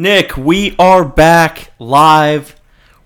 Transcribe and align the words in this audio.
Nick, 0.00 0.34
we 0.34 0.74
are 0.78 1.04
back 1.04 1.72
live. 1.78 2.56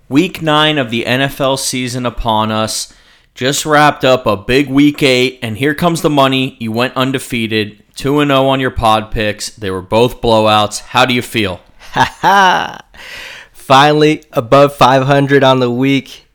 Week 0.07 0.41
nine 0.41 0.77
of 0.77 0.91
the 0.91 1.03
NFL 1.03 1.59
season 1.59 2.05
upon 2.05 2.53
us. 2.53 2.93
Just 3.33 3.65
wrapped 3.65 4.05
up 4.05 4.25
a 4.25 4.37
big 4.37 4.69
week 4.69 5.03
eight, 5.03 5.39
and 5.41 5.57
here 5.57 5.75
comes 5.75 6.01
the 6.01 6.09
money. 6.09 6.55
You 6.57 6.71
went 6.71 6.95
undefeated, 6.95 7.83
2 7.95 8.25
0 8.25 8.45
on 8.45 8.61
your 8.61 8.71
pod 8.71 9.11
picks. 9.11 9.49
They 9.49 9.69
were 9.71 9.81
both 9.81 10.21
blowouts. 10.21 10.79
How 10.79 11.05
do 11.05 11.13
you 11.13 11.21
feel? 11.21 11.59
Ha 11.79 12.17
ha! 12.21 12.79
Finally, 13.51 14.23
above 14.31 14.73
500 14.73 15.43
on 15.43 15.59
the 15.59 15.69
week. 15.69 16.27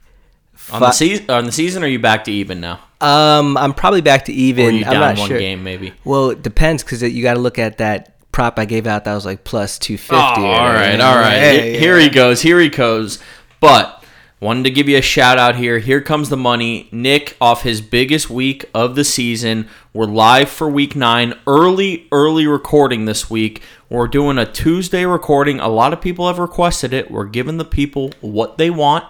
On 0.71 0.81
the, 0.81 0.93
season, 0.93 1.31
on 1.31 1.47
the 1.47 1.53
season, 1.53 1.83
are 1.83 1.89
you 1.89 2.01
back 2.01 2.25
to 2.25 2.33
even 2.33 2.61
now? 2.61 2.81
Um, 3.01 3.57
I'm 3.57 3.73
probably 3.73 4.03
back 4.03 4.27
to 4.27 4.33
even. 4.35 4.67
Or 4.67 4.71
you 4.73 4.85
I'm 4.85 4.93
down 4.93 5.17
one 5.17 5.29
sure. 5.29 5.39
game, 5.39 5.65
maybe? 5.65 5.95
Well, 6.05 6.29
it 6.29 6.43
depends 6.43 6.85
because 6.85 7.03
you 7.03 7.23
got 7.23 7.33
to 7.33 7.41
look 7.41 7.59
at 7.59 7.79
that 7.79 8.20
prop 8.33 8.59
I 8.59 8.65
gave 8.65 8.87
out. 8.87 9.05
That 9.05 9.15
was 9.15 9.25
like 9.27 9.45
plus 9.45 9.79
250. 9.79 10.15
Oh, 10.15 10.47
all 10.47 10.73
right, 10.73 11.01
all 11.01 11.17
right. 11.17 11.39
Hey, 11.39 11.79
Here 11.79 11.99
yeah. 11.99 12.05
he 12.05 12.11
goes. 12.11 12.43
Here 12.43 12.61
he 12.61 12.69
goes. 12.69 13.19
But 13.61 14.05
wanted 14.41 14.65
to 14.65 14.71
give 14.71 14.89
you 14.89 14.97
a 14.97 15.03
shout 15.03 15.39
out 15.39 15.57
here. 15.57 15.79
Here 15.79 16.01
comes 16.01 16.29
the 16.29 16.37
money. 16.37 16.89
Nick 16.93 17.37
off 17.41 17.63
his 17.63 17.81
biggest 17.81 18.31
week 18.31 18.65
of 18.75 18.95
the 18.95 19.05
season. 19.05 19.69
We're 19.93 20.07
live 20.07 20.49
for 20.49 20.69
week 20.69 20.97
nine. 20.97 21.35
Early, 21.47 22.09
early 22.13 22.47
recording 22.47 23.05
this 23.05 23.29
week. 23.29 23.63
We're 23.89 24.09
doing 24.09 24.39
a 24.39 24.51
Tuesday 24.51 25.05
recording. 25.05 25.61
A 25.61 25.69
lot 25.69 25.93
of 25.93 26.01
people 26.01 26.27
have 26.29 26.39
requested 26.39 26.93
it. 26.93 27.11
We're 27.11 27.25
giving 27.27 27.59
the 27.59 27.65
people 27.65 28.13
what 28.21 28.57
they 28.57 28.71
want. 28.71 29.05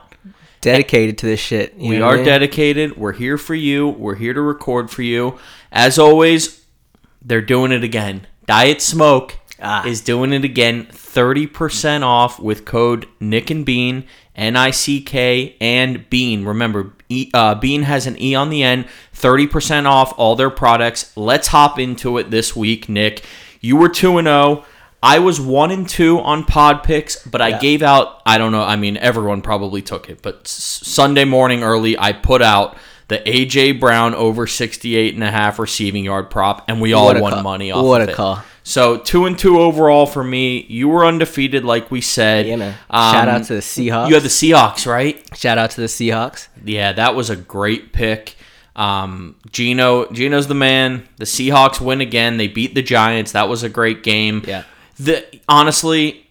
Dedicated 0.63 1.17
to 1.19 1.27
this 1.27 1.41
shit. 1.41 1.77
We 1.79 2.03
are 2.03 2.15
I 2.15 2.17
mean? 2.17 2.25
dedicated. 2.27 2.97
We're 2.97 3.13
here 3.13 3.39
for 3.39 3.55
you. 3.55 3.89
We're 3.89 4.17
here 4.17 4.35
to 4.35 4.43
record 4.43 4.91
for 4.91 5.03
you. 5.03 5.39
As 5.73 5.99
always, 5.99 6.67
they're 7.23 7.41
doing 7.41 7.73
it 7.73 7.83
again. 7.83 8.27
Diet 8.51 8.83
Smoke 8.83 9.37
Ah. 9.63 9.87
is 9.87 10.01
doing 10.01 10.33
it 10.33 10.43
again. 10.45 10.89
30% 10.93 12.03
off 12.03 12.41
with 12.41 12.65
code 12.65 13.07
Nick 13.21 13.49
and 13.49 13.65
Bean, 13.65 14.03
N 14.35 14.57
I 14.57 14.73
C 14.73 15.01
K 15.01 15.55
and 15.61 16.11
Bean. 16.11 16.45
Remember, 16.45 16.93
e, 17.09 17.31
uh, 17.33 17.55
Bean 17.55 17.83
has 17.85 18.09
an 18.09 18.21
E 18.21 18.35
on 18.35 18.51
the 18.51 18.65
end. 18.65 18.87
30% 19.15 19.87
off 19.87 20.13
all 20.17 20.35
their 20.35 20.51
products. 20.51 21.13
Let's 21.15 21.47
hop 21.49 21.79
into 21.79 22.19
it 22.19 22.33
this 22.33 22.57
week, 22.57 22.89
Nick. 22.89 23.23
You 23.61 23.77
were 23.77 23.89
2 23.89 24.19
and 24.19 24.27
0. 24.27 24.65
I 25.01 25.21
was 25.21 25.41
1 25.41 25.71
and 25.71 25.89
2 25.89 26.19
on 26.19 26.43
pod 26.43 26.83
picks, 26.83 27.25
but 27.25 27.41
I 27.41 27.51
Yeah. 27.51 27.59
gave 27.61 27.83
out, 27.85 28.21
I 28.27 28.37
don't 28.37 28.51
know, 28.51 28.65
I 28.65 28.75
mean, 28.75 28.97
everyone 28.97 29.43
probably 29.43 29.81
took 29.81 30.11
it, 30.11 30.23
but 30.23 30.49
Sunday 30.49 31.25
morning 31.25 31.63
early, 31.63 31.97
I 31.97 32.11
put 32.13 32.43
out 32.43 32.77
the 33.11 33.19
AJ 33.19 33.79
Brown 33.81 34.15
over 34.15 34.47
68 34.47 35.15
and 35.15 35.23
a 35.23 35.31
half 35.31 35.59
receiving 35.59 36.05
yard 36.05 36.31
prop, 36.31 36.65
and 36.69 36.81
we 36.81 36.93
all 36.95 37.13
won 37.21 37.33
call. 37.33 37.43
money 37.43 37.71
off 37.71 37.85
What 37.85 38.01
of 38.01 38.09
a 38.09 38.13
it. 38.13 38.15
call. 38.15 38.43
So 38.63 38.99
two 38.99 39.27
and 39.27 39.37
two 39.39 39.59
overall 39.59 40.07
for 40.07 40.23
me. 40.23 40.65
You 40.69 40.89
were 40.89 41.05
undefeated, 41.05 41.65
like 41.65 41.91
we 41.91 42.01
said. 42.01 42.47
Yeah, 42.47 42.57
man. 42.57 42.75
Um, 42.89 43.13
Shout 43.13 43.29
out 43.29 43.45
to 43.45 43.55
the 43.55 43.61
Seahawks. 43.61 44.09
You 44.09 44.15
had 44.15 44.23
the 44.23 44.29
Seahawks, 44.29 44.87
right? 44.87 45.29
Shout 45.37 45.59
out 45.59 45.73
to 45.73 45.81
the 45.81 45.89
Seahawks. 45.89 46.47
Yeah, 46.65 46.93
that 46.93 47.15
was 47.17 47.31
a 47.31 47.37
great 47.37 47.93
pick. 47.93 48.37
Um, 48.77 49.35
Geno, 49.51 50.11
Geno's 50.13 50.47
the 50.47 50.55
man. 50.55 51.09
The 51.17 51.25
Seahawks 51.25 51.81
win 51.81 52.01
again. 52.01 52.37
They 52.37 52.47
beat 52.47 52.75
the 52.77 52.83
Giants. 52.83 53.33
That 53.33 53.49
was 53.49 53.63
a 53.65 53.69
great 53.69 54.03
game. 54.05 54.43
Yeah. 54.47 54.63
The 55.01 55.25
honestly, 55.49 56.29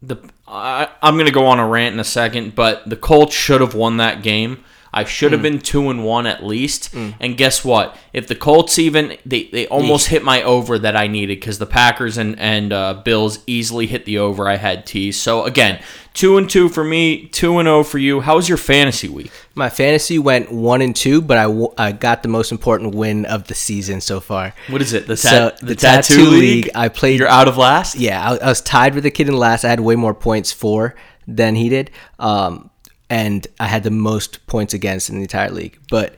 the 0.00 0.16
I, 0.48 0.88
I'm 1.02 1.18
gonna 1.18 1.30
go 1.32 1.46
on 1.46 1.58
a 1.58 1.66
rant 1.68 1.92
in 1.92 2.00
a 2.00 2.04
second, 2.04 2.54
but 2.54 2.88
the 2.88 2.96
Colts 2.96 3.34
should 3.34 3.60
have 3.60 3.74
won 3.74 3.98
that 3.98 4.22
game. 4.22 4.64
I 4.92 5.04
should 5.04 5.30
Mm. 5.30 5.34
have 5.34 5.42
been 5.42 5.58
two 5.60 5.90
and 5.90 6.04
one 6.04 6.26
at 6.26 6.44
least. 6.44 6.94
And 6.94 7.36
guess 7.36 7.64
what? 7.64 7.96
If 8.12 8.26
the 8.28 8.34
Colts 8.34 8.78
even 8.78 9.16
they, 9.26 9.44
they 9.52 9.66
almost 9.66 10.08
hit 10.08 10.22
my 10.24 10.42
over 10.42 10.78
that 10.78 10.96
I 10.96 11.06
needed 11.06 11.38
because 11.40 11.58
the 11.58 11.66
Packers 11.66 12.16
and 12.18 12.38
and 12.38 12.72
uh, 12.72 12.94
Bills 13.04 13.40
easily 13.46 13.86
hit 13.86 14.04
the 14.04 14.18
over 14.18 14.48
I 14.48 14.56
had 14.56 14.86
teased. 14.86 15.20
So 15.20 15.44
again, 15.44 15.80
two 16.14 16.38
and 16.38 16.48
two 16.48 16.68
for 16.68 16.82
me, 16.84 17.26
two 17.26 17.58
and 17.58 17.66
zero 17.66 17.82
for 17.84 17.98
you. 17.98 18.20
How 18.20 18.36
was 18.36 18.48
your 18.48 18.58
fantasy 18.58 19.08
week? 19.08 19.30
My 19.54 19.68
fantasy 19.68 20.18
went 20.18 20.50
one 20.52 20.80
and 20.82 20.94
two, 20.96 21.20
but 21.20 21.36
I, 21.38 21.42
w- 21.44 21.72
I 21.78 21.92
got 21.92 22.22
the 22.22 22.28
most 22.28 22.52
important 22.52 22.94
win 22.94 23.24
of 23.26 23.48
the 23.48 23.54
season 23.54 24.00
so 24.00 24.20
far. 24.20 24.54
What 24.68 24.80
is 24.82 24.92
it? 24.92 25.06
The, 25.06 25.16
So, 25.16 25.28
tat- 25.50 25.58
the 25.60 25.74
tattoo 25.74 26.24
league, 26.30 26.70
I 26.74 26.88
played- 26.88 27.18
You're 27.20 27.28
out 27.28 27.48
of 27.48 27.56
last. 27.56 27.94
Yeah, 27.96 28.22
I, 28.22 28.36
I 28.36 28.48
was 28.48 28.60
tied 28.60 28.94
with 28.94 29.04
the 29.04 29.10
kid 29.10 29.28
in 29.28 29.36
last. 29.36 29.64
I 29.64 29.68
had 29.68 29.80
way 29.80 29.96
more 29.96 30.14
points 30.14 30.52
for 30.52 30.94
than 31.26 31.54
he 31.56 31.68
did, 31.68 31.90
um, 32.18 32.70
and 33.10 33.46
I 33.60 33.66
had 33.66 33.82
the 33.82 33.90
most 33.90 34.46
points 34.46 34.74
against 34.74 35.08
in 35.10 35.16
the 35.16 35.22
entire 35.22 35.50
league. 35.50 35.78
But 35.90 36.14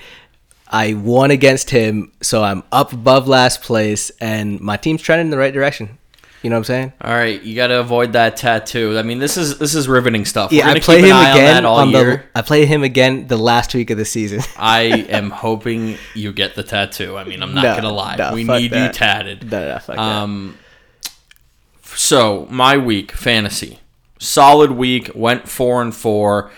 I 0.68 0.94
won 0.94 1.30
against 1.30 1.70
him, 1.70 2.12
so 2.22 2.42
I'm 2.44 2.62
up 2.72 2.92
above 2.92 3.26
last 3.28 3.62
place, 3.62 4.10
and 4.20 4.60
my 4.60 4.76
team's 4.76 5.02
trending 5.02 5.28
in 5.28 5.30
the 5.30 5.38
right 5.38 5.52
direction. 5.52 5.98
You 6.42 6.50
know 6.50 6.54
what 6.56 6.60
I'm 6.60 6.64
saying? 6.64 6.92
All 7.00 7.10
right, 7.12 7.42
you 7.42 7.56
got 7.56 7.66
to 7.66 7.80
avoid 7.80 8.12
that 8.12 8.36
tattoo. 8.36 8.96
I 8.96 9.02
mean, 9.02 9.18
this 9.18 9.36
is 9.36 9.58
this 9.58 9.74
is 9.74 9.88
riveting 9.88 10.24
stuff. 10.24 10.52
Yeah, 10.52 10.68
I 10.70 10.78
play 10.78 10.98
him 11.00 11.06
again 11.06 11.56
on 11.56 11.64
all 11.64 11.78
on 11.78 11.90
the. 11.90 11.98
year. 11.98 12.30
I 12.32 12.42
play 12.42 12.64
him 12.64 12.84
again 12.84 13.26
the 13.26 13.36
last 13.36 13.74
week 13.74 13.90
of 13.90 13.98
the 13.98 14.04
season. 14.04 14.40
I 14.56 14.82
am 15.08 15.30
hoping 15.30 15.98
you 16.14 16.32
get 16.32 16.54
the 16.54 16.62
tattoo. 16.62 17.16
I 17.16 17.24
mean, 17.24 17.42
I'm 17.42 17.54
not 17.54 17.62
No, 17.64 17.74
gonna 17.74 17.92
lie. 17.92 18.14
no, 18.16 18.34
we 18.34 18.44
need 18.44 18.70
you 18.72 18.88
tatted. 18.92 19.50
No, 19.50 19.58
no, 19.58 19.78
that. 19.84 19.98
Um, 19.98 20.56
so 21.82 22.46
my 22.50 22.76
week 22.76 23.12
fantasy, 23.12 23.80
solid 24.20 24.70
week. 24.72 25.10
Went 25.14 25.48
four 25.48 25.82
and 25.82 25.94
four, 25.94 26.52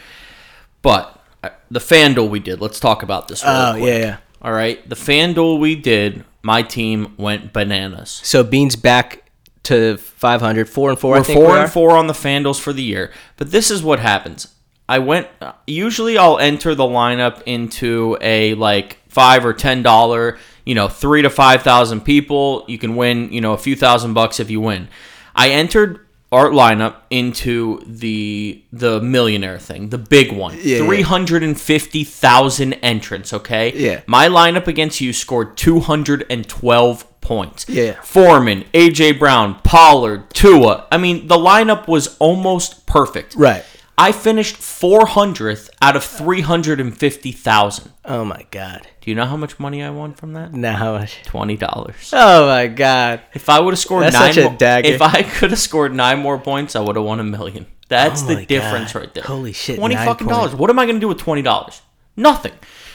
but 0.83 1.21
uh, 1.43 1.51
the 1.71 1.81
FanDuel 1.81 2.29
we 2.31 2.41
did. 2.41 2.61
Let's 2.61 2.81
talk 2.81 3.03
about 3.03 3.29
this. 3.29 3.43
Real 3.45 3.53
Oh 3.53 3.73
quick. 3.75 3.85
yeah, 3.85 3.99
yeah. 3.99 4.17
All 4.43 4.53
right, 4.53 4.87
the 4.89 4.97
FanDuel 4.97 5.59
we 5.61 5.75
did. 5.77 6.25
My 6.43 6.63
team 6.63 7.15
went 7.19 7.53
bananas. 7.53 8.21
So 8.25 8.43
Beans 8.43 8.75
back 8.77 9.31
to 9.65 9.99
500, 9.99 10.69
four 10.71 10.89
and 10.91 10.99
four. 10.99 11.11
We're 11.13 11.19
I 11.19 11.23
think 11.23 11.39
four 11.39 11.53
we 11.53 11.59
and 11.61 11.71
four 11.71 11.91
on 11.97 12.07
the 12.07 12.15
FanDuels 12.15 12.59
for 12.59 12.73
the 12.73 12.83
year. 12.83 13.13
But 13.37 13.51
this 13.51 13.71
is 13.71 13.83
what 13.83 14.01
happens. 14.01 14.55
I 14.89 14.99
went. 14.99 15.29
Usually, 15.67 16.17
I'll 16.19 16.39
enter 16.39 16.75
the 16.75 16.85
lineup 16.85 17.43
into 17.47 18.17
a 18.21 18.55
like 18.55 18.99
five 19.09 19.45
or 19.45 19.53
ten 19.53 19.83
dollar. 19.83 20.39
You 20.65 20.75
know, 20.75 20.89
three 20.89 21.23
to 21.23 21.31
five 21.31 21.63
thousand 21.63 22.01
people. 22.01 22.65
You 22.69 22.79
can 22.79 22.97
win. 22.97 23.31
You 23.33 23.41
know, 23.41 23.53
a 23.53 23.59
few 23.59 23.77
thousand 23.77 24.15
bucks 24.15 24.41
if 24.41 24.51
you 24.51 24.61
win. 24.61 24.89
I 25.37 25.51
entered 25.51 26.07
our 26.33 26.49
lineup 26.51 26.97
into 27.11 27.83
the 27.87 28.63
the 28.73 29.01
millionaire 29.01 29.59
thing, 29.59 29.89
the 29.89 29.99
big 29.99 30.33
one. 30.33 30.55
Yeah, 30.57 30.79
yeah. 30.79 30.87
Three 30.87 31.03
hundred 31.03 31.43
and 31.43 31.61
fifty 31.61 32.05
thousand 32.05 32.75
entrants. 32.75 33.33
Okay. 33.33 33.73
Yeah. 33.75 34.03
My 34.07 34.29
lineup 34.29 34.67
against 34.67 35.01
you 35.01 35.13
scored 35.13 35.57
two 35.57 35.81
hundred 35.81 36.25
and 36.31 36.49
twelve 36.49 37.05
points. 37.21 37.69
Yeah. 37.69 38.01
Foreman, 38.03 38.65
AJ 38.73 39.19
Brown, 39.19 39.61
Pollard, 39.63 40.31
Tua. 40.31 40.87
I 40.91 40.99
mean, 40.99 41.27
the 41.27 41.37
lineup 41.37 41.89
was 41.89 42.17
almost 42.19 42.87
perfect. 42.87 43.35
Right. 43.35 43.65
I 44.03 44.13
finished 44.13 44.57
400th 44.57 45.69
out 45.83 45.95
of 45.95 46.03
350,000. 46.03 47.93
Oh 48.07 48.25
my 48.25 48.47
god. 48.51 48.89
Do 49.03 49.11
you 49.11 49.15
know 49.15 49.27
how 49.27 49.37
much 49.37 49.59
money 49.61 49.83
I 49.83 49.91
won 49.91 50.15
from 50.15 50.33
that? 50.33 50.55
No, 50.55 50.73
how 50.73 50.93
much? 50.93 51.23
$20. 51.25 52.11
Oh 52.15 52.47
my 52.47 52.67
god. 52.67 53.21
If 53.35 53.51
I 53.51 53.61
would 53.61 53.73
have 53.73 53.79
scored 53.79 54.05
That's 54.05 54.15
nine 54.15 54.33
such 54.33 54.45
a 54.45 54.49
more, 54.49 54.57
dagger. 54.59 54.89
if 54.89 55.03
I 55.03 55.23
could 55.23 55.51
have 55.51 55.59
scored 55.59 55.95
9 55.95 56.19
more 56.19 56.39
points, 56.39 56.75
I 56.77 56.81
would 56.81 56.97
have 56.97 57.05
won 57.05 57.21
a 57.21 57.25
million. 57.25 57.67
That's 57.89 58.23
Oh 58.23 58.27
the 58.29 58.35
my 58.37 58.45
difference 58.47 58.95
God. 58.95 59.01
right 59.01 59.13
there. 59.15 59.25
Holy 59.25 59.53
shit, 59.53 59.77
20 59.79 59.95
nine 59.95 60.07
fucking 60.07 60.29
dollars. 60.29 60.55
What 60.55 60.71
am 60.71 60.79
I 60.79 60.87
going 60.87 60.97
to 60.97 61.01
do 61.01 61.09
with 61.09 61.19
$20? 61.19 61.81
Nothing. 62.17 62.53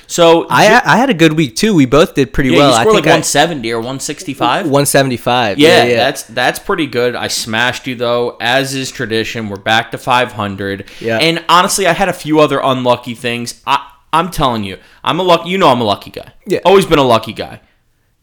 So 0.07 0.47
I 0.49 0.81
I 0.85 0.97
had 0.97 1.09
a 1.09 1.13
good 1.13 1.33
week 1.33 1.55
too. 1.55 1.73
We 1.73 1.85
both 1.85 2.13
did 2.16 2.31
pretty 2.33 2.51
yeah, 2.51 2.57
well. 2.57 2.69
you 2.69 2.75
I 2.75 2.83
think 2.83 2.93
like 2.95 3.03
I- 3.07 3.17
170 3.17 3.71
or 3.71 3.77
165. 3.77 4.66
175. 4.66 5.57
Yeah, 5.59 5.67
Yeah, 5.67 5.83
yeah. 5.83 5.95
that's 5.97 6.23
that's 6.23 6.59
pretty 6.59 6.88
good. 6.88 7.16
I 7.16 7.27
smashed 7.27 7.88
you 7.88 7.95
though, 7.95 8.38
as 8.39 8.73
is 8.75 8.91
tradition. 8.91 9.49
We're 9.49 9.57
back 9.57 9.91
to 9.91 9.97
500. 9.97 10.85
Yeah. 10.99 11.17
And 11.17 11.43
honestly, 11.49 11.88
I 11.88 11.93
had 11.93 12.09
a 12.09 12.13
few 12.13 12.39
other 12.39 12.59
unlucky 12.63 13.16
things. 13.16 13.61
I 13.66 13.91
I'm 14.13 14.31
telling 14.31 14.63
you, 14.63 14.78
I'm 15.03 15.19
a 15.19 15.23
lucky. 15.23 15.49
You 15.49 15.57
know, 15.57 15.69
I'm 15.69 15.81
a 15.81 15.85
lucky 15.85 16.11
guy. 16.11 16.34
Yeah. 16.46 16.59
Always 16.63 16.85
been 16.85 16.99
a 16.99 17.03
lucky 17.03 17.34
guy. 17.34 17.61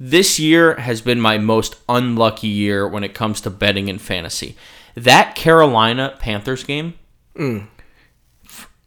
This 0.00 0.38
year 0.40 0.74
has 0.76 1.00
been 1.00 1.20
my 1.20 1.38
most 1.38 1.76
unlucky 1.88 2.48
year 2.48 2.88
when 2.88 3.04
it 3.04 3.14
comes 3.14 3.40
to 3.42 3.50
betting 3.50 3.88
and 3.90 4.00
fantasy. 4.00 4.56
That 4.96 5.34
Carolina 5.36 6.16
Panthers 6.18 6.64
game. 6.64 6.94
Mm. 7.36 7.66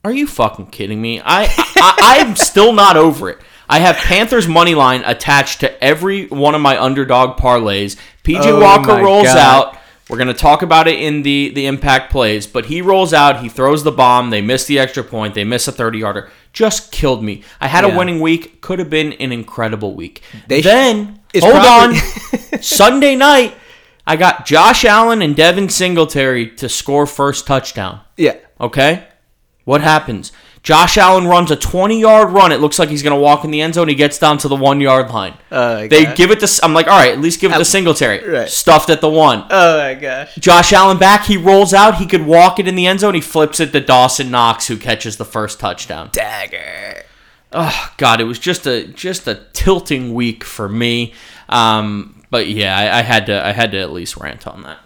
Are 0.05 0.13
you 0.13 0.27
fucking 0.27 0.67
kidding 0.67 1.01
me? 1.01 1.19
I, 1.19 1.45
I 1.77 1.95
I'm 2.25 2.35
still 2.35 2.71
not 2.73 2.95
over 2.95 3.29
it. 3.29 3.39
I 3.67 3.79
have 3.79 3.95
Panthers 3.97 4.47
money 4.47 4.75
line 4.75 5.01
attached 5.05 5.61
to 5.61 5.83
every 5.83 6.27
one 6.27 6.53
of 6.53 6.61
my 6.61 6.79
underdog 6.81 7.37
parlays. 7.39 7.97
PJ 8.23 8.41
Oh 8.45 8.59
Walker 8.61 9.01
rolls 9.03 9.25
God. 9.25 9.37
out. 9.37 9.77
We're 10.07 10.19
gonna 10.19 10.35
talk 10.35 10.61
about 10.61 10.87
it 10.87 10.99
in 10.99 11.23
the 11.23 11.49
the 11.49 11.65
impact 11.65 12.11
plays, 12.11 12.45
but 12.45 12.67
he 12.67 12.83
rolls 12.83 13.11
out. 13.11 13.39
He 13.41 13.49
throws 13.49 13.83
the 13.83 13.91
bomb. 13.91 14.29
They 14.29 14.41
miss 14.41 14.65
the 14.65 14.77
extra 14.77 15.03
point. 15.03 15.33
They 15.33 15.43
miss 15.43 15.67
a 15.67 15.71
thirty 15.71 15.97
yarder. 15.99 16.29
Just 16.53 16.91
killed 16.91 17.23
me. 17.23 17.43
I 17.59 17.67
had 17.67 17.83
a 17.83 17.97
winning 17.97 18.19
week. 18.21 18.61
Could 18.61 18.77
have 18.77 18.89
been 18.91 19.13
an 19.13 19.31
incredible 19.31 19.95
week. 19.95 20.21
They 20.47 20.61
then 20.61 21.19
It's 21.33 21.43
hold 21.43 21.55
probably- 21.57 21.97
on. 21.97 22.61
Sunday 22.61 23.15
night, 23.15 23.55
I 24.05 24.15
got 24.15 24.45
Josh 24.45 24.85
Allen 24.85 25.23
and 25.23 25.35
Devin 25.35 25.69
Singletary 25.69 26.51
to 26.57 26.69
score 26.69 27.07
first 27.07 27.47
touchdown. 27.47 28.01
yeah. 28.15 28.35
Okay? 28.61 29.07
What 29.65 29.81
happens? 29.81 30.31
Josh 30.65 30.97
Allen 30.97 31.27
runs 31.27 31.51
a 31.51 31.55
20 31.55 31.99
yard 31.99 32.31
run. 32.31 32.51
It 32.51 32.59
looks 32.59 32.79
like 32.79 32.89
he's 32.89 33.03
going 33.03 33.15
to 33.15 33.21
walk 33.21 33.43
in 33.43 33.51
the 33.51 33.61
end 33.61 33.75
zone. 33.75 33.87
He 33.87 33.93
gets 33.93 34.17
down 34.17 34.39
to 34.39 34.47
the 34.47 34.55
one 34.55 34.81
yard 34.81 35.09
line. 35.11 35.35
Oh 35.51 35.81
my 35.81 35.87
they 35.87 36.11
give 36.15 36.31
it 36.31 36.39
to. 36.39 36.59
I'm 36.63 36.73
like, 36.73 36.87
all 36.87 36.97
right, 36.97 37.11
at 37.11 37.19
least 37.19 37.39
give 37.39 37.51
it 37.51 37.57
to 37.57 37.65
Singletary. 37.65 38.27
Right. 38.27 38.49
Stuffed 38.49 38.89
at 38.89 39.01
the 39.01 39.09
one. 39.09 39.45
Oh 39.51 39.77
my 39.77 39.93
gosh. 39.93 40.33
Josh 40.35 40.73
Allen 40.73 40.97
back. 40.97 41.25
He 41.25 41.37
rolls 41.37 41.71
out. 41.73 41.97
He 41.97 42.07
could 42.07 42.25
walk 42.25 42.59
it 42.59 42.67
in 42.67 42.75
the 42.75 42.87
end 42.87 43.01
zone. 43.01 43.13
He 43.13 43.21
flips 43.21 43.59
it 43.59 43.73
to 43.73 43.79
Dawson 43.79 44.31
Knox, 44.31 44.67
who 44.67 44.77
catches 44.77 45.17
the 45.17 45.25
first 45.25 45.59
touchdown. 45.59 46.09
Dagger. 46.11 47.03
Oh 47.51 47.93
God, 47.97 48.19
it 48.19 48.25
was 48.25 48.39
just 48.39 48.65
a 48.65 48.87
just 48.87 49.27
a 49.27 49.45
tilting 49.53 50.13
week 50.15 50.43
for 50.43 50.67
me. 50.67 51.13
Um, 51.47 52.23
but 52.31 52.47
yeah, 52.47 52.75
I, 52.75 52.99
I 52.99 53.01
had 53.01 53.27
to 53.27 53.45
I 53.45 53.51
had 53.51 53.71
to 53.71 53.77
at 53.77 53.91
least 53.91 54.17
rant 54.17 54.47
on 54.47 54.63
that. 54.63 54.79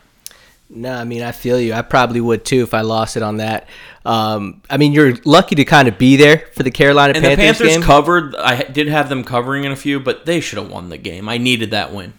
No, 0.70 0.94
I 0.94 1.04
mean 1.04 1.24
I 1.24 1.32
feel 1.32 1.60
you. 1.60 1.74
I 1.74 1.82
probably 1.82 2.22
would 2.22 2.46
too 2.46 2.62
if 2.64 2.74
I 2.74 2.82
lost 2.82 3.18
it 3.18 3.24
on 3.24 3.38
that. 3.38 3.68
Um, 4.06 4.62
I 4.70 4.78
mean 4.78 4.92
you're 4.94 5.16
lucky 5.26 5.56
to 5.56 5.66
kind 5.66 5.88
of 5.88 5.98
be 5.98 6.16
there 6.16 6.46
for 6.54 6.64
the 6.64 6.72
Carolina 6.72 7.14
And 7.16 7.24
Panthers, 7.24 7.38
the 7.38 7.44
Panthers 7.66 7.68
game. 7.78 7.82
covered. 7.82 8.36
I 8.36 8.64
did 8.64 8.88
have 8.88 9.10
them 9.10 9.24
covering 9.24 9.64
in 9.64 9.72
a 9.72 9.76
few, 9.76 10.00
but 10.00 10.26
they 10.26 10.40
should 10.40 10.60
have 10.60 10.70
won 10.70 10.90
the 10.90 10.98
game. 10.98 11.28
I 11.28 11.38
needed 11.38 11.72
that 11.72 11.92
win. 11.94 12.14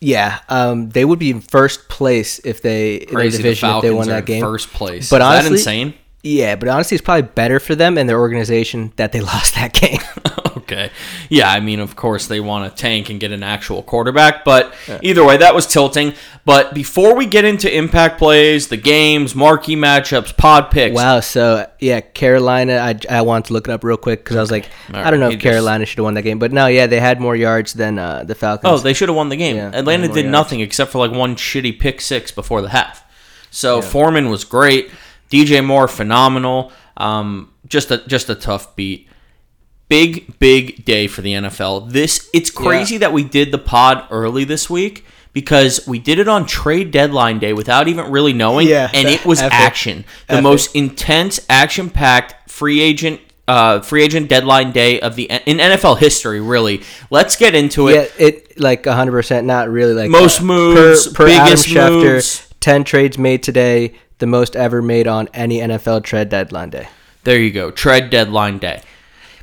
yeah, 0.00 0.38
um, 0.48 0.90
they 0.90 1.04
would 1.04 1.18
be 1.18 1.30
in 1.30 1.40
first 1.40 1.88
place 1.88 2.38
if 2.44 2.62
they 2.62 2.94
in 2.96 3.06
their 3.08 3.14
Crazy, 3.16 3.42
the 3.42 3.48
if 3.50 3.82
they 3.82 3.90
won 3.90 4.06
that 4.08 4.26
game. 4.26 4.42
first 4.42 4.68
place. 4.72 5.10
But 5.10 5.20
Is 5.20 5.26
honestly, 5.26 5.48
that 5.50 5.54
insane? 5.56 5.94
Yeah, 6.22 6.54
but 6.56 6.68
honestly, 6.68 6.94
it's 6.96 7.04
probably 7.04 7.22
better 7.34 7.58
for 7.58 7.74
them 7.74 7.98
and 7.98 8.08
their 8.08 8.20
organization 8.20 8.92
that 8.96 9.10
they 9.12 9.20
lost 9.32 9.54
that 9.56 9.72
game. 9.72 9.98
okay. 10.70 10.90
Yeah, 11.28 11.50
I 11.50 11.60
mean, 11.60 11.80
of 11.80 11.96
course, 11.96 12.26
they 12.26 12.40
want 12.40 12.70
to 12.70 12.80
tank 12.80 13.10
and 13.10 13.18
get 13.18 13.32
an 13.32 13.42
actual 13.42 13.82
quarterback, 13.82 14.44
but 14.44 14.74
either 15.02 15.24
way, 15.24 15.36
that 15.38 15.54
was 15.54 15.66
tilting. 15.66 16.14
But 16.44 16.74
before 16.74 17.14
we 17.14 17.26
get 17.26 17.44
into 17.44 17.74
impact 17.74 18.18
plays, 18.18 18.68
the 18.68 18.76
games, 18.76 19.34
marquee 19.34 19.76
matchups, 19.76 20.36
pod 20.36 20.70
picks, 20.70 20.94
wow. 20.94 21.20
So 21.20 21.70
yeah, 21.78 22.00
Carolina. 22.00 22.76
I 22.76 22.98
I 23.10 23.22
wanted 23.22 23.46
to 23.46 23.52
look 23.52 23.68
it 23.68 23.72
up 23.72 23.84
real 23.84 23.96
quick 23.96 24.24
because 24.24 24.36
I 24.36 24.40
was 24.40 24.50
like, 24.50 24.68
All 24.92 24.96
I 24.96 25.10
don't 25.10 25.20
know 25.20 25.30
if 25.30 25.40
Carolina 25.40 25.84
should 25.86 25.98
have 25.98 26.04
won 26.04 26.14
that 26.14 26.22
game, 26.22 26.38
but 26.38 26.52
no, 26.52 26.66
yeah, 26.66 26.86
they 26.86 27.00
had 27.00 27.20
more 27.20 27.36
yards 27.36 27.72
than 27.72 27.98
uh, 27.98 28.24
the 28.24 28.34
Falcons. 28.34 28.70
Oh, 28.70 28.78
they 28.78 28.94
should 28.94 29.08
have 29.08 29.16
won 29.16 29.28
the 29.28 29.36
game. 29.36 29.56
Yeah, 29.56 29.70
Atlanta 29.74 30.08
did 30.08 30.16
yards. 30.16 30.28
nothing 30.28 30.60
except 30.60 30.92
for 30.92 30.98
like 30.98 31.16
one 31.16 31.36
shitty 31.36 31.78
pick 31.78 32.00
six 32.00 32.30
before 32.30 32.62
the 32.62 32.70
half. 32.70 33.04
So 33.50 33.80
Foreman 33.82 34.28
was 34.28 34.44
great. 34.44 34.90
DJ 35.30 35.64
Moore 35.64 35.88
phenomenal. 35.88 36.72
Um, 36.96 37.52
just 37.66 37.90
a 37.90 37.98
just 38.06 38.28
a 38.28 38.34
tough 38.34 38.74
beat. 38.76 39.08
Big 39.88 40.38
big 40.38 40.84
day 40.84 41.06
for 41.06 41.22
the 41.22 41.32
NFL. 41.32 41.90
This 41.92 42.28
it's 42.34 42.50
crazy 42.50 42.98
that 42.98 43.12
we 43.12 43.24
did 43.24 43.52
the 43.52 43.58
pod 43.58 44.06
early 44.10 44.44
this 44.44 44.68
week 44.68 45.04
because 45.32 45.86
we 45.86 45.98
did 45.98 46.18
it 46.18 46.28
on 46.28 46.44
trade 46.46 46.90
deadline 46.90 47.38
day 47.38 47.52
without 47.52 47.88
even 47.88 48.10
really 48.10 48.32
knowing. 48.34 48.68
Yeah. 48.68 48.90
and 48.92 49.08
it 49.08 49.24
was 49.26 49.40
Epic. 49.40 49.54
action. 49.54 50.04
The 50.26 50.34
Epic. 50.34 50.42
most 50.42 50.74
intense, 50.76 51.40
action 51.48 51.88
packed 51.90 52.50
free 52.50 52.80
agent. 52.80 53.20
Uh, 53.46 53.80
free 53.80 54.02
agent 54.02 54.28
deadline 54.28 54.72
day 54.72 55.00
of 55.00 55.16
the 55.16 55.24
in 55.24 55.56
NFL 55.56 55.96
history, 55.98 56.38
really. 56.38 56.82
Let's 57.10 57.34
get 57.36 57.54
into 57.54 57.88
it. 57.88 58.12
yeah, 58.18 58.26
it 58.26 58.60
like 58.60 58.84
hundred 58.84 59.12
percent. 59.12 59.46
Not 59.46 59.70
really 59.70 59.94
like 59.94 60.10
Most 60.10 60.42
uh, 60.42 60.44
moves, 60.44 61.06
per, 61.08 61.14
per 61.14 61.26
biggest 61.28 61.66
Adam 61.70 61.92
Schefter, 62.02 62.12
moves. 62.14 62.54
Ten 62.60 62.84
trades 62.84 63.16
made 63.16 63.42
today, 63.42 63.94
the 64.18 64.26
most 64.26 64.54
ever 64.54 64.82
made 64.82 65.06
on 65.06 65.28
any 65.32 65.60
NFL 65.60 66.04
trade 66.04 66.28
deadline 66.28 66.68
day. 66.68 66.88
There 67.24 67.38
you 67.38 67.50
go. 67.50 67.70
trade 67.70 68.10
deadline 68.10 68.58
day. 68.58 68.82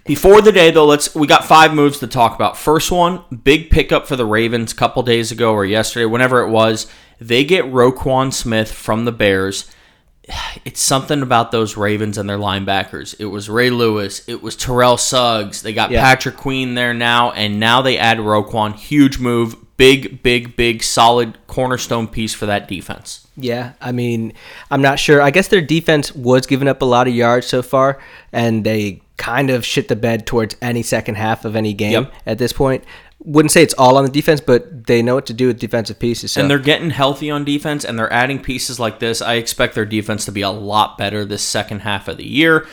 Before 0.05 0.39
the 0.41 0.51
day 0.51 0.69
though, 0.71 0.85
let's 0.85 1.15
we 1.15 1.25
got 1.27 1.45
five 1.45 1.73
moves 1.73 1.99
to 1.99 2.07
talk 2.07 2.35
about. 2.35 2.57
First 2.57 2.91
one, 2.91 3.23
big 3.43 3.69
pickup 3.71 4.07
for 4.07 4.15
the 4.15 4.25
Ravens 4.25 4.71
a 4.71 4.75
couple 4.75 5.01
days 5.03 5.31
ago 5.31 5.51
or 5.51 5.65
yesterday, 5.65 6.05
whenever 6.05 6.41
it 6.41 6.49
was. 6.49 6.87
They 7.19 7.43
get 7.43 7.65
Roquan 7.65 8.31
Smith 8.33 8.71
from 8.71 9.05
the 9.05 9.11
Bears. 9.11 9.69
It's 10.65 10.81
something 10.81 11.21
about 11.21 11.51
those 11.51 11.77
Ravens 11.77 12.17
and 12.17 12.27
their 12.27 12.39
linebackers. 12.39 13.15
It 13.19 13.25
was 13.25 13.49
Ray 13.49 13.69
Lewis. 13.69 14.27
It 14.27 14.41
was 14.41 14.55
Terrell 14.55 14.97
Suggs. 14.97 15.61
They 15.61 15.73
got 15.73 15.91
Yeah. 15.91 16.01
Patrick 16.01 16.37
Queen 16.37 16.73
there 16.73 16.93
now, 16.93 17.31
and 17.31 17.59
now 17.59 17.81
they 17.83 17.97
add 17.99 18.17
Roquan. 18.17 18.73
Huge 18.75 19.19
move. 19.19 19.55
Big, 19.77 20.23
big, 20.23 20.55
big, 20.55 20.81
solid 20.81 21.37
cornerstone 21.45 22.07
piece 22.07 22.33
for 22.33 22.47
that 22.47 22.67
defense. 22.67 23.27
Yeah, 23.37 23.73
I 23.79 23.91
mean, 23.91 24.33
I'm 24.71 24.81
not 24.81 24.97
sure. 24.97 25.21
I 25.21 25.29
guess 25.29 25.49
their 25.49 25.61
defense 25.61 26.15
was 26.15 26.47
giving 26.47 26.67
up 26.67 26.81
a 26.81 26.85
lot 26.85 27.07
of 27.07 27.13
yards 27.13 27.45
so 27.45 27.61
far, 27.61 27.99
and 28.33 28.63
they 28.63 29.01
kind 29.17 29.49
of 29.49 29.65
shit 29.65 29.87
the 29.87 29.95
bed 29.95 30.25
towards 30.27 30.55
any 30.61 30.83
second 30.83 31.15
half 31.15 31.45
of 31.45 31.55
any 31.55 31.73
game 31.73 31.91
Yep. 31.93 32.13
at 32.25 32.37
this 32.37 32.53
point. 32.53 32.83
Wouldn't 33.19 33.51
say 33.51 33.63
it's 33.63 33.73
all 33.75 33.97
on 33.97 34.03
the 34.03 34.11
defense, 34.11 34.41
but 34.41 34.85
they 34.87 35.01
know 35.01 35.15
what 35.15 35.25
to 35.27 35.33
do 35.33 35.47
with 35.47 35.57
defensive 35.59 35.97
pieces. 35.99 36.33
So. 36.33 36.41
And 36.41 36.49
they're 36.49 36.59
getting 36.59 36.89
healthy 36.89 37.31
on 37.31 37.43
defense 37.45 37.83
and 37.85 37.97
they're 37.97 38.11
adding 38.11 38.39
pieces 38.39 38.79
like 38.79 38.99
this. 38.99 39.21
I 39.21 39.35
expect 39.35 39.73
their 39.73 39.85
defense 39.85 40.25
to 40.25 40.31
be 40.31 40.41
a 40.41 40.49
lot 40.49 40.97
better 40.97 41.23
this 41.25 41.41
second 41.41 41.79
half 41.79 42.07
of 42.07 42.17
the 42.17 42.27
year. 42.27 42.67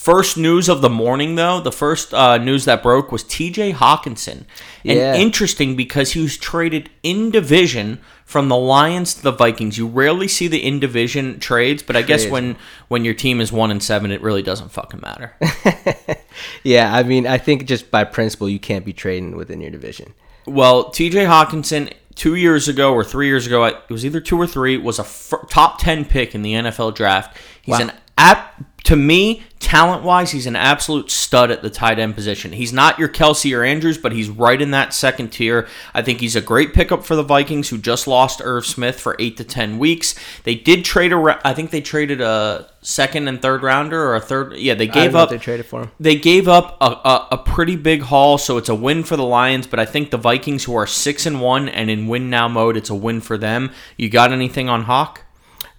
First 0.00 0.38
news 0.38 0.70
of 0.70 0.80
the 0.80 0.88
morning, 0.88 1.34
though, 1.34 1.60
the 1.60 1.70
first 1.70 2.14
uh, 2.14 2.38
news 2.38 2.64
that 2.64 2.82
broke 2.82 3.12
was 3.12 3.22
TJ 3.22 3.74
Hockenson. 3.74 4.44
And 4.82 4.98
Yeah. 4.98 5.14
interesting 5.14 5.76
because 5.76 6.12
he 6.12 6.22
was 6.22 6.38
traded 6.38 6.88
in 7.02 7.30
division 7.30 8.00
from 8.24 8.48
the 8.48 8.56
Lions 8.56 9.12
to 9.12 9.22
the 9.22 9.30
Vikings. 9.30 9.76
You 9.76 9.86
rarely 9.86 10.26
see 10.26 10.48
the 10.48 10.64
in 10.66 10.80
division 10.80 11.38
trades, 11.38 11.82
but 11.82 11.96
I 11.96 12.00
guess 12.02 12.22
Crazy. 12.22 12.30
when, 12.32 12.56
when 12.88 13.04
your 13.04 13.12
team 13.12 13.42
is 13.42 13.52
one 13.52 13.70
and 13.70 13.82
seven, 13.82 14.10
it 14.10 14.22
really 14.22 14.40
doesn't 14.40 14.70
fucking 14.72 15.00
matter. 15.02 15.34
yeah, 16.62 16.94
I 16.94 17.02
mean, 17.02 17.26
I 17.26 17.36
think 17.36 17.66
just 17.66 17.90
by 17.90 18.04
principle, 18.04 18.48
you 18.48 18.58
can't 18.58 18.86
be 18.86 18.94
trading 18.94 19.36
within 19.36 19.60
your 19.60 19.70
division. 19.70 20.14
Well, 20.46 20.84
TJ 20.92 21.26
Hockenson, 21.26 21.92
two 22.14 22.36
years 22.36 22.68
ago 22.68 22.94
or 22.94 23.04
three 23.04 23.26
years 23.26 23.46
ago, 23.46 23.64
it 23.66 23.76
was 23.90 24.06
either 24.06 24.20
two 24.20 24.38
or 24.40 24.46
three, 24.46 24.78
was 24.78 24.98
a 24.98 25.02
f- 25.02 25.34
top 25.50 25.78
10 25.78 26.06
pick 26.06 26.34
in 26.34 26.40
the 26.40 26.54
NFL 26.54 26.94
draft. 26.94 27.36
He's 27.60 27.72
Wow. 27.74 27.80
an 27.82 27.92
app 28.20 28.64
to 28.84 28.96
me, 28.96 29.42
talent 29.58 30.02
wise, 30.02 30.30
he's 30.32 30.46
an 30.46 30.56
absolute 30.56 31.10
stud 31.10 31.50
at 31.50 31.62
the 31.62 31.70
tight 31.70 31.98
end 31.98 32.14
position. 32.14 32.52
He's 32.52 32.72
not 32.72 32.98
your 32.98 33.08
Kelce 33.08 33.56
or 33.56 33.62
Andrews, 33.62 33.98
but 33.98 34.12
he's 34.12 34.28
right 34.28 34.60
in 34.60 34.70
that 34.70 34.94
second 34.94 35.28
tier. 35.28 35.68
I 35.94 36.02
think 36.02 36.20
he's 36.20 36.34
a 36.34 36.40
great 36.40 36.72
pickup 36.72 37.04
for 37.04 37.14
the 37.14 37.22
Vikings, 37.22 37.68
who 37.68 37.78
just 37.78 38.06
lost 38.06 38.40
Irv 38.42 38.64
Smith 38.64 38.98
for 38.98 39.16
eight 39.18 39.36
to 39.36 39.44
ten 39.44 39.78
weeks. 39.78 40.14
They 40.44 40.54
did 40.54 40.84
trade 40.84 41.12
a, 41.12 41.40
I 41.44 41.52
think 41.52 41.70
they 41.70 41.82
traded 41.82 42.20
a 42.20 42.70
second 42.80 43.28
and 43.28 43.40
third 43.40 43.62
rounder 43.62 44.02
or 44.02 44.16
a 44.16 44.20
third. 44.20 44.56
Yeah, 44.56 44.74
they 44.74 44.86
gave 44.86 45.14
up 45.14 45.28
they 45.30 45.38
traded 45.38 45.66
for 45.66 45.82
him. 45.82 45.90
they 46.00 46.16
gave 46.16 46.48
up 46.48 46.78
a, 46.80 46.86
a, 46.86 47.28
a 47.32 47.38
pretty 47.38 47.76
big 47.76 48.02
haul, 48.02 48.38
so 48.38 48.56
it's 48.56 48.70
a 48.70 48.74
win 48.74 49.04
for 49.04 49.16
the 49.16 49.24
Lions. 49.24 49.66
But 49.66 49.78
I 49.78 49.84
think 49.84 50.10
the 50.10 50.16
Vikings, 50.16 50.64
who 50.64 50.74
are 50.74 50.86
six 50.86 51.26
and 51.26 51.40
one 51.40 51.68
and 51.68 51.90
in 51.90 52.08
win 52.08 52.30
now 52.30 52.48
mode, 52.48 52.76
it's 52.76 52.90
a 52.90 52.94
win 52.94 53.20
for 53.20 53.36
them. 53.36 53.70
You 53.96 54.08
got 54.08 54.32
anything 54.32 54.68
on 54.68 54.84
Hawk? 54.84 55.24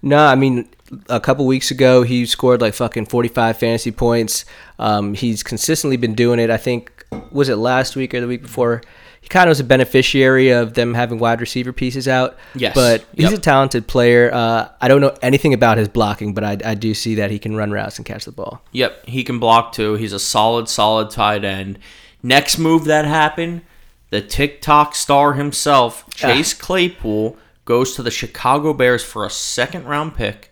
No, 0.04 0.24
I 0.24 0.34
mean, 0.34 0.68
a 1.08 1.20
couple 1.20 1.46
weeks 1.46 1.70
ago, 1.70 2.02
he 2.02 2.26
scored 2.26 2.60
like 2.60 2.74
fucking 2.74 3.06
45 3.06 3.56
fantasy 3.58 3.90
points. 3.90 4.44
Um, 4.78 5.14
he's 5.14 5.42
consistently 5.42 5.96
been 5.96 6.14
doing 6.14 6.38
it. 6.38 6.50
I 6.50 6.56
think, 6.56 7.06
was 7.30 7.48
it 7.48 7.56
last 7.56 7.96
week 7.96 8.14
or 8.14 8.20
the 8.20 8.26
week 8.28 8.42
before? 8.42 8.82
He 9.20 9.28
kind 9.28 9.44
of 9.46 9.50
was 9.52 9.60
a 9.60 9.64
beneficiary 9.64 10.50
of 10.50 10.74
them 10.74 10.94
having 10.94 11.18
wide 11.20 11.40
receiver 11.40 11.72
pieces 11.72 12.08
out. 12.08 12.36
Yes. 12.56 12.74
But 12.74 13.04
he's 13.14 13.30
Yep. 13.30 13.38
a 13.38 13.40
talented 13.40 13.86
player. 13.86 14.30
Uh, 14.34 14.68
I 14.80 14.88
don't 14.88 15.00
know 15.00 15.16
anything 15.22 15.54
about 15.54 15.78
his 15.78 15.86
blocking, 15.88 16.34
but 16.34 16.42
I, 16.42 16.58
I 16.64 16.74
do 16.74 16.92
see 16.92 17.14
that 17.14 17.30
he 17.30 17.38
can 17.38 17.54
run 17.54 17.70
routes 17.70 17.98
and 17.98 18.04
catch 18.04 18.24
the 18.24 18.32
ball. 18.32 18.62
Yep, 18.72 19.06
he 19.06 19.22
can 19.22 19.38
block 19.38 19.72
too. 19.72 19.94
He's 19.94 20.12
a 20.12 20.18
solid, 20.18 20.68
solid 20.68 21.10
tight 21.10 21.44
end. 21.44 21.78
Next 22.22 22.58
move 22.58 22.84
that 22.86 23.04
happened, 23.04 23.62
the 24.10 24.20
TikTok 24.20 24.94
star 24.96 25.34
himself, 25.34 26.04
Chase 26.10 26.52
Claypool, 26.52 27.36
goes 27.64 27.94
to 27.94 28.02
the 28.02 28.10
Chicago 28.10 28.72
Bears 28.74 29.04
for 29.04 29.24
a 29.24 29.30
second 29.30 29.84
round 29.86 30.16
pick. 30.16 30.51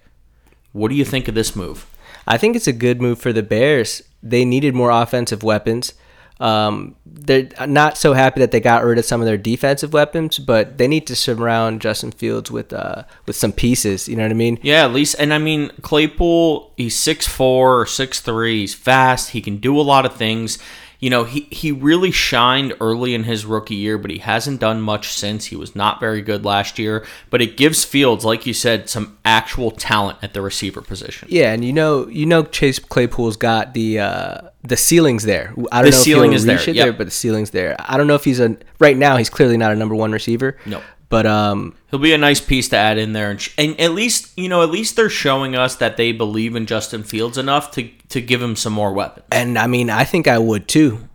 What 0.73 0.89
do 0.89 0.95
you 0.95 1.05
think 1.05 1.29
of 1.29 1.35
this 1.35 1.57
move? 1.57 1.87
I 2.27 2.37
think 2.39 2.57
it's 2.57 2.69
a 2.69 2.73
good 2.73 3.00
move 3.00 3.21
for 3.21 3.33
the 3.33 3.43
Bears. 3.43 4.03
They 4.23 4.45
needed 4.45 4.75
more 4.75 4.91
offensive 4.91 5.43
weapons. 5.43 5.95
Um, 6.41 6.97
they're 7.05 7.50
not 7.67 7.99
so 7.99 8.15
happy 8.15 8.41
that 8.41 8.50
they 8.50 8.61
got 8.61 8.83
rid 8.83 8.99
of 8.99 9.05
some 9.05 9.21
of 9.21 9.27
their 9.27 9.37
defensive 9.37 9.93
weapons, 9.93 10.39
but 10.39 10.79
they 10.79 10.89
need 10.89 11.07
to 11.09 11.17
surround 11.17 11.83
Justin 11.83 12.12
Fields 12.12 12.50
with 12.50 12.73
uh, 12.73 13.03
with 13.27 13.37
some 13.37 13.53
pieces. 13.53 14.09
You 14.09 14.17
know 14.17 14.23
what 14.23 14.31
I 14.31 14.35
mean? 14.35 14.59
Yeah, 14.62 14.85
at 14.85 14.93
least, 14.93 15.17
and 15.19 15.35
I 15.35 15.39
mean 15.39 15.71
Claypool. 15.83 16.73
He's 16.79 16.97
six 16.97 17.27
four 17.29 17.79
or 17.79 17.85
six 17.85 18.21
three. 18.21 18.61
He's 18.61 18.75
fast. 18.75 19.31
He 19.31 19.43
can 19.43 19.59
do 19.59 19.79
a 19.79 19.83
lot 19.83 20.07
of 20.07 20.17
things. 20.17 20.59
You 21.00 21.09
know, 21.09 21.25
he 21.25 21.49
he 21.50 21.73
really 21.73 22.11
shined 22.11 22.75
early 22.78 23.14
in 23.14 23.25
his 23.25 23.47
rookie 23.47 23.75
year, 23.75 23.97
but 23.97 24.11
he 24.11 24.19
hasn't 24.19 24.61
done 24.61 24.83
much 24.83 25.12
since. 25.12 25.47
He 25.47 25.57
was 25.57 25.75
not 25.75 25.99
very 25.99 26.21
good 26.21 26.45
last 26.45 26.78
year, 26.78 27.07
but 27.30 27.40
it 27.40 27.57
gives 27.57 27.85
Fields, 27.85 28.23
like 28.25 28.45
you 28.45 28.52
said, 28.52 28.88
some 28.90 29.16
actual 29.25 29.71
talent 29.71 30.19
at 30.23 30.35
the 30.35 30.42
receiver 30.42 30.83
position. 30.83 31.26
Yeah, 31.30 31.52
and 31.52 31.64
you 31.64 31.73
know, 31.73 32.07
you 32.09 32.26
know, 32.26 32.42
Chase 32.42 32.78
Claypool's 32.78 33.38
got 33.38 33.73
the 33.73 33.99
uh, 33.99 34.38
the 34.62 34.76
ceilings 34.76 35.25
there. 35.25 35.54
I 35.73 35.80
don't 35.80 35.90
The 35.90 35.97
know 35.97 36.02
ceiling 36.02 36.33
if 36.33 36.37
is 36.37 36.42
he'll 36.42 36.49
there, 36.49 36.59
reach 36.59 36.69
it 36.69 36.76
yep. 36.76 36.85
there, 36.85 36.92
but 36.92 37.07
the 37.07 37.11
ceiling's 37.12 37.50
there. 37.50 37.76
I 37.78 37.97
don't 37.97 38.07
know 38.07 38.14
if 38.14 38.25
he's 38.25 38.38
a 38.40 38.59
right 38.78 38.97
now. 38.97 39.16
He's 39.16 39.30
clearly 39.30 39.57
not 39.57 39.73
a 39.73 39.76
number 39.76 39.95
one 39.95 40.12
receiver. 40.12 40.59
No. 40.66 40.83
But 41.11 41.26
um, 41.26 41.75
He'll 41.90 42.00
be 42.00 42.14
a 42.14 42.19
nice 42.19 42.40
piece 42.40 42.69
to 42.71 42.76
add 42.76 42.97
in 42.97 43.12
there, 43.12 43.31
and, 43.31 43.40
sh- 43.40 43.52
and 43.59 43.79
at 43.79 43.90
least 43.93 44.33
you 44.38 44.49
know, 44.49 44.62
at 44.62 44.71
least 44.71 44.97
they're 44.97 45.11
showing 45.11 45.55
us 45.55 45.76
that 45.76 45.99
they 45.99 46.12
believe 46.12 46.57
in 46.57 46.64
Justin 46.64 47.02
Fields 47.02 47.37
enough 47.37 47.71
to 47.73 47.90
to 48.09 48.21
give 48.23 48.40
him 48.40 48.57
some 48.57 48.73
more 48.73 48.93
weapons. 48.95 49.26
and 49.31 49.59
I 49.59 49.67
mean, 49.67 49.90
I 49.90 50.05
think 50.05 50.26
I 50.26 50.38
would 50.38 50.67
too. 50.67 51.07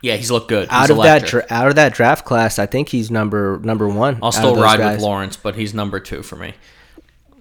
Yeah, 0.00 0.16
he's 0.16 0.30
looked 0.32 0.48
good. 0.48 0.66
Out 0.70 0.80
He's 0.88 0.90
of 0.90 0.96
that 1.04 1.26
dra- 1.26 1.46
out 1.50 1.68
of 1.68 1.76
that 1.76 1.94
draft 1.94 2.24
class, 2.24 2.58
I 2.58 2.66
think 2.66 2.88
he's 2.88 3.10
number 3.10 3.60
number 3.62 3.86
one. 3.88 4.18
I'll 4.22 4.32
still 4.32 4.56
ride 4.56 4.78
guys. 4.78 4.96
with 4.96 5.02
Lawrence, 5.04 5.36
but 5.36 5.54
he's 5.54 5.74
number 5.74 6.00
two 6.00 6.22
for 6.24 6.34
me. 6.36 6.54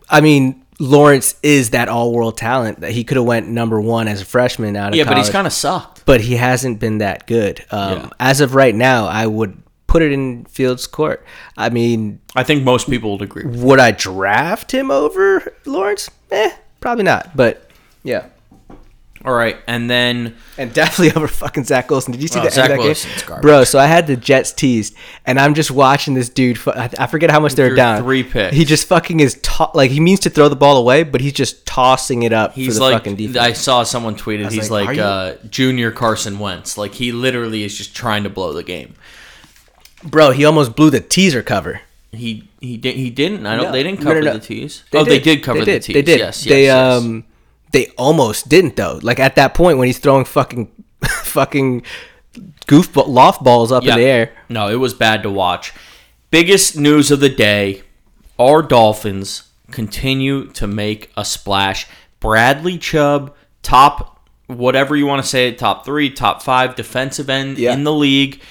I 0.09 0.21
mean, 0.21 0.63
Lawrence 0.79 1.35
is 1.41 1.69
that 1.71 1.87
all-world 1.87 2.37
talent 2.37 2.81
that 2.81 2.91
he 2.91 3.03
could 3.03 3.17
have 3.17 3.25
went 3.25 3.47
number 3.47 3.79
one 3.79 4.07
as 4.07 4.21
a 4.21 4.25
freshman 4.25 4.75
out 4.75 4.89
of 4.89 4.95
Yeah, 4.95 5.05
but 5.05 5.17
he's 5.17 5.29
kind 5.29 5.47
of 5.47 5.53
sucked. 5.53 6.05
but 6.05 6.21
he 6.21 6.35
hasn't 6.35 6.79
been 6.79 6.97
that 6.99 7.25
good. 7.27 7.63
Um, 7.71 7.93
Yeah. 7.93 8.09
As 8.19 8.41
of 8.41 8.53
right 8.53 8.75
now, 8.75 9.05
I 9.07 9.25
would 9.25 9.57
put 9.91 10.01
it 10.01 10.13
in 10.13 10.45
Fields' 10.45 10.87
court. 10.87 11.25
I 11.57 11.69
mean, 11.69 12.21
I 12.33 12.43
think 12.43 12.63
most 12.63 12.89
people 12.89 13.11
would 13.11 13.21
agree. 13.21 13.43
would 13.45 13.79
I 13.79 13.91
draft 13.91 14.71
him 14.71 14.89
over 14.89 15.53
Lawrence? 15.65 16.09
Eh, 16.31 16.51
probably 16.79 17.03
not. 17.03 17.35
But 17.35 17.69
yeah, 18.01 18.27
All 19.25 19.33
right, 19.33 19.57
and 19.67 19.89
then 19.89 20.35
and 20.57 20.73
definitely 20.73 21.11
over 21.17 21.27
fucking 21.27 21.65
Zach 21.65 21.91
Wilson. 21.91 22.13
Did 22.13 22.21
you 22.21 22.29
see 22.29 22.39
Oh, 22.39 22.43
that? 22.43 22.53
Zach 22.53 22.69
that 22.69 22.79
game? 23.27 23.41
Bro. 23.41 23.65
So 23.65 23.77
I 23.79 23.85
had 23.85 24.07
the 24.07 24.15
Jets 24.15 24.53
teased, 24.53 24.95
and 25.25 25.37
I'm 25.37 25.53
just 25.55 25.69
watching 25.71 26.13
this 26.13 26.29
dude. 26.29 26.57
I 26.67 26.89
I 26.97 27.07
forget 27.07 27.29
how 27.29 27.41
much 27.41 27.53
they're 27.55 27.75
down. 27.75 28.01
three 28.01 28.23
picks. 28.23 28.55
He 28.55 28.63
just 28.63 28.87
fucking 28.87 29.19
is 29.19 29.35
to- 29.43 29.69
like 29.73 29.91
he 29.91 29.99
means 29.99 30.21
to 30.21 30.29
throw 30.29 30.47
the 30.47 30.55
ball 30.55 30.77
away, 30.77 31.03
but 31.03 31.19
he's 31.19 31.33
just 31.33 31.65
tossing 31.67 32.23
it 32.23 32.31
up 32.33 32.53
he's 32.53 32.67
for 32.69 32.73
the 32.75 32.79
like 32.79 32.93
fucking 32.93 33.17
defense. 33.17 33.37
I 33.37 33.51
saw 33.53 33.83
someone 33.83 34.15
tweeted 34.15 34.51
he's 34.51 34.71
like, 34.71 34.87
like, 34.87 34.97
uh, 34.99 35.33
junior 35.49 35.91
Carson 35.91 36.39
Wentz. 36.39 36.77
Like 36.77 36.93
he 36.95 37.11
literally 37.11 37.63
is 37.63 37.77
just 37.77 37.93
trying 37.95 38.23
to 38.23 38.29
blow 38.29 38.53
the 38.53 38.63
game. 38.63 38.95
Bro, 40.03 40.31
he 40.31 40.45
almost 40.45 40.75
blew 40.75 40.89
the 40.89 40.99
teaser 40.99 41.41
cover. 41.43 41.81
He 42.11 42.49
he 42.59 42.77
did 42.77 42.95
he 42.95 43.09
didn't. 43.09 43.45
I 43.45 43.55
don't. 43.55 43.65
No. 43.65 43.71
They 43.71 43.83
didn't 43.83 44.01
cover 44.01 44.21
no, 44.21 44.31
no. 44.31 44.33
the 44.33 44.39
tees. 44.39 44.83
oh, 44.93 45.05
they 45.05 45.19
did 45.19 45.43
cover 45.43 45.63
the 45.63 45.79
tees. 45.79 45.93
They 45.93 46.01
did. 46.01 46.19
Yes, 46.19 46.45
yes, 46.45 46.49
they 46.49 46.63
yes. 46.65 47.01
um 47.01 47.23
they 47.71 47.87
almost 47.97 48.49
didn't 48.49 48.75
though. 48.75 48.99
Like 49.01 49.19
at 49.19 49.35
that 49.35 49.53
point 49.53 49.77
when 49.77 49.87
he's 49.87 49.99
throwing 49.99 50.25
fucking 50.25 50.69
fucking 51.03 51.83
goof 52.67 52.95
loft 52.95 53.43
balls 53.43 53.71
up 53.71 53.83
Yeah. 53.83 53.93
in 53.93 53.99
the 53.99 54.05
air. 54.05 54.33
No, 54.49 54.67
it 54.69 54.75
was 54.75 54.93
bad 54.93 55.23
to 55.23 55.29
watch. 55.29 55.73
Biggest 56.31 56.77
news 56.77 57.11
of 57.11 57.19
the 57.21 57.29
day: 57.29 57.83
Our 58.37 58.61
Dolphins 58.61 59.43
continue 59.71 60.47
to 60.51 60.67
make 60.67 61.11
a 61.15 61.23
splash. 61.23 61.87
Bradley 62.19 62.77
Chubb, 62.77 63.33
top 63.63 64.19
whatever 64.47 64.95
you 64.95 65.05
want 65.05 65.23
to 65.23 65.27
say, 65.27 65.53
top 65.53 65.85
three, 65.85 66.09
top 66.09 66.41
five 66.41 66.75
defensive 66.75 67.29
end 67.29 67.57
Yeah. 67.57 67.73
in 67.73 67.83
the 67.83 67.93
league. 67.93 68.41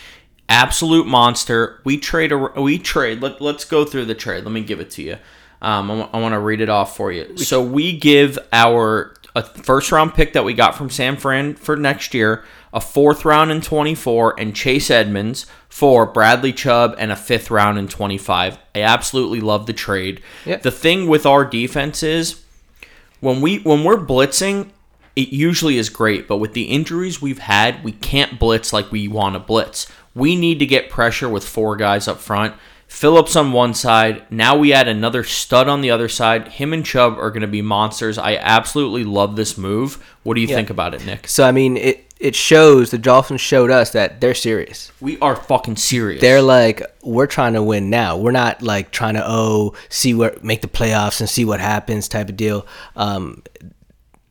Absolute 0.50 1.06
monster. 1.06 1.80
We 1.84 1.96
trade. 1.96 2.32
A, 2.32 2.36
we 2.38 2.78
trade. 2.78 3.22
Let, 3.22 3.40
let's 3.40 3.64
go 3.64 3.84
through 3.84 4.04
the 4.06 4.14
trade. 4.14 4.44
Let 4.44 4.52
me 4.52 4.62
give 4.62 4.80
it 4.80 4.90
to 4.92 5.02
you. 5.02 5.16
Um, 5.62 5.90
I, 5.90 6.18
want 6.18 6.32
to 6.32 6.40
read 6.40 6.60
it 6.60 6.68
off 6.68 6.96
for 6.96 7.12
you. 7.12 7.36
So 7.36 7.62
we 7.62 7.96
give 7.96 8.38
our 8.52 9.14
a 9.34 9.42
first 9.42 9.92
round 9.92 10.14
pick 10.14 10.32
that 10.32 10.44
we 10.44 10.54
got 10.54 10.76
from 10.76 10.90
San 10.90 11.16
Fran 11.16 11.54
for 11.54 11.76
next 11.76 12.14
year, 12.14 12.44
a 12.72 12.80
fourth 12.80 13.24
round 13.24 13.50
in 13.50 13.60
24, 13.60 14.40
and 14.40 14.56
Chase 14.56 14.90
Edmonds 14.90 15.46
for 15.68 16.06
Bradley 16.06 16.52
Chubb 16.52 16.94
and 16.98 17.12
a 17.12 17.16
fifth 17.16 17.50
round 17.50 17.78
in 17.78 17.88
25. 17.88 18.58
I 18.74 18.82
absolutely 18.82 19.40
love 19.40 19.66
the 19.66 19.72
trade. 19.72 20.20
Yeah. 20.44 20.56
The 20.56 20.70
thing 20.70 21.06
with 21.06 21.26
our 21.26 21.44
defense 21.44 22.02
is 22.02 22.42
when 23.20 23.40
we 23.40 23.58
when 23.58 23.84
we're 23.84 24.04
blitzing, 24.04 24.70
it 25.16 25.28
usually 25.28 25.76
is 25.76 25.90
great, 25.90 26.26
but 26.26 26.38
with 26.38 26.54
the 26.54 26.64
injuries 26.64 27.20
we've 27.20 27.40
had, 27.40 27.84
we 27.84 27.92
can't 27.92 28.38
blitz 28.38 28.72
like 28.72 28.90
we 28.90 29.08
want 29.08 29.34
to 29.34 29.40
blitz. 29.40 29.86
We 30.14 30.36
need 30.36 30.58
to 30.58 30.66
get 30.66 30.90
pressure 30.90 31.28
with 31.28 31.46
four 31.46 31.76
guys 31.76 32.08
up 32.08 32.18
front. 32.18 32.54
Phillips 32.88 33.36
on 33.36 33.52
one 33.52 33.72
side. 33.72 34.24
Now 34.30 34.56
we 34.56 34.72
add 34.72 34.88
another 34.88 35.22
stud 35.22 35.68
on 35.68 35.80
the 35.80 35.92
other 35.92 36.08
side. 36.08 36.48
Him 36.48 36.72
and 36.72 36.84
Chubb 36.84 37.18
are 37.18 37.30
going 37.30 37.42
to 37.42 37.46
be 37.46 37.62
monsters. 37.62 38.18
I 38.18 38.34
absolutely 38.34 39.04
love 39.04 39.36
this 39.36 39.56
move. 39.56 40.04
What 40.24 40.34
do 40.34 40.40
you 40.40 40.48
think 40.48 40.70
about 40.70 40.94
it, 40.94 41.06
Nick? 41.06 41.28
So 41.28 41.46
I 41.46 41.52
mean 41.52 41.76
it 41.76 42.12
it 42.18 42.34
shows 42.34 42.90
the 42.90 42.98
Dolphins 42.98 43.40
showed 43.40 43.70
us 43.70 43.92
that 43.92 44.20
they're 44.20 44.34
serious. 44.34 44.90
We 45.00 45.18
are 45.20 45.36
fucking 45.36 45.76
serious. 45.76 46.20
They're 46.20 46.42
like 46.42 46.82
we're 47.02 47.28
trying 47.28 47.54
to 47.54 47.62
win 47.62 47.90
now. 47.90 48.16
We're 48.16 48.32
not 48.32 48.60
like 48.60 48.90
trying 48.90 49.14
to 49.14 49.22
oh 49.24 49.74
see 49.88 50.12
what 50.12 50.42
make 50.42 50.60
the 50.60 50.68
playoffs 50.68 51.20
and 51.20 51.30
see 51.30 51.44
what 51.44 51.60
happens 51.60 52.08
type 52.08 52.28
of 52.28 52.36
deal. 52.36 52.66
Um, 52.96 53.44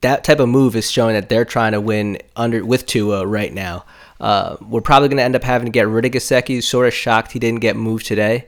that 0.02 0.24
type 0.24 0.40
of 0.40 0.50
move 0.50 0.76
is 0.76 0.92
showing 0.92 1.16
that 1.16 1.30
they're 1.30 1.46
trying 1.46 1.72
to 1.72 1.82
win 1.82 2.20
under 2.36 2.64
with 2.64 2.86
Tua 2.86 3.26
right 3.26 3.54
now. 3.54 3.86
Uh, 4.20 4.58
we're 4.62 4.82
probably 4.82 5.08
going 5.08 5.18
to 5.18 5.24
end 5.24 5.36
up 5.36 5.44
having 5.44 5.66
to 5.66 5.72
get 5.72 5.88
rid 5.88 6.06
of 6.06 6.12
Gesicki. 6.12 6.62
Sort 6.62 6.88
of 6.88 6.94
shocked 6.94 7.32
he 7.32 7.40
didn't 7.40 7.62
get 7.62 7.76
moved 7.76 8.06
today. 8.06 8.48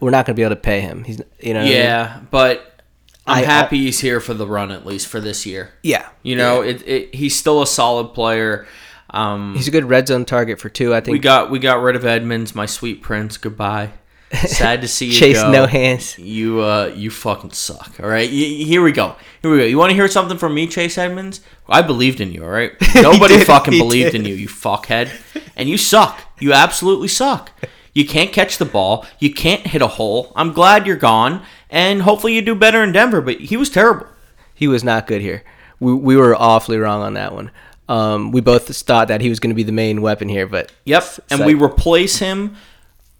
We're 0.00 0.10
not 0.10 0.26
going 0.26 0.34
to 0.34 0.40
be 0.40 0.42
able 0.44 0.54
to 0.54 0.60
pay 0.60 0.80
him. 0.80 1.04
He's 1.04 1.20
you 1.40 1.54
know 1.54 1.60
what 1.60 1.66
I 1.66 1.70
mean? 1.70 1.78
yeah, 1.78 2.20
but 2.30 2.82
I'm 3.26 3.42
I- 3.42 3.46
happy 3.46 3.78
he's 3.78 3.98
here 4.00 4.20
for 4.20 4.34
the 4.34 4.46
run 4.46 4.70
at 4.70 4.86
least 4.86 5.08
for 5.08 5.20
this 5.20 5.44
year. 5.44 5.72
yeah 5.82 6.08
You 6.22 6.36
know, 6.36 6.62
it, 6.62 6.86
it 6.86 7.14
he's 7.14 7.34
still 7.36 7.62
a 7.62 7.66
solid 7.66 8.14
player. 8.14 8.66
Um, 9.10 9.54
he's 9.56 9.66
a 9.66 9.70
good 9.70 9.86
red 9.86 10.06
zone 10.06 10.24
target 10.26 10.60
for 10.60 10.68
Tua. 10.68 10.98
I 10.98 11.00
think 11.00 11.12
We 11.14 11.18
got 11.18 11.50
we 11.50 11.58
got 11.58 11.80
rid 11.82 11.96
of 11.96 12.04
Edmonds, 12.04 12.54
my 12.54 12.66
sweet 12.66 13.02
prince. 13.02 13.36
Goodbye. 13.38 13.92
Sad 14.46 14.82
to 14.82 14.88
see 14.88 15.06
you 15.06 15.12
Chase 15.12 15.40
go. 15.40 15.50
no 15.50 15.66
hands. 15.66 16.18
You 16.18 16.60
uh 16.60 16.92
you 16.94 17.10
fucking 17.10 17.52
suck. 17.52 17.98
All 18.02 18.08
right. 18.08 18.28
Y- 18.30 18.36
here 18.64 18.82
we 18.82 18.92
go. 18.92 19.16
Here 19.40 19.50
we 19.50 19.58
go. 19.58 19.64
You 19.64 19.78
want 19.78 19.90
to 19.90 19.94
hear 19.94 20.08
something 20.08 20.36
from 20.36 20.54
me, 20.54 20.66
Chase 20.66 20.98
Edmonds? 20.98 21.40
I 21.68 21.80
believed 21.82 22.20
in 22.20 22.32
you. 22.32 22.44
All 22.44 22.50
right. 22.50 22.72
Nobody 22.94 23.38
did, 23.38 23.46
fucking 23.46 23.78
believed 23.78 24.12
did. 24.12 24.20
in 24.22 24.26
you. 24.26 24.34
You 24.34 24.48
fuckhead. 24.48 25.10
And 25.56 25.68
you 25.68 25.78
suck. 25.78 26.20
You 26.40 26.52
absolutely 26.52 27.08
suck. 27.08 27.50
You 27.94 28.06
can't 28.06 28.32
catch 28.32 28.58
the 28.58 28.64
ball. 28.64 29.06
You 29.18 29.32
can't 29.32 29.66
hit 29.66 29.80
a 29.82 29.86
hole. 29.86 30.32
I'm 30.36 30.52
glad 30.52 30.86
you're 30.86 30.96
gone, 30.96 31.42
and 31.70 32.02
hopefully 32.02 32.34
you 32.34 32.42
do 32.42 32.54
better 32.54 32.82
in 32.84 32.92
Denver. 32.92 33.20
But 33.20 33.40
he 33.40 33.56
was 33.56 33.70
terrible. 33.70 34.06
He 34.54 34.68
was 34.68 34.84
not 34.84 35.06
good 35.06 35.20
here. 35.22 35.42
We, 35.80 35.94
we 35.94 36.16
were 36.16 36.34
awfully 36.36 36.78
wrong 36.78 37.02
on 37.02 37.14
that 37.14 37.32
one. 37.32 37.50
Um, 37.88 38.30
we 38.32 38.40
both 38.40 38.68
thought 38.76 39.08
that 39.08 39.20
he 39.22 39.28
was 39.30 39.40
going 39.40 39.50
to 39.50 39.54
be 39.56 39.62
the 39.62 39.72
main 39.72 40.02
weapon 40.02 40.28
here, 40.28 40.46
but 40.46 40.70
Yep. 40.84 41.02
And 41.30 41.38
Psych. 41.38 41.46
we 41.46 41.54
replace 41.54 42.18
him 42.18 42.56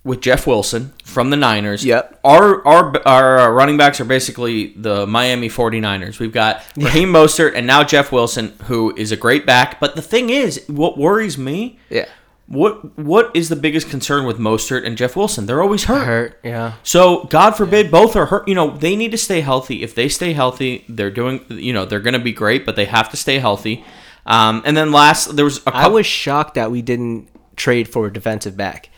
with 0.04 0.20
Jeff 0.20 0.46
Wilson 0.46 0.92
from 1.04 1.30
the 1.30 1.36
Niners. 1.36 1.84
Yep. 1.84 2.20
Our 2.24 2.66
our 2.66 3.06
our 3.06 3.38
uh, 3.38 3.48
running 3.50 3.76
backs 3.76 4.00
are 4.00 4.04
basically 4.04 4.68
the 4.76 5.06
Miami 5.06 5.48
49ers. 5.48 6.18
We've 6.18 6.32
got 6.32 6.64
Raheem 6.76 7.10
Mostert 7.10 7.52
and 7.54 7.66
now 7.66 7.84
Jeff 7.84 8.12
Wilson 8.12 8.54
who 8.64 8.94
is 8.96 9.12
a 9.12 9.16
great 9.16 9.44
back, 9.44 9.80
but 9.80 9.96
the 9.96 10.02
thing 10.02 10.30
is 10.30 10.64
what 10.68 10.96
worries 10.96 11.36
me 11.36 11.78
yeah, 11.90 12.06
what 12.48 12.98
what 12.98 13.30
is 13.34 13.50
the 13.50 13.56
biggest 13.56 13.90
concern 13.90 14.24
with 14.24 14.38
Mostert 14.38 14.86
and 14.86 14.96
Jeff 14.96 15.14
Wilson? 15.14 15.44
They're 15.44 15.62
always 15.62 15.84
hurt. 15.84 16.06
hurt. 16.06 16.40
Yeah, 16.42 16.74
So 16.82 17.24
God 17.24 17.52
forbid 17.52 17.90
both 17.90 18.16
are 18.16 18.26
hurt. 18.26 18.48
You 18.48 18.54
know 18.54 18.70
they 18.70 18.96
need 18.96 19.10
to 19.10 19.18
stay 19.18 19.42
healthy. 19.42 19.82
If 19.82 19.94
they 19.94 20.08
stay 20.08 20.32
healthy, 20.32 20.84
they're 20.88 21.10
doing. 21.10 21.44
You 21.50 21.74
know 21.74 21.84
they're 21.84 22.00
going 22.00 22.14
to 22.14 22.18
be 22.18 22.32
great, 22.32 22.64
but 22.64 22.74
they 22.74 22.86
have 22.86 23.10
to 23.10 23.18
stay 23.18 23.38
healthy. 23.38 23.84
Um, 24.24 24.62
and 24.64 24.76
then 24.76 24.92
last 24.92 25.36
there 25.36 25.44
was 25.44 25.58
a 25.58 25.62
couple. 25.62 25.80
I 25.80 25.88
was 25.88 26.06
shocked 26.06 26.54
that 26.54 26.70
we 26.70 26.80
didn't 26.80 27.28
trade 27.56 27.86
for 27.86 28.06
a 28.06 28.12
defensive 28.12 28.56
back. 28.56 28.88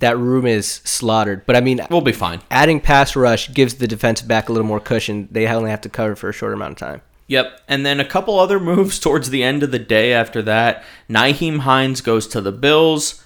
That 0.00 0.18
room 0.18 0.46
is 0.46 0.66
slaughtered. 0.84 1.46
But 1.46 1.56
I 1.56 1.60
mean, 1.60 1.80
we'll 1.90 2.00
be 2.00 2.12
fine. 2.12 2.40
adding 2.50 2.80
pass 2.80 3.14
rush 3.14 3.52
gives 3.52 3.74
the 3.74 3.86
defensive 3.86 4.28
back 4.28 4.48
a 4.48 4.52
little 4.52 4.66
more 4.66 4.80
cushion. 4.80 5.28
They 5.30 5.46
only 5.46 5.70
have 5.70 5.82
to 5.82 5.88
cover 5.88 6.16
for 6.16 6.30
a 6.30 6.32
shorter 6.32 6.54
amount 6.54 6.72
of 6.72 6.78
time. 6.78 7.02
Yep. 7.28 7.60
And 7.68 7.86
then 7.86 8.00
a 8.00 8.04
couple 8.04 8.38
other 8.40 8.58
moves 8.72 8.98
towards 8.98 9.30
the 9.30 9.44
end 9.44 9.62
of 9.62 9.70
the 9.70 9.78
day 9.78 10.12
after 10.12 10.42
that. 10.42 10.84
Nyheim 11.08 11.60
Hines 11.60 12.00
goes 12.00 12.26
to 12.28 12.40
the 12.40 12.52
Bills. 12.52 13.22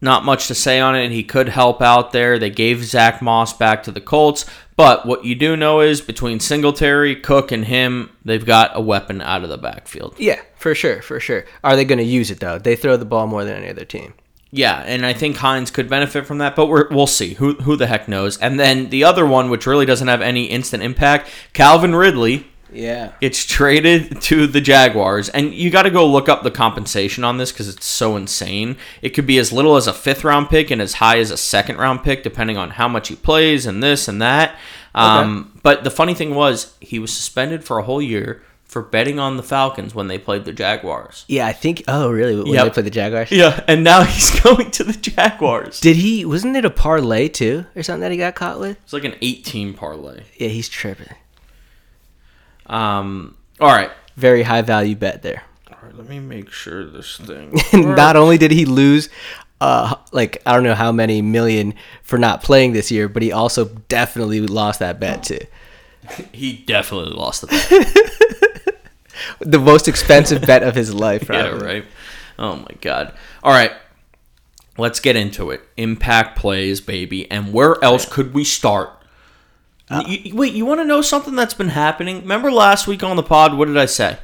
Not 0.00 0.24
much 0.24 0.46
to 0.48 0.54
say 0.54 0.78
on 0.78 0.94
it. 0.94 1.10
He 1.10 1.24
could 1.24 1.48
help 1.48 1.80
out 1.80 2.12
there. 2.12 2.38
They 2.38 2.50
gave 2.50 2.84
Zach 2.84 3.22
Moss 3.22 3.52
back 3.52 3.82
to 3.82 3.90
the 3.90 4.00
Colts. 4.00 4.44
But 4.76 5.06
what 5.06 5.24
you 5.24 5.34
do 5.34 5.56
know 5.56 5.80
is 5.80 6.02
between 6.02 6.38
Singletary, 6.38 7.16
Cook, 7.16 7.50
and 7.50 7.64
him, 7.64 8.10
they've 8.24 8.44
got 8.44 8.72
a 8.74 8.80
weapon 8.80 9.22
out 9.22 9.42
of 9.42 9.48
the 9.48 9.56
backfield. 9.56 10.14
Yeah, 10.18 10.40
for 10.56 10.74
sure, 10.74 11.00
for 11.00 11.18
sure. 11.18 11.46
Are 11.64 11.76
they 11.76 11.86
going 11.86 11.98
to 11.98 12.04
use 12.04 12.30
it 12.30 12.40
though? 12.40 12.58
They 12.58 12.76
throw 12.76 12.98
the 12.98 13.06
ball 13.06 13.26
more 13.26 13.42
than 13.44 13.56
any 13.56 13.70
other 13.70 13.86
team. 13.86 14.12
Yeah, 14.52 14.82
and 14.86 15.04
I 15.04 15.12
think 15.12 15.36
Hines 15.36 15.70
could 15.70 15.88
benefit 15.88 16.24
from 16.24 16.38
that, 16.38 16.54
but 16.54 16.66
we're, 16.66 16.88
we'll 16.88 17.06
see. 17.08 17.34
Who, 17.34 17.54
who 17.54 17.76
the 17.76 17.88
heck 17.88 18.08
knows? 18.08 18.38
And 18.38 18.58
then 18.58 18.90
the 18.90 19.04
other 19.04 19.26
one, 19.26 19.50
which 19.50 19.66
really 19.66 19.86
doesn't 19.86 20.08
have 20.08 20.22
any 20.22 20.44
instant 20.44 20.82
impact, 20.82 21.28
Calvin 21.52 21.94
Ridley. 21.94 22.46
Yeah. 22.72 23.12
It's 23.20 23.44
traded 23.44 24.20
to 24.22 24.46
the 24.46 24.60
Jaguars, 24.60 25.28
and 25.28 25.52
you 25.54 25.70
got 25.70 25.82
to 25.82 25.90
go 25.90 26.06
look 26.06 26.28
up 26.28 26.42
the 26.42 26.50
compensation 26.50 27.24
on 27.24 27.38
this 27.38 27.52
because 27.52 27.68
it's 27.68 27.86
so 27.86 28.16
insane. 28.16 28.76
It 29.02 29.10
could 29.10 29.26
be 29.26 29.38
as 29.38 29.52
little 29.52 29.76
as 29.76 29.86
a 29.86 29.92
fifth 29.92 30.24
round 30.24 30.48
pick 30.48 30.70
and 30.70 30.80
as 30.80 30.94
high 30.94 31.18
as 31.18 31.30
a 31.30 31.36
second 31.36 31.78
round 31.78 32.02
pick, 32.02 32.22
depending 32.22 32.56
on 32.56 32.70
how 32.70 32.88
much 32.88 33.08
he 33.08 33.16
plays 33.16 33.66
and 33.66 33.82
this 33.82 34.08
and 34.08 34.22
that. 34.22 34.56
Um, 34.94 35.52
But 35.62 35.84
the 35.84 35.90
funny 35.90 36.14
thing 36.14 36.34
was, 36.34 36.76
he 36.80 36.98
was 36.98 37.12
suspended 37.12 37.64
for 37.64 37.78
a 37.78 37.82
whole 37.82 38.02
year 38.02 38.42
for 38.76 38.82
betting 38.82 39.18
on 39.18 39.38
the 39.38 39.42
Falcons 39.42 39.94
when 39.94 40.06
they 40.06 40.18
played 40.18 40.44
the 40.44 40.52
Jaguars. 40.52 41.24
Yeah, 41.28 41.46
I 41.46 41.54
think. 41.54 41.82
Oh, 41.88 42.10
really? 42.10 42.36
When 42.36 42.46
Yep. 42.48 42.64
they 42.64 42.70
play 42.70 42.82
the 42.82 42.90
Jaguars? 42.90 43.30
Yeah, 43.30 43.64
and 43.66 43.82
now 43.82 44.02
he's 44.04 44.38
going 44.40 44.70
to 44.72 44.84
the 44.84 44.92
Jaguars. 44.92 45.80
Did 45.80 45.96
he? 45.96 46.26
Wasn't 46.26 46.54
it 46.58 46.66
a 46.66 46.68
parlay 46.70 47.28
too, 47.28 47.64
or 47.74 47.82
something 47.82 48.02
that 48.02 48.12
he 48.12 48.18
got 48.18 48.34
caught 48.34 48.60
with? 48.60 48.76
It's 48.84 48.92
like 48.92 49.04
an 49.04 49.14
18 49.22 49.72
parlay. 49.72 50.24
Yeah, 50.36 50.48
he's 50.48 50.68
tripping. 50.68 51.08
Um, 52.66 53.34
all 53.60 53.68
right. 53.70 53.90
Very 54.16 54.42
high 54.42 54.60
value 54.60 54.94
bet 54.94 55.22
there. 55.22 55.42
All 55.70 55.78
right, 55.82 55.96
let 55.96 56.06
me 56.06 56.18
make 56.20 56.50
sure 56.50 56.84
this 56.84 57.16
thing. 57.16 57.54
Not 57.72 58.16
only 58.16 58.36
did 58.36 58.50
he 58.50 58.66
lose, 58.66 59.08
uh, 59.58 59.94
like 60.12 60.42
I 60.44 60.52
don't 60.52 60.64
know 60.64 60.74
how 60.74 60.92
many 60.92 61.22
million 61.22 61.72
for 62.02 62.18
not 62.18 62.42
playing 62.42 62.74
this 62.74 62.90
year, 62.90 63.08
but 63.08 63.22
he 63.22 63.32
also 63.32 63.64
definitely 63.88 64.40
lost 64.40 64.80
that 64.80 65.00
bet 65.00 65.22
too. 65.22 65.38
he 66.32 66.52
definitely 66.66 67.12
lost 67.12 67.40
the 67.40 67.46
bet. 67.46 68.12
The 69.40 69.58
most 69.58 69.88
expensive 69.88 70.42
bet 70.42 70.62
of 70.62 70.74
his 70.74 70.92
life, 70.94 71.28
Yeah, 71.32 71.48
right. 71.48 71.84
Oh 72.38 72.56
my 72.56 72.70
god. 72.80 73.14
All 73.42 73.52
right. 73.52 73.72
Let's 74.78 75.00
get 75.00 75.16
into 75.16 75.50
it. 75.50 75.62
Impact 75.78 76.36
plays, 76.38 76.80
baby. 76.82 77.30
And 77.30 77.52
where 77.52 77.82
else 77.82 78.04
could 78.06 78.34
we 78.34 78.44
start 78.44 78.90
uh, 79.88 80.04
You- 80.06 80.34
wait, 80.34 80.52
you 80.52 80.66
want 80.66 80.80
to 80.80 80.84
know 80.84 81.00
something 81.00 81.34
that's 81.34 81.54
been 81.54 81.70
happening? 81.70 82.20
Remember 82.20 82.50
last 82.52 82.86
week 82.86 83.02
on 83.02 83.16
the 83.16 83.22
pod? 83.22 83.56
What 83.56 83.68
did 83.68 83.78
I 83.78 83.86
say? 83.86 84.18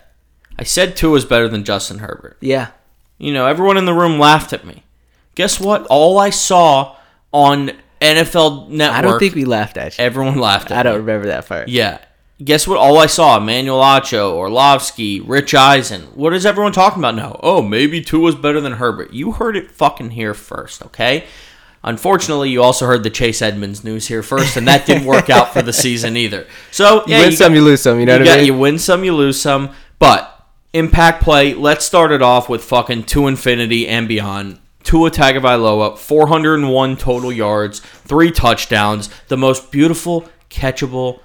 I 0.58 0.64
said 0.64 0.94
Tua 0.96 1.16
is 1.16 1.24
better 1.24 1.48
than 1.48 1.64
Justin 1.64 1.98
Herbert. 2.00 2.36
Yeah. 2.40 2.68
You 3.18 3.32
know, 3.32 3.46
everyone 3.46 3.76
in 3.78 3.84
the 3.86 3.94
room 3.94 4.18
laughed 4.18 4.52
at 4.52 4.66
me. 4.66 4.82
Guess 5.36 5.58
what? 5.60 5.86
All 5.86 6.18
I 6.18 6.28
saw 6.30 6.96
on 7.32 7.70
NFL 8.02 8.68
Network, 8.68 8.98
I 8.98 9.00
don't 9.00 9.18
think 9.18 9.34
we 9.34 9.44
laughed 9.46 9.78
at 9.78 9.96
you. 9.96 10.04
everyone 10.04 10.36
laughed 10.38 10.70
at 10.70 10.78
I 10.78 10.82
don't 10.82 10.94
me. 10.94 10.98
remember 11.00 11.28
that 11.28 11.46
part. 11.46 11.68
Yeah. 11.68 11.98
Guess 12.42 12.66
what? 12.66 12.78
All 12.78 12.98
I 12.98 13.06
saw: 13.06 13.36
Emmanuel 13.36 13.80
Acho, 13.80 14.32
Orlovsky, 14.32 15.20
Rich 15.20 15.54
Eisen. 15.54 16.02
What 16.14 16.32
is 16.32 16.46
everyone 16.46 16.72
talking 16.72 17.00
about 17.00 17.14
now? 17.14 17.38
Oh, 17.42 17.60
maybe 17.62 18.00
Tua's 18.00 18.34
better 18.34 18.60
than 18.60 18.74
Herbert. 18.74 19.12
You 19.12 19.32
heard 19.32 19.56
it 19.56 19.70
fucking 19.70 20.10
here 20.10 20.34
first, 20.34 20.82
okay? 20.86 21.24
Unfortunately, 21.84 22.48
you 22.48 22.62
also 22.62 22.86
heard 22.86 23.02
the 23.02 23.10
Chase 23.10 23.42
Edmonds 23.42 23.82
news 23.82 24.06
here 24.06 24.22
first, 24.22 24.56
and 24.56 24.68
that 24.68 24.86
didn't 24.86 25.04
work 25.04 25.28
out 25.28 25.52
for 25.52 25.62
the 25.62 25.72
season 25.72 26.16
either. 26.16 26.46
So 26.70 27.04
You 27.06 27.16
win 27.16 27.30
you 27.30 27.36
some, 27.36 27.54
you 27.54 27.62
lose 27.62 27.82
some. 27.82 27.98
You 27.98 28.06
know 28.06 28.14
you, 28.14 28.20
what 28.20 28.26
got, 28.26 28.34
I 28.34 28.36
mean? 28.38 28.46
you 28.46 28.56
win 28.56 28.78
some, 28.78 29.04
you 29.04 29.14
lose 29.14 29.40
some. 29.40 29.74
But 29.98 30.46
impact 30.72 31.22
play, 31.22 31.54
let's 31.54 31.84
start 31.84 32.12
it 32.12 32.22
off 32.22 32.48
with 32.48 32.62
fucking 32.62 33.04
to 33.04 33.26
infinity 33.26 33.88
and 33.88 34.06
beyond. 34.06 34.58
Tua 34.84 35.10
Tagovailoa, 35.10 35.98
401 35.98 36.96
total 36.96 37.32
yards, 37.32 37.80
three 37.80 38.30
touchdowns, 38.30 39.10
the 39.28 39.36
most 39.36 39.70
beautiful, 39.70 40.28
catchable, 40.50 41.20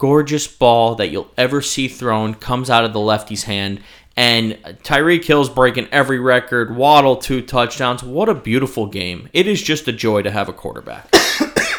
gorgeous 0.00 0.46
ball 0.48 0.94
that 0.94 1.10
you'll 1.10 1.30
ever 1.36 1.60
see 1.60 1.86
thrown 1.86 2.34
comes 2.34 2.70
out 2.70 2.84
of 2.86 2.92
the 2.94 2.98
lefty's 2.98 3.44
hand. 3.44 3.80
And 4.16 4.54
Tyreek 4.82 5.24
Hill's 5.24 5.50
breaking 5.50 5.88
every 5.92 6.18
record. 6.18 6.74
Waddle 6.74 7.16
two 7.16 7.42
touchdowns. 7.42 8.02
What 8.02 8.28
a 8.28 8.34
beautiful 8.34 8.86
game! 8.86 9.28
It 9.32 9.46
is 9.46 9.62
just 9.62 9.86
a 9.86 9.92
joy 9.92 10.22
to 10.22 10.30
have 10.30 10.48
a 10.48 10.52
quarterback. 10.52 11.14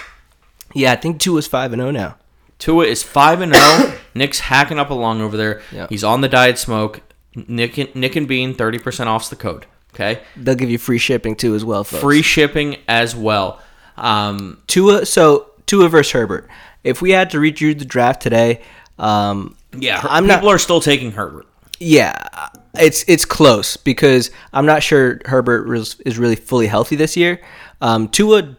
yeah, 0.73 0.93
I 0.93 0.95
think 0.95 1.25
is 1.27 1.47
five 1.47 1.73
and 1.73 1.81
zero 1.81 1.91
now. 1.91 2.15
Tua 2.57 2.85
is 2.85 3.03
five 3.03 3.41
and 3.41 3.53
zero. 3.53 3.97
Nick's 4.15 4.39
hacking 4.39 4.79
up 4.79 4.89
along 4.91 5.21
over 5.21 5.35
there. 5.35 5.61
Yeah. 5.71 5.87
He's 5.89 6.03
on 6.03 6.21
the 6.21 6.29
diet 6.29 6.57
smoke. 6.57 7.01
Nick 7.35 7.77
and, 7.77 7.93
Nick 7.95 8.15
and 8.15 8.27
Bean 8.27 8.53
thirty 8.53 8.79
percent 8.79 9.09
off's 9.09 9.29
the 9.29 9.35
code. 9.35 9.65
Okay, 9.93 10.21
They'll 10.37 10.55
give 10.55 10.69
you 10.69 10.77
free 10.77 10.99
shipping 10.99 11.35
too 11.35 11.53
as 11.53 11.65
well. 11.65 11.83
Folks. 11.83 12.01
free 12.01 12.21
shipping 12.21 12.77
as 12.87 13.13
well. 13.13 13.61
Um, 13.97 14.63
Tua. 14.67 15.05
So 15.05 15.51
Tua 15.65 15.89
versus 15.89 16.13
Herbert. 16.13 16.47
If 16.83 17.01
we 17.01 17.11
had 17.11 17.29
to 17.31 17.37
redo 17.37 17.77
the 17.77 17.85
draft 17.85 18.21
today, 18.21 18.61
um, 18.97 19.55
yeah, 19.77 20.01
I'm 20.03 20.23
people 20.27 20.45
not. 20.47 20.55
are 20.55 20.59
still 20.59 20.81
taking 20.81 21.11
Herbert. 21.11 21.45
Yeah, 21.79 22.49
it's 22.75 23.03
it's 23.07 23.25
close 23.25 23.77
because 23.77 24.31
I'm 24.53 24.65
not 24.65 24.83
sure 24.83 25.19
Herbert 25.25 25.71
is, 25.75 25.99
is 26.05 26.17
really 26.17 26.35
fully 26.35 26.67
healthy 26.67 26.95
this 26.95 27.15
year. 27.17 27.41
Um, 27.81 28.07
Tua, 28.09 28.55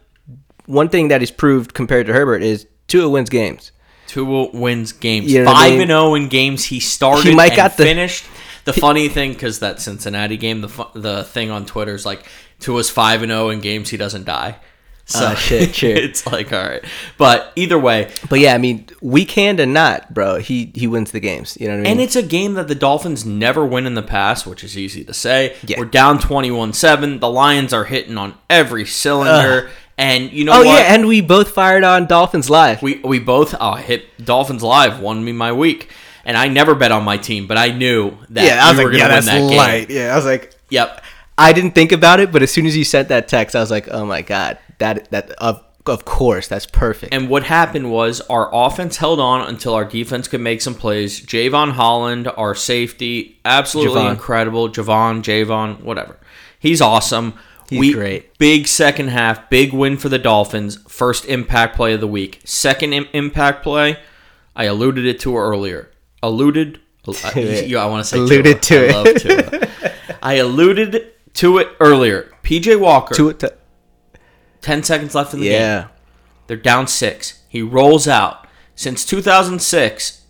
one 0.66 0.88
thing 0.88 1.08
that 1.08 1.20
he's 1.20 1.30
proved 1.30 1.74
compared 1.74 2.06
to 2.06 2.12
Herbert 2.12 2.42
is 2.42 2.66
Tua 2.88 3.08
wins 3.08 3.30
games. 3.30 3.72
Tua 4.08 4.50
wins 4.52 4.92
games. 4.92 5.32
You 5.32 5.40
know 5.44 5.46
what 5.46 5.56
I 5.56 5.60
Five 5.68 5.72
mean? 5.72 5.80
and 5.82 5.88
zero 5.90 6.14
in 6.14 6.28
games 6.28 6.64
he 6.64 6.80
started 6.80 7.24
He 7.28 7.34
might 7.34 7.52
and 7.52 7.56
got 7.56 7.76
the- 7.76 7.84
finished. 7.84 8.24
The 8.64 8.72
funny 8.72 9.08
thing, 9.08 9.32
because 9.32 9.58
that 9.58 9.80
Cincinnati 9.80 10.36
game, 10.36 10.60
the 10.60 10.86
the 10.94 11.24
thing 11.24 11.50
on 11.50 11.66
Twitter 11.66 11.94
is 11.96 12.06
like 12.06 12.24
Tua's 12.60 12.88
five 12.90 13.22
and 13.22 13.30
zero 13.32 13.48
in 13.48 13.60
games 13.60 13.88
he 13.90 13.96
doesn't 13.96 14.24
die. 14.24 14.56
So 15.12 15.26
Ah, 15.26 15.34
shit, 15.34 15.74
shit. 15.80 15.98
it's 15.98 16.26
like 16.26 16.52
all 16.52 16.62
right, 16.62 16.82
but 17.18 17.52
either 17.56 17.78
way, 17.78 18.10
But 18.30 18.40
yeah, 18.40 18.54
I 18.54 18.58
mean, 18.58 18.86
weak 19.00 19.32
hand 19.32 19.60
and 19.60 19.74
not, 19.74 20.12
bro. 20.14 20.38
He 20.38 20.72
he 20.74 20.86
wins 20.86 21.10
the 21.12 21.20
games. 21.20 21.56
You 21.60 21.68
know 21.68 21.74
what 21.74 21.80
I 21.80 21.82
mean? 21.82 21.92
And 21.92 22.00
it's 22.00 22.16
a 22.16 22.22
game 22.22 22.54
that 22.54 22.68
the 22.68 22.74
Dolphins 22.74 23.24
never 23.26 23.64
win 23.66 23.86
in 23.86 23.94
the 23.94 24.02
past, 24.02 24.46
which 24.46 24.64
is 24.64 24.76
easy 24.78 25.04
to 25.04 25.12
say. 25.14 25.54
Yeah. 25.66 25.78
We're 25.78 25.84
down 25.86 26.18
21 26.18 26.72
7. 26.72 27.20
The 27.20 27.28
Lions 27.28 27.72
are 27.72 27.84
hitting 27.84 28.16
on 28.16 28.34
every 28.48 28.86
cylinder. 28.86 29.70
And 29.98 30.32
you 30.32 30.44
know 30.44 30.52
oh 30.54 30.64
what? 30.64 30.66
yeah, 30.66 30.94
and 30.94 31.06
we 31.06 31.20
both 31.20 31.50
fired 31.50 31.84
on 31.84 32.06
Dolphins 32.06 32.48
live. 32.48 32.80
we, 32.82 32.98
we 33.04 33.18
both 33.18 33.54
oh, 33.60 33.74
hit 33.74 34.04
Dolphins 34.24 34.62
live, 34.62 35.00
won 35.00 35.22
me 35.22 35.32
my 35.32 35.52
week. 35.52 35.90
And 36.24 36.36
I 36.36 36.48
never 36.48 36.74
bet 36.74 36.92
on 36.92 37.04
my 37.04 37.18
team, 37.18 37.46
but 37.46 37.58
I 37.58 37.72
knew 37.72 38.16
that 38.30 38.44
yeah, 38.44 38.70
we 38.76 38.84
were 38.84 38.90
going 38.90 39.02
to 39.02 39.14
win 39.14 39.24
that 39.26 39.86
game. 39.88 39.96
Yeah, 39.96 40.12
I 40.12 40.16
was 40.16 40.24
like, 40.24 40.54
Yep. 40.70 41.02
I 41.42 41.52
didn't 41.52 41.72
think 41.72 41.92
about 41.92 42.20
it, 42.20 42.32
but 42.32 42.42
as 42.42 42.50
soon 42.50 42.66
as 42.66 42.76
you 42.76 42.84
sent 42.84 43.08
that 43.08 43.28
text, 43.28 43.56
I 43.56 43.60
was 43.60 43.70
like, 43.70 43.88
oh 43.90 44.06
my 44.06 44.22
god, 44.22 44.58
that 44.78 45.10
that 45.10 45.30
of 45.32 45.62
of 45.86 46.04
course, 46.04 46.46
that's 46.46 46.66
perfect. 46.66 47.12
And 47.12 47.28
what 47.28 47.42
happened 47.42 47.90
was 47.90 48.20
our 48.22 48.48
offense 48.54 48.98
held 48.98 49.18
on 49.18 49.48
until 49.48 49.74
our 49.74 49.84
defense 49.84 50.28
could 50.28 50.40
make 50.40 50.60
some 50.62 50.74
plays. 50.74 51.20
Javon 51.20 51.72
Holland, 51.72 52.28
our 52.36 52.54
safety, 52.54 53.40
absolutely 53.44 54.00
Javon. 54.00 54.10
incredible. 54.12 54.68
Javon, 54.68 55.22
Javon, 55.22 55.82
whatever. 55.82 56.18
He's 56.58 56.80
awesome. 56.80 57.34
He's 57.68 57.94
great. 57.94 58.36
Big 58.38 58.68
second 58.68 59.08
half, 59.08 59.48
big 59.48 59.72
win 59.72 59.96
for 59.96 60.08
the 60.08 60.18
Dolphins. 60.18 60.78
First 60.88 61.24
impact 61.24 61.74
play 61.74 61.94
of 61.94 62.00
the 62.00 62.06
week. 62.06 62.40
Second 62.44 62.92
Im- 62.92 63.08
impact 63.14 63.62
play, 63.62 63.98
I 64.54 64.64
alluded 64.64 65.06
it 65.06 65.18
to 65.20 65.36
earlier. 65.36 65.90
Alluded. 66.22 66.78
I, 67.24 67.72
I 67.76 67.86
want 67.86 68.04
to 68.04 68.08
say 68.08 68.18
Alluded 68.18 68.62
Tua. 68.62 68.86
to 68.88 68.96
I 68.96 69.08
it. 69.08 69.70
I 70.22 70.34
alluded 70.34 71.11
to 71.34 71.58
it 71.58 71.68
earlier. 71.80 72.32
PJ 72.42 72.78
Walker. 72.78 73.14
to 73.14 73.28
it, 73.28 73.38
to, 73.40 73.54
10 74.60 74.82
seconds 74.82 75.14
left 75.14 75.34
in 75.34 75.40
the 75.40 75.46
game. 75.48 75.60
yeah, 75.60 75.88
They're 76.46 76.56
down 76.56 76.86
six. 76.86 77.42
He 77.48 77.62
rolls 77.62 78.08
out. 78.08 78.46
Since 78.74 79.04
2006, 79.04 80.22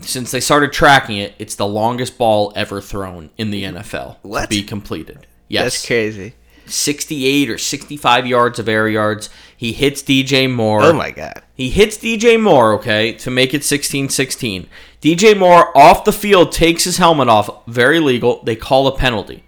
since 0.00 0.30
they 0.30 0.40
started 0.40 0.72
tracking 0.72 1.18
it, 1.18 1.34
it's 1.38 1.54
the 1.54 1.66
longest 1.66 2.18
ball 2.18 2.52
ever 2.56 2.80
thrown 2.80 3.30
in 3.38 3.50
the 3.50 3.64
NFL 3.64 4.16
to 4.22 4.48
be 4.48 4.62
completed. 4.62 5.26
Yes, 5.48 5.74
that's 5.74 5.86
crazy. 5.86 6.34
68 6.66 7.50
or 7.50 7.58
65 7.58 8.26
yards 8.26 8.58
of 8.58 8.68
air 8.68 8.88
yards. 8.88 9.30
He 9.56 9.72
hits 9.72 10.02
DJ 10.02 10.52
Moore. 10.52 10.82
Oh 10.82 10.92
my 10.92 11.10
god. 11.10 11.42
He 11.54 11.70
hits 11.70 11.98
DJ 11.98 12.40
Moore, 12.40 12.72
okay, 12.74 13.12
to 13.14 13.30
make 13.30 13.54
it 13.54 13.62
16 13.62 14.08
16. 14.08 14.66
DJ 15.00 15.38
Moore 15.38 15.76
off 15.76 16.04
the 16.04 16.12
field 16.12 16.50
takes 16.52 16.84
his 16.84 16.96
helmet 16.96 17.28
off. 17.28 17.66
Very 17.66 18.00
legal. 18.00 18.42
They 18.42 18.56
call 18.56 18.86
a 18.86 18.96
penalty. 18.96 19.44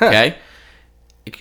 Okay? 0.00 0.36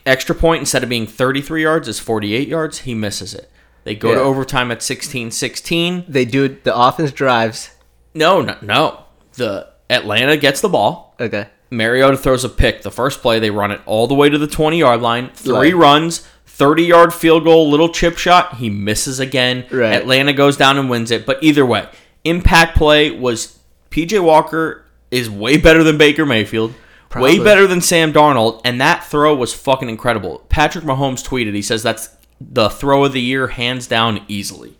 Extra 0.05 0.35
point 0.35 0.59
instead 0.59 0.83
of 0.83 0.89
being 0.89 1.07
33 1.07 1.61
yards 1.61 1.87
is 1.87 1.99
48 1.99 2.47
yards. 2.47 2.79
He 2.79 2.93
misses 2.93 3.33
it. 3.33 3.49
They 3.85 3.95
go 3.95 4.13
to 4.13 4.19
overtime 4.19 4.69
at 4.71 4.83
16 4.83 5.31
16. 5.31 6.05
They 6.09 6.25
do. 6.25 6.49
The 6.49 6.75
offense 6.77 7.11
drives. 7.13 7.71
No, 8.13 8.41
no, 8.41 8.57
no. 8.61 9.03
The 9.35 9.69
Atlanta 9.89 10.35
gets 10.35 10.59
the 10.59 10.67
ball. 10.67 11.15
Okay. 11.21 11.47
Mariota 11.69 12.17
throws 12.17 12.43
a 12.43 12.49
pick. 12.49 12.81
The 12.81 12.91
first 12.91 13.21
play, 13.21 13.39
they 13.39 13.49
run 13.49 13.71
it 13.71 13.79
all 13.85 14.07
the 14.07 14.13
way 14.15 14.29
to 14.29 14.37
the 14.37 14.47
20 14.47 14.77
yard 14.77 15.01
line. 15.01 15.29
Three 15.33 15.71
Right. 15.73 15.75
runs, 15.75 16.27
30 16.47 16.83
yard 16.83 17.13
field 17.13 17.45
goal, 17.45 17.69
little 17.69 17.87
chip 17.89 18.17
shot. 18.17 18.55
He 18.55 18.69
misses 18.69 19.21
again. 19.21 19.65
Right. 19.71 19.93
Atlanta 19.93 20.33
goes 20.33 20.57
down 20.57 20.77
and 20.77 20.89
wins 20.89 21.11
it. 21.11 21.25
But 21.25 21.37
either 21.41 21.65
way, 21.65 21.87
impact 22.25 22.75
play 22.77 23.11
was 23.11 23.59
PJ 23.89 24.19
Walker 24.21 24.83
is 25.11 25.29
way 25.29 25.55
better 25.57 25.83
than 25.83 25.97
Baker 25.97 26.25
Mayfield. 26.25 26.73
Probably. 27.09 27.39
Way 27.39 27.43
better 27.43 27.67
than 27.67 27.81
Sam 27.81 28.11
Darnold, 28.11 28.61
and 28.65 28.81
that 28.81 29.03
throw 29.05 29.33
was 29.35 29.53
fucking 29.53 29.87
incredible. 29.89 30.39
Patrick 30.49 30.83
Mahomes 30.83 31.25
tweeted, 31.25 31.53
he 31.53 31.61
says 31.61 31.81
that's 31.83 32.09
the 32.41 32.69
throw 32.69 33.05
of 33.05 33.13
the 33.13 33.21
year, 33.21 33.47
hands 33.47 33.87
down, 33.87 34.21
easily. 34.27 34.77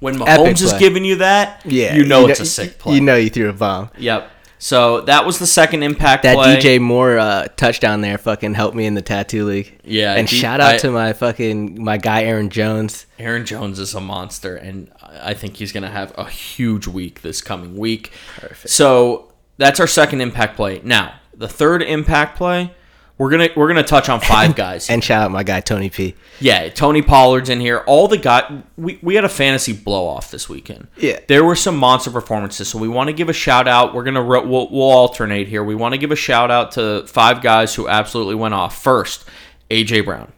When 0.00 0.16
Mahomes 0.18 0.60
is 0.60 0.72
giving 0.74 1.04
you 1.04 1.16
that, 1.16 1.62
Yeah. 1.64 1.94
you 1.94 2.04
know 2.04 2.26
it's 2.26 2.40
a 2.40 2.46
sick 2.46 2.78
play. 2.78 2.96
You 2.96 3.00
know 3.00 3.14
you 3.14 3.30
threw 3.30 3.48
a 3.48 3.52
bomb. 3.52 3.90
Yep. 3.96 4.28
So 4.58 5.00
that 5.02 5.24
was 5.26 5.38
the 5.40 5.46
second 5.46 5.82
impact 5.84 6.22
play. 6.22 6.34
That 6.34 6.36
play. 6.36 6.56
DJ 6.56 6.80
Moore 6.80 7.18
uh, 7.18 7.46
touchdown 7.56 8.00
there 8.00 8.16
fucking 8.18 8.54
helped 8.54 8.76
me 8.76 8.86
in 8.86 8.94
the 8.94 9.02
tattoo 9.02 9.44
league. 9.44 9.78
Yeah, 9.84 10.14
And 10.14 10.26
D- 10.28 10.36
shout 10.36 10.60
out 10.60 10.74
I- 10.74 10.78
to 10.78 10.90
my 10.90 11.12
fucking 11.12 11.82
my 11.82 11.96
guy 11.98 12.24
Aaron 12.24 12.48
Jones. 12.50 13.06
Aaron 13.18 13.44
Jones 13.46 13.78
is 13.78 13.94
a 13.94 14.00
monster, 14.00 14.56
and 14.56 14.90
I 15.20 15.34
think 15.34 15.56
he's 15.56 15.72
going 15.72 15.82
to 15.84 15.88
have 15.88 16.12
a 16.18 16.28
huge 16.28 16.86
week 16.88 17.22
this 17.22 17.40
coming 17.40 17.76
week. 17.76 18.12
Perfect. 18.36 18.70
So 18.70 19.32
that's 19.58 19.78
our 19.80 19.86
second 19.88 20.20
impact 20.20 20.54
play. 20.56 20.80
Now 20.84 21.14
the 21.42 21.48
third 21.48 21.82
impact 21.82 22.36
play, 22.38 22.72
we're 23.18 23.30
gonna 23.30 23.48
we're 23.56 23.68
gonna 23.68 23.82
touch 23.82 24.08
on 24.08 24.20
five 24.20 24.54
guys. 24.64 24.88
And 24.88 25.02
shout 25.02 25.22
out 25.22 25.30
my 25.32 25.42
guy 25.42 25.60
Tony 25.60 25.90
P. 25.90 26.14
yeah, 26.40 26.68
Tony 26.68 27.02
Pollard's 27.02 27.48
in 27.50 27.60
here. 27.60 27.78
All 27.86 28.06
the 28.08 28.16
guys. 28.16 28.62
We, 28.76 28.98
we 29.02 29.16
had 29.16 29.24
a 29.24 29.28
fantasy 29.28 29.72
blow 29.72 30.06
off 30.06 30.30
this 30.30 30.48
weekend. 30.48 30.86
Yeah. 30.96 31.18
there 31.28 31.44
were 31.44 31.56
some 31.56 31.76
monster 31.76 32.10
performances. 32.10 32.68
So 32.68 32.78
we 32.78 32.88
want 32.88 33.08
to 33.08 33.12
give 33.12 33.28
a 33.28 33.32
shout 33.32 33.66
out. 33.68 33.92
We're 33.94 34.04
gonna 34.04 34.24
we'll, 34.24 34.46
we'll 34.70 34.82
alternate 34.82 35.48
here. 35.48 35.62
We 35.64 35.74
want 35.74 35.92
to 35.94 35.98
give 35.98 36.10
a 36.12 36.16
shout 36.16 36.50
out 36.50 36.72
to 36.72 37.04
five 37.06 37.42
guys 37.42 37.74
who 37.74 37.88
absolutely 37.88 38.36
went 38.36 38.54
off. 38.54 38.80
First, 38.82 39.24
AJ 39.70 40.04
Brown. 40.04 40.32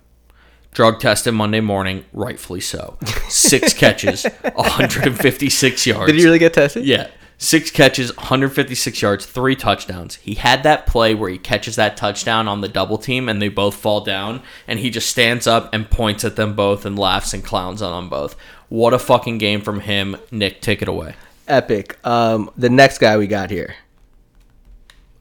Drug 0.73 0.99
tested 0.99 1.33
Monday 1.35 1.61
morning, 1.61 2.05
rightfully 2.13 2.61
so. 2.61 2.99
Six 3.29 3.73
catches, 3.83 4.25
156 4.25 5.87
yards. 5.87 6.11
Did 6.11 6.19
he 6.19 6.25
really 6.25 6.41
get 6.41 6.53
tested? 6.55 6.85
Yeah. 6.85 7.09
Six 7.45 7.71
catches, 7.71 8.17
156 8.17 9.03
yards, 9.03 9.27
three 9.27 9.55
touchdowns. 9.55 10.15
He 10.15 10.37
had 10.37 10.63
that 10.63 10.87
play 10.87 11.15
where 11.15 11.29
he 11.29 11.37
catches 11.37 11.77
that 11.77 11.95
touchdown 11.95 12.49
on 12.49 12.63
the 12.63 12.69
double 12.69 12.97
team 12.97 13.29
and 13.29 13.41
they 13.41 13.51
both 13.51 13.75
fall 13.77 14.01
down, 14.01 14.41
and 14.67 14.79
he 14.79 14.89
just 14.89 15.11
stands 15.11 15.47
up 15.47 15.69
and 15.75 15.91
points 15.91 16.25
at 16.25 16.37
them 16.37 16.55
both 16.55 16.87
and 16.87 16.99
laughs 16.99 17.35
and 17.35 17.45
clowns 17.45 17.83
on 17.83 17.93
them 17.93 18.09
both. 18.09 18.35
What 18.71 18.95
a 18.95 18.99
fucking 18.99 19.37
game 19.37 19.61
from 19.61 19.81
him. 19.81 20.17
Nick, 20.31 20.63
take 20.63 20.81
it 20.81 20.89
away. 20.89 21.17
Epic. 21.47 21.99
Um, 22.03 22.51
the 22.57 22.71
next 22.71 22.97
guy 22.97 23.19
we 23.19 23.27
got 23.27 23.51
here. 23.51 23.75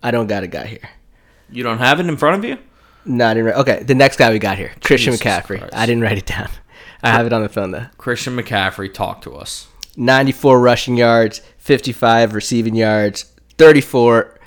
I 0.02 0.12
don't 0.12 0.28
got 0.28 0.44
a 0.44 0.48
guy 0.48 0.66
here. 0.66 0.90
You 1.52 1.64
don't 1.64 1.80
have 1.80 2.00
it 2.00 2.06
in 2.06 2.16
front 2.16 2.38
of 2.38 2.50
you? 2.50 2.58
No, 3.04 3.28
I 3.28 3.34
didn't. 3.34 3.48
Write, 3.48 3.56
okay, 3.58 3.84
the 3.84 3.96
next 3.96 4.16
guy 4.16 4.32
we 4.32 4.40
got 4.40 4.58
here, 4.58 4.72
Christian 4.82 5.12
Jesus 5.12 5.28
McCaffrey. 5.28 5.60
Christ. 5.60 5.76
I 5.76 5.86
didn't 5.86 6.04
write 6.04 6.20
it 6.20 6.26
down. 6.26 6.50
I 7.04 7.10
have 7.12 7.26
it 7.26 7.34
on 7.34 7.42
the 7.42 7.50
phone 7.50 7.72
though. 7.72 7.88
Christian 7.98 8.38
McCaffrey, 8.38 8.94
talk 8.94 9.22
to 9.24 9.36
us. 9.36 9.68
94 9.96 10.60
rushing 10.60 10.98
yards, 10.98 11.42
55 11.64 12.34
receiving 12.34 12.76
yards, 12.76 13.24
34. 13.58 14.40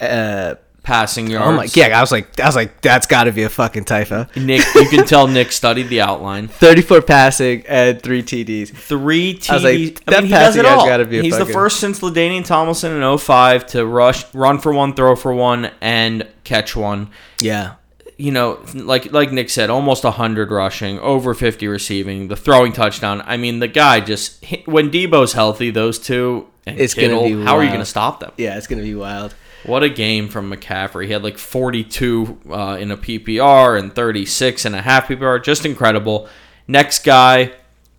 Uh, 0.00 0.54
Passing 0.82 1.28
yards. 1.28 1.46
oh 1.46 1.52
my, 1.52 1.68
yeah, 1.74 1.96
I 1.96 2.00
was 2.00 2.10
like, 2.10 2.40
I 2.40 2.46
was 2.46 2.56
like, 2.56 2.80
that's 2.80 3.06
got 3.06 3.24
to 3.24 3.32
be 3.32 3.42
a 3.42 3.50
fucking 3.50 3.84
typo. 3.84 4.26
Nick, 4.34 4.64
you 4.74 4.88
can 4.88 5.06
tell 5.06 5.28
Nick 5.28 5.52
studied 5.52 5.88
the 5.88 6.00
outline. 6.00 6.48
34 6.48 7.02
passing 7.02 7.64
and 7.68 8.02
three 8.02 8.22
TDs. 8.22 8.70
Three 8.74 9.34
TDs. 9.34 9.50
I 9.50 9.54
was 9.54 9.62
like, 9.62 9.74
I 9.74 10.10
that 10.10 10.22
mean, 10.22 10.26
he 10.26 10.32
passing 10.32 10.62
guy's 10.62 10.84
gotta 10.86 11.04
be 11.04 11.18
a 11.18 11.22
He's 11.22 11.36
the 11.36 11.44
first 11.44 11.80
since 11.80 12.00
LaDainian 12.00 12.46
Tomlinson 12.46 13.00
in 13.00 13.18
05 13.18 13.66
to 13.66 13.84
rush, 13.84 14.34
run 14.34 14.58
for 14.58 14.72
one, 14.72 14.94
throw 14.94 15.14
for 15.16 15.34
one, 15.34 15.70
and 15.82 16.26
catch 16.44 16.74
one. 16.74 17.10
Yeah, 17.42 17.74
You 18.20 18.32
know, 18.32 18.62
like 18.74 19.12
like 19.12 19.32
Nick 19.32 19.48
said, 19.50 19.70
almost 19.70 20.04
100 20.04 20.50
rushing, 20.50 20.98
over 20.98 21.32
50 21.34 21.66
receiving, 21.68 22.28
the 22.28 22.36
throwing 22.36 22.72
touchdown. 22.72 23.22
I 23.24 23.36
mean, 23.36 23.60
the 23.60 23.68
guy 23.68 24.00
just 24.00 24.44
when 24.66 24.90
Deebo's 24.90 25.32
healthy, 25.32 25.70
those 25.70 25.98
two 25.98 26.46
and 26.66 26.78
It's 26.78 26.92
gonna 26.94 27.08
Kittle, 27.08 27.22
be 27.24 27.44
how 27.44 27.56
are 27.56 27.62
you 27.62 27.68
going 27.70 27.80
to 27.80 27.86
stop 27.86 28.20
them? 28.20 28.32
yeah, 28.36 28.56
it's 28.58 28.66
gonna 28.66 28.82
be 28.82 28.94
wild. 28.94 29.34
What 29.64 29.82
a 29.82 29.88
game 29.88 30.28
from 30.28 30.50
McCaffrey. 30.52 31.06
He 31.06 31.12
had 31.12 31.22
like 31.22 31.36
42 31.38 32.40
uh, 32.50 32.76
in 32.80 32.90
a 32.90 32.96
PPR 32.96 33.78
and 33.78 33.94
36 33.94 34.64
and 34.64 34.74
a 34.74 34.80
half 34.82 35.08
PPR. 35.08 35.42
Just 35.42 35.64
incredible. 35.66 36.28
Next 36.66 37.04
guy, 37.04 37.52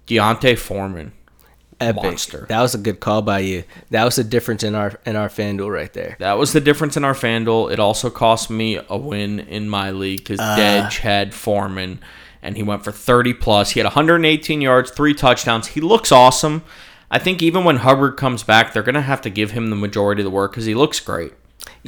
D'Onta 0.07 0.55
Foreman. 0.57 1.11
Epic. 1.81 2.03
Monster. 2.03 2.45
That 2.49 2.61
was 2.61 2.75
a 2.75 2.77
good 2.77 2.99
call 2.99 3.21
by 3.21 3.39
you. 3.39 3.63
That 3.89 4.03
was 4.05 4.15
the 4.15 4.23
difference 4.23 4.63
in 4.63 4.75
our 4.75 4.99
in 5.05 5.15
our 5.15 5.29
FanDuel 5.29 5.71
right 5.73 5.91
there. 5.93 6.15
That 6.19 6.37
was 6.37 6.53
the 6.53 6.61
difference 6.61 6.97
in 6.97 7.03
our 7.03 7.13
FanDuel. 7.13 7.71
It 7.71 7.79
also 7.79 8.09
cost 8.09 8.49
me 8.49 8.79
a 8.89 8.97
win 8.97 9.39
in 9.39 9.67
my 9.69 9.91
league 9.91 10.19
because 10.19 10.39
Ah. 10.41 10.55
Dedge 10.55 10.99
had 10.99 11.33
Foreman 11.33 11.99
and 12.43 12.57
he 12.57 12.63
went 12.63 12.83
for 12.83 12.91
30 12.91 13.33
plus. 13.35 13.71
He 13.71 13.79
had 13.79 13.85
118 13.85 14.61
yards, 14.61 14.91
three 14.91 15.13
touchdowns. 15.13 15.67
He 15.67 15.81
looks 15.81 16.11
awesome. 16.11 16.63
I 17.11 17.19
think 17.19 17.41
even 17.43 17.63
when 17.65 17.77
Hubbard 17.77 18.15
comes 18.17 18.41
back, 18.43 18.73
they're 18.73 18.83
going 18.83 18.95
to 18.95 19.01
have 19.01 19.21
to 19.21 19.29
give 19.29 19.51
him 19.51 19.69
the 19.69 19.75
majority 19.75 20.21
of 20.21 20.23
the 20.23 20.31
work 20.31 20.51
because 20.51 20.65
he 20.65 20.73
looks 20.73 20.99
great. 20.99 21.33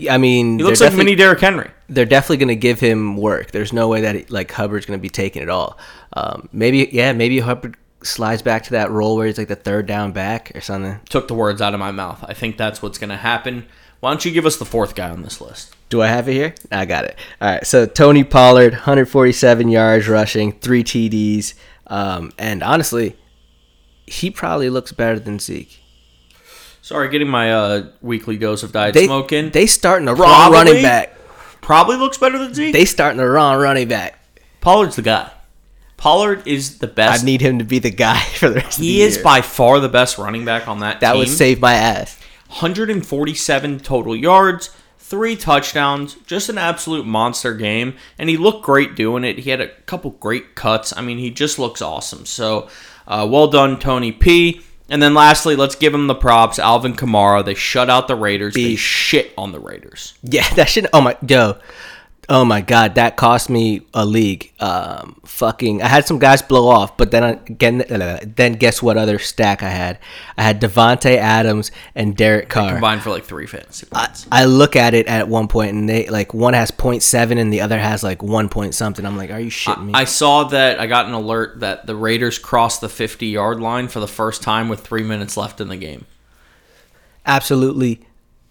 I 0.09 0.17
mean, 0.17 0.59
He 0.59 0.63
looks 0.63 0.81
like 0.81 0.93
mini 0.93 1.15
Derrick 1.15 1.39
Henry. 1.39 1.71
They're 1.87 2.05
definitely 2.05 2.37
going 2.37 2.47
to 2.49 2.55
give 2.55 2.79
him 2.79 3.15
work. 3.17 3.51
There's 3.51 3.71
no 3.73 3.87
way 3.87 4.01
that 4.01 4.29
like 4.29 4.51
Hubbard's 4.51 4.85
going 4.85 4.99
to 4.99 5.01
be 5.01 5.09
taking 5.09 5.41
it 5.41 5.49
all. 5.49 5.77
Um, 6.13 6.49
maybe 6.51 6.89
yeah, 6.91 7.13
maybe 7.13 7.39
Hubbard 7.39 7.77
slides 8.03 8.41
back 8.41 8.63
to 8.63 8.71
that 8.71 8.91
role 8.91 9.15
where 9.15 9.27
he's 9.27 9.37
like 9.37 9.47
the 9.47 9.55
third 9.55 9.85
down 9.85 10.11
back 10.11 10.51
or 10.55 10.61
something. 10.61 10.99
Took 11.09 11.27
the 11.27 11.33
words 11.33 11.61
out 11.61 11.73
of 11.73 11.79
my 11.79 11.91
mouth. 11.91 12.23
I 12.27 12.33
think 12.33 12.57
that's 12.57 12.81
what's 12.81 12.97
going 12.97 13.09
to 13.09 13.17
happen. 13.17 13.65
Why 13.99 14.11
don't 14.11 14.23
you 14.25 14.31
give 14.31 14.45
us 14.45 14.57
the 14.57 14.65
fourth 14.65 14.95
guy 14.95 15.09
on 15.09 15.21
this 15.23 15.39
list? 15.39 15.75
Do 15.89 16.01
I 16.01 16.07
have 16.07 16.27
it 16.27 16.33
here? 16.33 16.55
I 16.71 16.85
got 16.85 17.05
it. 17.05 17.17
All 17.41 17.49
right. 17.49 17.65
So 17.65 17.85
Tony 17.85 18.23
Pollard, 18.23 18.73
147 18.73 19.69
yards 19.69 20.07
rushing, 20.07 20.51
three 20.59 20.83
TDs, 20.83 21.53
um, 21.87 22.31
and 22.37 22.63
honestly, 22.63 23.15
he 24.05 24.29
probably 24.29 24.69
looks 24.69 24.91
better 24.91 25.19
than 25.19 25.39
Zeke. 25.39 25.79
Sorry, 26.81 27.07
getting 27.07 27.29
my 27.29 27.53
uh, 27.53 27.91
weekly 28.01 28.35
dose 28.37 28.61
of 28.63 28.73
diet 28.73 28.93
They 28.93 29.05
smoke 29.05 29.31
in. 29.31 29.51
they 29.51 29.67
starting 29.67 30.05
the 30.05 30.15
wrong 30.15 30.51
running 30.51 30.81
back. 30.81 31.15
Probably 31.61 31.95
looks 31.95 32.17
better 32.17 32.37
than 32.37 32.53
Zeke. 32.53 32.73
They 32.73 32.83
starting 32.83 33.17
the 33.17 33.29
wrong 33.29 33.61
running 33.61 33.87
back. 33.87 34.19
Pollard's 34.59 34.97
the 34.97 35.01
guy. 35.01 35.31
Pollard 36.03 36.45
is 36.45 36.79
the 36.79 36.87
best. 36.87 37.23
I 37.23 37.25
need 37.25 37.39
him 37.39 37.59
to 37.59 37.63
be 37.63 37.79
the 37.79 37.89
guy 37.89 38.19
for 38.35 38.49
the 38.49 38.55
rest 38.55 38.77
of 38.77 38.81
the 38.81 38.87
game. 38.87 38.91
he 38.91 38.99
year. 38.99 39.07
is 39.07 39.17
by 39.19 39.39
far 39.39 39.79
the 39.79 39.87
best 39.87 40.17
running 40.17 40.43
back 40.43 40.67
on 40.67 40.79
that, 40.79 40.99
that 40.99 41.13
team. 41.13 41.19
would 41.19 41.29
save 41.29 41.61
my 41.61 41.75
ass. 41.75 42.19
147 42.47 43.79
total 43.79 44.13
yards, 44.13 44.69
three 44.99 45.37
touchdowns, 45.37 46.15
just 46.25 46.49
an 46.49 46.57
absolute 46.57 47.05
monster 47.05 47.53
game. 47.53 47.95
And 48.19 48.29
he 48.29 48.35
looked 48.35 48.65
great 48.65 48.95
doing 48.97 49.23
it. 49.23 49.39
He 49.39 49.49
had 49.49 49.61
a 49.61 49.69
couple 49.69 50.11
great 50.11 50.55
cuts. 50.55 50.95
I 50.95 50.99
mean, 50.99 51.19
he 51.19 51.31
just 51.31 51.57
looks 51.57 51.81
awesome. 51.81 52.25
So, 52.25 52.67
uh, 53.07 53.25
well 53.31 53.47
done, 53.47 53.79
Tony 53.79 54.11
P. 54.11 54.61
And 54.89 55.01
then 55.01 55.13
lastly, 55.13 55.55
let's 55.55 55.75
give 55.75 55.93
him 55.93 56.07
the 56.07 56.15
props. 56.15 56.59
Alvin 56.59 56.95
Kamara. 56.95 57.45
They 57.45 57.53
shut 57.53 57.89
out 57.89 58.09
the 58.09 58.15
Raiders. 58.17 58.55
They 58.55 58.75
shit 58.75 59.33
on 59.37 59.53
the 59.53 59.59
Raiders. 59.59 60.15
Yeah, 60.21 60.47
that 60.55 60.67
should. 60.67 60.87
Oh 60.91 60.99
my, 60.99 61.17
yo, 61.25 61.59
oh 62.29 62.45
my 62.45 62.61
god, 62.61 62.95
that 62.95 63.17
cost 63.17 63.49
me 63.49 63.81
a 63.93 64.05
league. 64.05 64.51
Um, 64.59 65.19
fucking, 65.25 65.81
I 65.81 65.87
had 65.87 66.05
some 66.05 66.19
guys 66.19 66.41
blow 66.41 66.67
off, 66.67 66.95
but 66.97 67.11
then 67.11 67.23
I- 67.23 67.31
again, 67.31 67.83
then 68.35 68.53
guess 68.53 68.81
what? 68.81 68.97
Other 68.97 69.19
stack 69.19 69.61
I 69.61 69.69
had, 69.69 69.99
I 70.37 70.43
had 70.43 70.61
Davante 70.61 71.17
Adams 71.17 71.71
and 71.95 72.15
Derek 72.15 72.49
Carr. 72.49 72.71
Combined 72.71 73.01
for 73.01 73.09
like 73.09 73.25
three 73.25 73.45
fantasy 73.47 73.85
points. 73.87 74.25
I 74.31 74.45
look 74.45 74.75
at 74.75 74.93
it 74.93 75.07
at 75.07 75.27
one 75.27 75.47
point, 75.47 75.73
and 75.73 75.87
they 75.89 76.07
like 76.07 76.33
one 76.33 76.53
has 76.53 76.71
0.7 76.71 77.39
and 77.39 77.51
the 77.51 77.61
other 77.61 77.77
has 77.79 78.03
like 78.03 78.23
one 78.23 78.49
point 78.49 78.73
something. 78.75 79.05
I'm 79.05 79.17
like, 79.17 79.31
are 79.31 79.39
you 79.39 79.51
shitting 79.51 79.85
me? 79.87 79.93
I 79.93 80.05
saw 80.05 80.45
that 80.45 80.79
I 80.79 80.87
got 80.87 81.05
an 81.07 81.13
alert 81.13 81.59
that 81.59 81.85
the 81.85 81.95
Raiders 81.95 82.39
crossed 82.39 82.81
the 82.81 82.89
50 82.89 83.27
yard 83.27 83.59
line 83.59 83.87
for 83.87 83.99
the 83.99 84.07
first 84.07 84.41
time 84.41 84.69
with 84.69 84.79
three 84.81 85.03
minutes 85.03 85.35
left 85.37 85.59
in 85.61 85.67
the 85.67 85.77
game. 85.77 86.05
Absolutely 87.25 88.01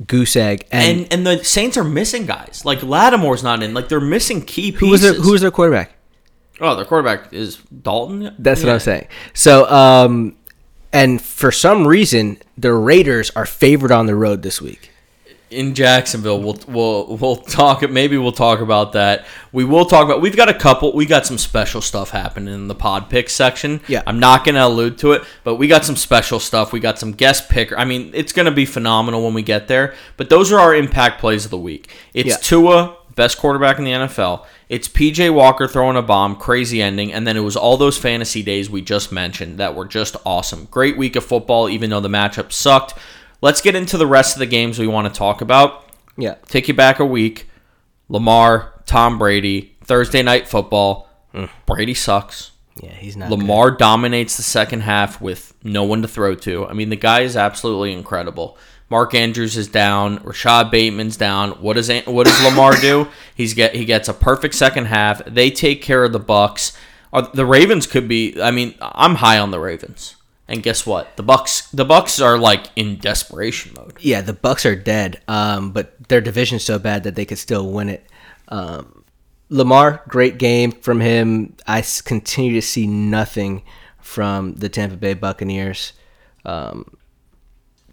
goose 0.07 0.37
egg. 0.37 0.67
And, 0.73 1.01
And 1.01 1.13
and 1.13 1.27
the 1.27 1.45
Saints 1.45 1.77
are 1.77 1.85
missing 1.85 2.27
guys. 2.27 2.63
Like 2.65 2.83
Lattimore's 2.83 3.43
not 3.43 3.63
in. 3.63 3.75
Like 3.75 3.89
they're 3.89 4.01
missing 4.01 4.43
key 4.43 4.73
pieces. 4.73 4.81
who 4.81 4.89
was 4.91 5.03
their, 5.03 5.15
who 5.15 5.33
was 5.33 5.41
their 5.41 5.51
quarterback? 5.51 5.93
Oh, 6.61 6.77
their 6.77 6.85
quarterback 6.85 7.33
is 7.33 7.57
Dalton. 7.83 8.35
That's 8.39 8.63
what 8.63 8.73
I'm 8.73 8.79
saying. 8.81 9.09
So, 9.35 9.69
um, 9.69 10.37
and 10.93 11.21
for 11.21 11.51
some 11.51 11.87
reason, 11.87 12.39
the 12.57 12.73
Raiders 12.73 13.31
are 13.31 13.47
favored 13.47 13.91
on 13.91 14.07
the 14.07 14.15
road 14.15 14.43
this 14.43 14.61
week. 14.63 14.92
In 15.53 15.75
Jacksonville, 15.75 16.41
we'll 16.41 16.59
we'll 16.67 17.17
we'll 17.17 17.37
talk. 17.37 17.89
Maybe 17.89 18.17
we'll 18.17 18.33
talk 18.33 18.61
about 18.61 18.93
that. 18.93 19.27
We 19.53 19.65
will 19.65 19.85
talk 19.85 20.07
about. 20.07 20.21
We've 20.23 20.37
got 20.37 20.49
a 20.49 20.55
couple. 20.55 20.93
We 20.95 21.05
got 21.05 21.27
some 21.27 21.37
special 21.39 21.81
stuff 21.83 22.11
happening 22.11 22.55
in 22.55 22.69
the 22.69 22.75
pod 22.75 23.11
pick 23.11 23.29
section. 23.29 23.81
Yeah. 23.87 24.03
I'm 24.07 24.19
not 24.19 24.45
going 24.45 24.55
to 24.55 24.67
allude 24.67 24.99
to 24.99 25.13
it, 25.13 25.23
but 25.45 25.57
we 25.57 25.69
got 25.69 25.85
some 25.85 25.97
special 25.97 26.41
stuff. 26.41 26.73
We 26.73 26.81
got 26.81 26.99
some 26.99 27.13
guest 27.13 27.51
picker. 27.51 27.77
I 27.77 27.85
mean, 27.85 28.11
it's 28.15 28.33
going 28.33 28.47
to 28.47 28.53
be 28.53 28.65
phenomenal 28.65 29.23
when 29.23 29.35
we 29.35 29.43
get 29.43 29.69
there. 29.69 29.95
But 30.17 30.31
those 30.31 30.51
are 30.53 30.59
our 30.59 30.75
impact 30.75 31.21
plays 31.21 31.45
of 31.45 31.51
the 31.51 31.59
week. 31.59 31.91
It's 32.15 32.31
Yeah. 32.31 32.37
Tua, 32.37 32.97
best 33.15 33.39
quarterback 33.39 33.79
in 33.79 33.85
the 33.85 33.93
NFL. 33.93 34.47
It's 34.69 34.89
PJ 34.89 35.35
Walker 35.35 35.69
throwing 35.69 35.99
a 35.99 36.03
bomb, 36.03 36.37
crazy 36.37 36.81
ending, 36.81 37.13
and 37.13 37.27
then 37.27 37.37
it 37.37 37.41
was 37.41 37.57
all 37.57 37.77
those 37.77 37.99
fantasy 37.99 38.43
days 38.43 38.71
we 38.71 38.81
just 38.81 39.13
mentioned 39.13 39.59
that 39.59 39.75
were 39.75 39.85
just 39.85 40.17
awesome. 40.25 40.67
Great 40.71 40.97
week 40.97 41.15
of 41.15 41.25
football, 41.25 41.69
even 41.69 41.91
though 41.91 42.01
the 42.01 42.09
matchup 42.09 42.53
sucked. 42.53 42.95
Let's 43.43 43.61
get 43.61 43.75
into 43.75 43.99
the 43.99 44.07
rest 44.07 44.37
of 44.37 44.39
the 44.39 44.47
games 44.47 44.79
we 44.79 44.87
want 44.87 45.13
to 45.13 45.19
talk 45.19 45.41
about. 45.43 45.85
Yeah. 46.17 46.37
Take 46.47 46.69
you 46.69 46.75
back 46.75 47.01
a 47.01 47.05
week. 47.05 47.49
Lamar, 48.09 48.73
Tom 48.87 49.19
Brady, 49.19 49.77
Thursday 49.85 50.23
night 50.23 50.49
football. 50.49 51.09
Mm. 51.35 51.51
Brady 51.67 51.95
sucks. 51.95 52.53
Yeah, 52.81 52.93
he's 52.93 53.17
not. 53.17 53.31
Lamar 53.31 53.71
dominates 53.71 54.37
the 54.37 54.43
second 54.43 54.81
half 54.81 55.21
with 55.21 55.53
no 55.63 55.85
one 55.85 56.03
to 56.03 56.09
throw 56.09 56.35
to. 56.37 56.67
I 56.67 56.73
mean, 56.73 56.89
the 56.89 56.97
guy 56.97 57.21
is 57.21 57.37
absolutely 57.37 57.93
incredible. 57.93 58.57
Mark 58.89 59.15
Andrews 59.15 59.57
is 59.57 59.69
down. 59.69 60.23
Rashod 60.23 60.71
Bateman's 60.71 61.17
down. 61.17 61.53
What 61.53 61.75
does 61.75 61.91
what 62.05 62.27
does 62.27 62.45
Lamar 62.45 62.77
do? 62.77 63.09
He's 63.35 63.55
get 63.55 63.75
he 63.75 63.85
gets 63.85 64.09
a 64.09 64.15
perfect 64.15 64.55
second 64.55 64.87
half. 64.87 65.25
They 65.25 65.51
take 65.51 65.83
care 65.83 66.05
of 66.05 66.13
the 66.13 66.19
Bucks. 66.19 66.77
Are, 67.13 67.23
the 67.23 67.47
Ravens 67.47 67.87
could 67.87 68.07
be. 68.07 68.41
I 68.41 68.51
mean, 68.51 68.75
I'm 68.81 69.17
high 69.17 69.39
on 69.39 69.51
the 69.51 69.61
Ravens. 69.61 70.17
And 70.53 70.63
guess 70.63 70.85
what? 70.85 71.17
The 71.17 71.23
Bucks 71.23 71.69
the 71.71 71.87
Bucks 71.87 72.21
are 72.21 72.37
like 72.37 72.67
in 72.77 72.99
desperation 72.99 73.73
mode. 73.75 73.97
Yeah, 74.01 74.21
the 74.21 74.35
Bucks 74.35 74.67
are 74.67 74.77
dead. 74.77 75.23
Um, 75.27 75.73
but 75.73 76.09
their 76.09 76.21
division's 76.21 76.63
so 76.63 76.79
bad 76.79 77.05
that 77.05 77.15
they 77.15 77.25
could 77.25 77.39
still 77.39 77.73
win 77.73 77.89
it. 77.89 78.07
Um, 78.49 79.05
Lamar, 79.49 80.03
great 80.09 80.37
game 80.37 80.71
from 80.71 81.01
him. 81.01 81.57
I 81.67 81.83
continue 82.05 82.53
to 82.53 82.63
see 82.63 82.87
nothing 82.87 83.63
from 84.01 84.55
the 84.57 84.69
Tampa 84.69 84.97
Bay 84.97 85.15
Buccaneers. 85.15 85.95
Um, 86.45 86.99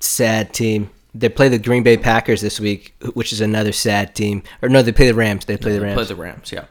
sad 0.02 0.54
team. 0.54 0.89
They 1.15 1.30
play 1.30 1.48
the 1.48 1.60
Green 1.60 1.84
Bay 1.84 1.95
Packers 1.95 2.41
this 2.41 2.60
week, 2.60 2.93
which 3.13 3.32
is 3.32 3.39
another 3.39 3.72
sad 3.72 4.15
team. 4.15 4.43
Or 4.62 4.67
no, 4.67 4.82
they 4.82 4.91
play 4.91 5.08
the 5.08 5.15
Rams. 5.15 5.45
They 5.45 5.56
play 5.56 5.72
the 5.72 5.82
Rams. 5.82 5.95
Play 5.95 6.06
the 6.06 6.15
Rams, 6.15 6.52
yeah. 6.52 6.65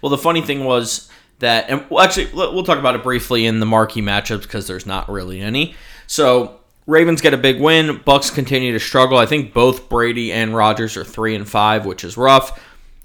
Well, 0.00 0.10
the 0.10 0.18
funny 0.18 0.42
thing 0.42 0.64
was 0.64 1.10
that, 1.40 1.66
and 1.68 1.84
well, 1.90 2.04
actually, 2.04 2.30
we'll 2.32 2.64
talk 2.64 2.78
about 2.78 2.94
it 2.94 3.02
briefly 3.02 3.46
in 3.46 3.60
the 3.60 3.66
marquee 3.66 4.02
matchups 4.02 4.42
because 4.42 4.66
there's 4.66 4.86
not 4.86 5.08
really 5.10 5.40
any. 5.40 5.74
So 6.06 6.60
Ravens 6.86 7.20
get 7.20 7.34
a 7.34 7.38
big 7.38 7.60
win. 7.60 8.00
Bucks 8.04 8.30
continue 8.30 8.72
to 8.72 8.80
struggle. 8.80 9.18
I 9.18 9.26
think 9.26 9.52
both 9.54 9.88
Brady 9.88 10.32
and 10.32 10.54
Rodgers 10.54 10.96
are 10.96 11.04
three 11.04 11.34
and 11.34 11.48
five, 11.48 11.86
which 11.86 12.04
is 12.04 12.16
rough. 12.16 12.62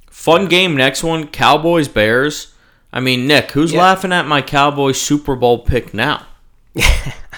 Fun 0.10 0.48
game. 0.48 0.76
Next 0.76 1.04
one, 1.04 1.28
Cowboys 1.28 1.88
Bears. 1.88 2.54
I 2.92 3.00
mean, 3.00 3.26
Nick, 3.28 3.52
who's 3.52 3.72
Yeah. 3.72 3.82
laughing 3.82 4.12
at 4.12 4.28
my 4.28 4.42
Cowboys 4.42 5.00
Super 5.00 5.36
Bowl 5.36 5.60
pick 5.60 5.94
now? 5.94 6.26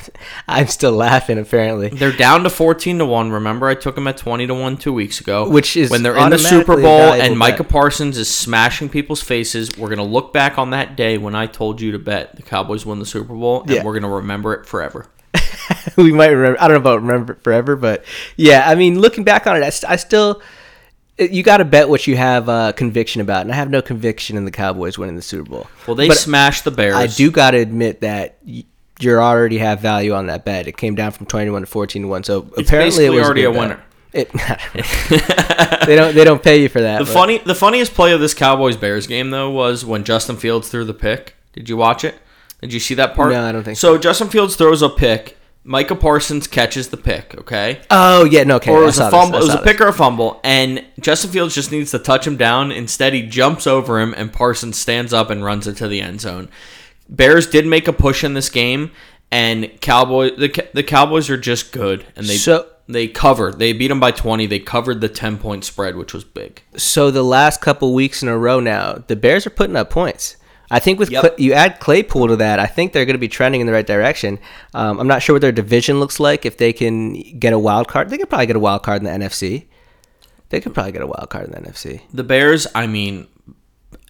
I'm 0.48 0.68
still 0.68 0.92
laughing. 0.92 1.38
Apparently, 1.38 1.90
They're 1.90 2.12
down 2.12 2.44
to 2.44 2.50
fourteen 2.50 2.98
to 3.00 3.06
one. 3.06 3.32
Remember, 3.32 3.68
I 3.68 3.76
took 3.76 3.96
them 3.96 4.08
at 4.08 4.18
twenty 4.18 4.48
to 4.48 4.54
one 4.54 4.78
two 4.78 4.94
weeks 4.94 5.20
ago. 5.20 5.50
Which 5.50 5.76
is 5.78 5.90
when 5.90 6.04
they're 6.04 6.18
in 6.18 6.30
the 6.30 6.38
Super 6.38 6.76
Bowl 6.76 7.14
and 7.14 7.38
Micah 7.38 7.64
bet. 7.64 7.72
Parsons 7.72 8.18
is 8.18 8.34
smashing 8.34 8.90
people's 8.90 9.22
faces. 9.22 9.78
We're 9.78 9.90
gonna 9.90 10.04
look 10.04 10.34
back 10.34 10.58
on 10.58 10.72
that 10.72 10.96
day 10.96 11.18
when 11.18 11.36
I 11.36 11.48
told 11.48 11.82
you 11.82 11.92
to 11.94 12.00
bet 12.00 12.36
the 12.36 12.42
Cowboys 12.44 12.86
win 12.86 13.00
the 13.00 13.06
Super 13.06 13.34
Bowl, 13.34 13.62
and 13.62 13.70
Yeah. 13.72 13.84
we're 13.84 14.00
gonna 14.00 14.14
remember 14.14 14.54
it 14.54 14.66
forever. 14.66 15.08
we 15.98 16.12
might 16.12 16.28
remember. 16.28 16.62
I 16.62 16.68
don't 16.68 16.76
know 16.84 16.92
about 16.92 17.02
remember 17.02 17.34
it 17.34 17.44
forever, 17.44 17.76
but 17.76 18.04
yeah. 18.36 18.64
I 18.68 18.76
mean, 18.76 19.00
looking 19.00 19.24
back 19.24 19.48
on 19.48 19.56
it, 19.58 19.64
I, 19.64 19.70
st- 19.70 19.92
I 19.92 19.96
still 19.96 20.42
you 21.18 21.44
got 21.44 21.58
to 21.58 21.66
bet 21.66 21.88
what 21.88 22.08
you 22.08 22.18
have 22.18 22.50
uh, 22.50 22.72
conviction 22.72 23.22
about, 23.22 23.42
and 23.42 23.52
I 23.52 23.56
have 23.56 23.70
no 23.70 23.82
conviction 23.82 24.38
in 24.38 24.46
the 24.46 24.52
Cowboys 24.52 24.98
winning 24.98 25.16
the 25.16 25.22
Super 25.22 25.50
Bowl. 25.50 25.68
Well, 25.86 25.96
they 25.96 26.08
But 26.08 26.18
smashed 26.18 26.64
the 26.64 26.72
Bears. 26.72 26.96
I 26.96 27.08
do 27.08 27.30
got 27.30 27.52
to 27.52 27.58
admit 27.58 28.02
that 28.02 28.38
you 29.04 29.18
already 29.18 29.58
have 29.58 29.80
value 29.80 30.14
on 30.14 30.28
that 30.28 30.46
bet. 30.46 30.68
It 30.68 30.78
came 30.78 30.96
down 30.96 31.12
from 31.12 31.26
21 31.26 31.62
to 31.62 31.66
14 31.66 32.02
to 32.02 32.08
1. 32.08 32.24
So 32.24 32.40
apparently 32.40 32.62
it 32.62 32.68
basically 32.70 33.10
was 33.10 33.26
already 33.26 33.44
a 33.44 33.52
bet. 33.52 33.60
winner. 33.60 33.84
It, 34.14 34.32
they 35.86 35.96
don't 35.96 36.14
they 36.14 36.26
don't 36.26 36.44
pay 36.44 36.62
you 36.62 36.70
for 36.70 36.82
that. 36.82 37.00
The 37.00 37.06
but- 37.06 37.14
funny, 37.14 37.38
the 37.40 37.56
funniest 37.56 37.94
play 37.94 38.12
of 38.12 38.20
this 38.20 38.34
Cowboys 38.34 38.76
Bears 38.76 39.08
game 39.08 39.30
though 39.30 39.50
was 39.50 39.86
when 39.86 40.04
Justin 40.04 40.36
Fields 40.36 40.70
threw 40.70 40.84
the 40.84 40.94
pick. 40.94 41.36
Did 41.54 41.70
you 41.70 41.78
watch 41.78 42.04
it? 42.04 42.16
Did 42.62 42.74
you 42.74 42.80
see 42.80 42.94
that 42.96 43.16
part? 43.16 43.32
No, 43.32 43.44
I 43.44 43.52
don't 43.52 43.64
think 43.64 43.78
so. 43.78 43.98
Justin 43.98 44.30
Fields 44.30 44.56
throws 44.56 44.82
a 44.82 44.90
pick. 44.90 45.38
Micah 45.64 45.96
Parsons 45.96 46.48
catches 46.48 46.90
the 46.90 46.98
pick. 46.98 47.36
Okay. 47.38 47.82
Oh 47.92 48.26
yeah, 48.26 48.44
no, 48.44 48.56
okay. 48.56 48.72
or 48.72 48.82
it 48.82 48.86
was 48.86 49.00
a 49.00 49.12
fumble. 49.12 49.38
It 49.38 49.42
was 49.42 49.54
a 49.54 49.58
this. 49.58 49.64
pick 49.64 49.82
or 49.82 49.88
a 49.88 49.94
fumble, 49.94 50.40
and 50.44 50.84
Justin 51.00 51.30
Fields 51.32 51.54
just 51.54 51.72
needs 51.72 51.92
to 51.92 52.00
touch 52.00 52.26
him 52.26 52.36
down. 52.36 52.72
Instead, 52.72 53.14
he 53.14 53.22
jumps 53.22 53.68
over 53.68 54.00
him, 54.00 54.14
and 54.16 54.34
Parsons 54.34 54.78
stands 54.78 55.14
up 55.14 55.30
and 55.30 55.44
runs 55.44 55.68
into 55.68 55.88
the 55.88 56.02
end 56.02 56.22
zone. 56.22 56.50
Bears 57.12 57.46
did 57.48 57.68
make 57.68 57.88
a 57.88 57.94
push 57.94 58.24
in 58.24 58.34
this 58.34 58.50
game, 58.50 58.92
and 59.32 59.70
Cowboy 59.82 60.32
the 60.36 60.66
the 60.74 60.84
Cowboys 60.84 61.30
are 61.30 61.38
just 61.38 61.72
good, 61.72 62.06
and 62.16 62.26
they 62.26 62.38
So- 62.38 62.66
they 62.88 63.08
covered. 63.08 63.60
They 63.60 63.72
beat 63.74 63.88
them 63.90 64.00
by 64.00 64.12
twenty. 64.12 64.46
They 64.48 64.60
covered 64.60 65.02
the 65.02 65.08
ten 65.10 65.38
point 65.38 65.64
spread, 65.64 65.96
which 65.96 66.14
was 66.14 66.24
big. 66.24 66.62
So 66.76 67.12
the 67.12 67.24
last 67.24 67.62
couple 67.62 67.94
weeks 67.94 68.22
in 68.24 68.28
a 68.30 68.38
row 68.38 68.60
now, 68.60 69.04
the 69.08 69.16
Bears 69.16 69.46
are 69.46 69.52
putting 69.52 69.76
up 69.76 69.90
points. 69.90 70.36
I 70.74 70.80
think 70.80 71.00
with 71.00 71.12
Yep. 71.12 71.22
Cla- 71.22 71.32
you 71.38 71.52
add 71.54 71.80
Claypool 71.82 72.30
to 72.30 72.38
that, 72.38 72.58
I 72.60 72.66
think 72.66 72.94
they're 72.94 73.04
going 73.06 73.16
to 73.16 73.20
be 73.20 73.28
trending 73.28 73.60
in 73.60 73.68
the 73.68 73.74
right 73.74 73.86
direction. 73.86 74.40
Um, 74.74 75.00
I'm 75.02 75.08
not 75.08 75.22
sure 75.22 75.36
what 75.36 75.42
their 75.42 75.52
division 75.52 76.00
looks 76.00 76.18
like. 76.18 76.46
If 76.46 76.56
they 76.58 76.72
can 76.72 77.14
get 77.40 77.52
a 77.52 77.60
wild 77.60 77.90
card, 77.90 78.10
they 78.10 78.18
could 78.18 78.30
probably 78.30 78.46
get 78.46 78.56
a 78.56 78.60
wild 78.60 78.82
card 78.84 79.02
in 79.02 79.04
the 79.04 79.26
NFC. 79.26 79.66
They 80.50 80.62
could 80.62 80.74
probably 80.74 80.94
get 80.94 81.02
a 81.02 81.08
wild 81.08 81.30
card 81.30 81.46
in 81.46 81.52
the 81.52 81.70
NFC. 81.70 82.02
The 82.14 82.24
Bears, 82.24 82.68
I 82.74 82.88
mean, 82.88 83.28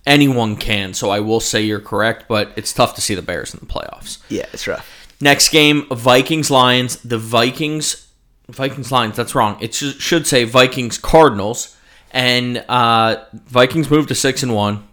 anyone 0.05 0.55
can. 0.55 0.93
So 0.93 1.09
I 1.09 1.19
will 1.19 1.39
say 1.39 1.61
you're 1.61 1.79
correct, 1.79 2.25
but 2.27 2.51
it's 2.55 2.73
tough 2.73 2.95
to 2.95 3.01
see 3.01 3.15
the 3.15 3.21
Bears 3.21 3.53
in 3.53 3.59
the 3.59 3.65
playoffs. 3.65 4.19
Yeah, 4.29 4.45
it's 4.53 4.67
rough. 4.67 4.89
Next 5.19 5.49
game, 5.49 5.87
Vikings 5.91 6.49
Lions. 6.49 6.97
The 6.97 7.17
Vikings, 7.17 8.07
Vikings 8.49 8.91
Lions. 8.91 9.15
That's 9.15 9.35
wrong. 9.35 9.57
It 9.61 9.73
should, 9.73 9.95
should 9.95 10.27
say 10.27 10.43
Vikings 10.43 10.97
Cardinals. 10.97 11.77
And 12.11 12.63
uh, 12.67 13.23
Vikings 13.33 13.89
moved 13.89 14.09
to 14.09 14.15
six 14.15 14.43
and 14.43 14.53
one. 14.53 14.87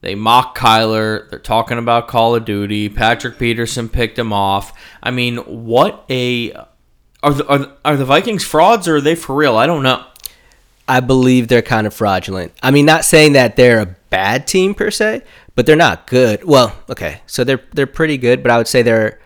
They 0.00 0.14
mock 0.14 0.56
Kyler. 0.56 1.28
They're 1.30 1.38
talking 1.38 1.78
about 1.78 2.08
Call 2.08 2.34
of 2.34 2.44
Duty. 2.44 2.88
Patrick 2.88 3.38
Peterson 3.38 3.88
picked 3.88 4.18
him 4.18 4.32
off. 4.32 4.78
I 5.02 5.10
mean, 5.10 5.38
what 5.38 6.04
a 6.08 6.52
are 7.22 7.32
the, 7.32 7.46
are, 7.46 7.72
are 7.84 7.96
the 7.96 8.04
Vikings 8.04 8.44
frauds 8.44 8.86
or 8.86 8.96
are 8.96 9.00
they 9.00 9.14
for 9.14 9.34
real? 9.34 9.56
I 9.56 9.66
don't 9.66 9.82
know. 9.82 10.04
I 10.88 11.00
believe 11.00 11.48
they're 11.48 11.62
kind 11.62 11.86
of 11.86 11.94
fraudulent. 11.94 12.52
I 12.62 12.70
mean, 12.70 12.86
not 12.86 13.04
saying 13.04 13.34
that 13.34 13.56
they're 13.56 13.80
a 13.80 13.86
bad 14.10 14.46
team 14.46 14.74
per 14.74 14.90
se, 14.90 15.22
but 15.54 15.66
they're 15.66 15.76
not 15.76 16.06
good. 16.06 16.44
Well, 16.44 16.74
okay, 16.88 17.20
so 17.26 17.44
they're 17.44 17.60
they're 17.74 17.86
pretty 17.86 18.16
good, 18.16 18.42
but 18.42 18.50
I 18.50 18.56
would 18.58 18.68
say 18.68 18.82
they're 18.82 19.20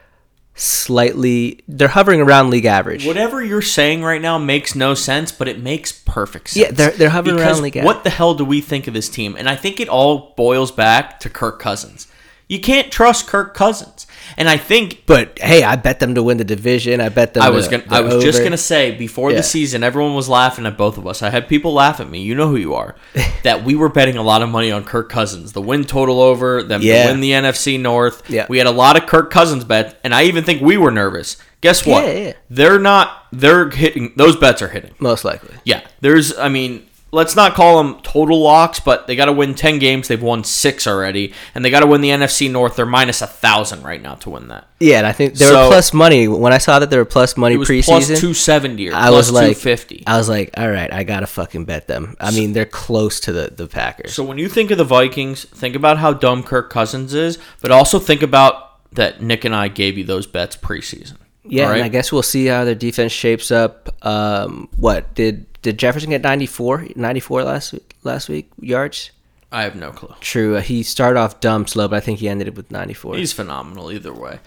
slightly 0.55 1.61
they're 1.69 1.89
hovering 1.89 2.21
around 2.21 2.51
league 2.51 2.65
average. 2.67 3.07
Whatever 3.07 3.43
you're 3.43 3.63
saying 3.63 4.03
right 4.03 4.21
now 4.21 4.39
makes 4.39 4.75
no 4.75 4.95
sense, 4.95 5.33
but 5.33 5.49
it 5.49 5.61
makes 5.61 5.93
perfect 5.93 6.51
sense. 6.51 6.67
Yeah, 6.67 6.71
they're- 6.73 6.91
they're 6.91 7.11
hovering 7.11 7.37
Because 7.37 7.55
around 7.57 7.63
league 7.63 7.77
average. 7.77 7.87
What 7.87 8.05
the 8.05 8.11
hell 8.11 8.35
do 8.35 8.45
we 8.45 8.61
think 8.61 8.87
of 8.87 8.95
this 8.95 9.09
team? 9.09 9.35
And 9.39 9.49
I 9.49 9.57
think 9.57 9.81
it 9.81 9.89
all 9.89 10.35
boils 10.37 10.71
back 10.71 11.21
to 11.21 11.29
Kirk 11.31 11.59
Cousins. 11.59 12.07
You 12.49 12.61
can't 12.61 12.93
trust 12.93 13.27
Kirk 13.27 13.55
Cousins. 13.55 13.92
And 14.37 14.49
I 14.49 14.57
think 14.57 15.03
But 15.07 15.39
hey, 15.39 15.63
I 15.63 15.77
bet 15.77 16.01
them 16.01 16.15
to 16.15 16.23
win 16.23 16.37
the 16.39 16.45
division. 16.45 17.01
I 17.01 17.09
bet 17.09 17.35
them. 17.35 17.43
I 17.43 17.51
was 17.51 17.69
to- 17.69 17.79
gonna 17.79 17.85
I 17.97 18.01
was 18.01 18.23
just 18.25 18.43
gonna 18.43 18.57
say 18.57 18.93
before 18.93 19.31
Yeah. 19.31 19.39
the 19.39 19.43
season, 19.43 19.83
everyone 19.83 20.15
was 20.15 20.29
laughing 20.29 20.67
at 20.67 20.77
both 20.77 20.99
of 20.99 21.07
us. 21.07 21.23
I 21.23 21.31
had 21.31 21.49
people 21.49 21.73
laugh 21.73 22.01
at 22.01 22.09
me. 22.11 22.23
You 22.23 22.35
know 22.35 22.49
who 22.49 22.57
you 22.57 22.75
are. 22.75 22.95
that 23.43 23.65
we 23.65 23.75
were 23.75 23.89
betting 23.89 24.17
a 24.17 24.23
lot 24.23 24.43
of 24.43 24.49
money 24.49 24.71
on 24.71 24.85
Kirk 24.85 25.09
Cousins, 25.09 25.53
the 25.53 25.63
win 25.63 25.85
total 25.85 26.21
over, 26.21 26.63
them 26.63 26.81
Yeah. 26.83 27.07
to 27.07 27.13
win 27.13 27.21
the 27.21 27.33
NFC 27.33 27.79
North. 27.79 28.23
Yeah. 28.29 28.47
We 28.49 28.59
had 28.59 28.67
a 28.67 28.71
lot 28.73 28.97
of 28.97 29.07
Kirk 29.07 29.31
Cousins 29.31 29.65
bets, 29.65 29.95
and 30.05 30.15
I 30.15 30.25
even 30.25 30.45
think 30.45 30.63
we 30.63 30.77
were 30.77 30.91
nervous. 30.91 31.37
Guess 31.61 31.87
what? 31.87 32.05
Yeah, 32.05 32.13
yeah. 32.13 32.33
They're 32.51 32.79
not. 32.81 33.27
They're 33.33 33.71
hitting. 33.71 34.13
Those 34.17 34.35
bets 34.37 34.61
are 34.63 34.69
hitting. 34.69 34.91
most 34.99 35.25
likely. 35.25 35.55
Yeah, 35.65 35.83
there's. 36.01 36.37
I 36.37 36.49
mean, 36.49 36.85
let's 37.13 37.37
not 37.37 37.55
call 37.55 37.77
them 37.83 38.01
total 38.03 38.41
locks, 38.41 38.81
but 38.81 39.07
they 39.07 39.15
got 39.15 39.27
to 39.27 39.33
win 39.33 39.55
ten 39.55 39.79
games. 39.79 40.09
They've 40.09 40.23
won 40.23 40.43
six 40.45 40.87
already, 40.87 41.33
and 41.55 41.65
they 41.65 41.71
got 41.71 41.81
to 41.81 41.87
win 41.87 42.01
the 42.01 42.09
NFC 42.09 42.51
North. 42.51 42.75
They're 42.77 42.87
minus 42.87 43.23
a 43.23 43.27
thousand 43.27 43.83
right 43.83 44.01
now 44.03 44.15
to 44.17 44.31
win 44.31 44.49
that. 44.49 44.67
Yeah, 44.81 44.99
and 44.99 45.07
I 45.07 45.13
think 45.13 45.35
they 45.35 45.45
So- 45.45 45.65
were 45.65 45.69
plus 45.69 45.93
money. 45.93 46.27
When 46.27 46.53
I 46.53 46.59
saw 46.59 46.79
that 46.79 46.91
they 46.91 46.97
were 46.97 47.05
plus 47.05 47.37
money 47.37 47.55
It 47.55 47.59
was 47.59 47.69
preseason, 47.69 48.07
plus 48.07 48.21
two 48.21 48.35
seventy 48.35 48.89
or 48.91 48.95
I 48.95 49.09
plus 49.09 49.13
was 49.29 49.33
like, 49.33 49.49
two 49.49 49.55
fifty. 49.55 50.03
I 50.07 50.17
was 50.19 50.29
like, 50.29 50.51
all 50.57 50.71
right, 50.71 50.93
I 50.93 51.05
gotta 51.05 51.27
fucking 51.27 51.67
bet 51.67 51.87
them. 51.87 52.17
I 52.19 52.31
mean, 52.33 52.53
they're 52.53 52.65
close 52.65 53.21
to 53.21 53.33
the 53.33 53.53
the 53.55 53.67
Packers. 53.69 54.13
So 54.15 54.25
when 54.25 54.39
you 54.39 54.49
think 54.49 54.71
of 54.71 54.79
the 54.79 54.85
Vikings, 54.85 55.45
think 55.45 55.77
about 55.77 55.99
how 55.99 56.13
dumb 56.13 56.43
Kirk 56.43 56.71
Cousins 56.71 57.15
is, 57.15 57.39
but 57.61 57.71
also 57.71 57.99
think 57.99 58.23
about 58.23 58.71
that 58.95 59.23
Nick 59.23 59.45
and 59.45 59.55
I 59.55 59.69
gave 59.69 59.97
you 59.97 60.05
those 60.05 60.27
bets 60.27 60.57
preseason. 60.57 61.17
yeah, 61.45 61.67
All 61.67 61.73
and? 61.73 61.83
I 61.83 61.89
guess 61.89 62.11
we'll 62.13 62.23
see 62.23 62.47
how 62.47 62.65
their 62.65 62.75
defense 62.75 63.11
shapes 63.13 63.51
up. 63.51 63.89
Um, 64.07 64.69
what 64.77 65.15
did 65.15 65.47
did 65.63 65.79
Jefferson 65.79 66.11
get 66.11 66.23
94, 66.23 66.89
94 66.97 67.45
last 67.45 67.73
week, 67.73 67.97
last 68.03 68.29
week 68.29 68.51
yards? 68.61 69.11
I 69.51 69.63
have 69.65 69.77
no 69.77 69.91
clue. 69.93 70.15
True, 70.21 70.57
uh, 70.57 70.61
he 70.61 70.83
started 70.83 71.19
off 71.19 71.41
dumb 71.41 71.67
slow, 71.67 71.87
but 71.89 71.97
I 71.97 72.01
think 72.01 72.21
he 72.21 72.29
ended 72.29 72.49
it 72.49 72.55
with 72.55 72.71
ninety 72.71 72.95
four. 72.95 73.17
He's 73.17 73.35
phenomenal 73.35 73.93
either 73.93 74.13
way. 74.13 74.41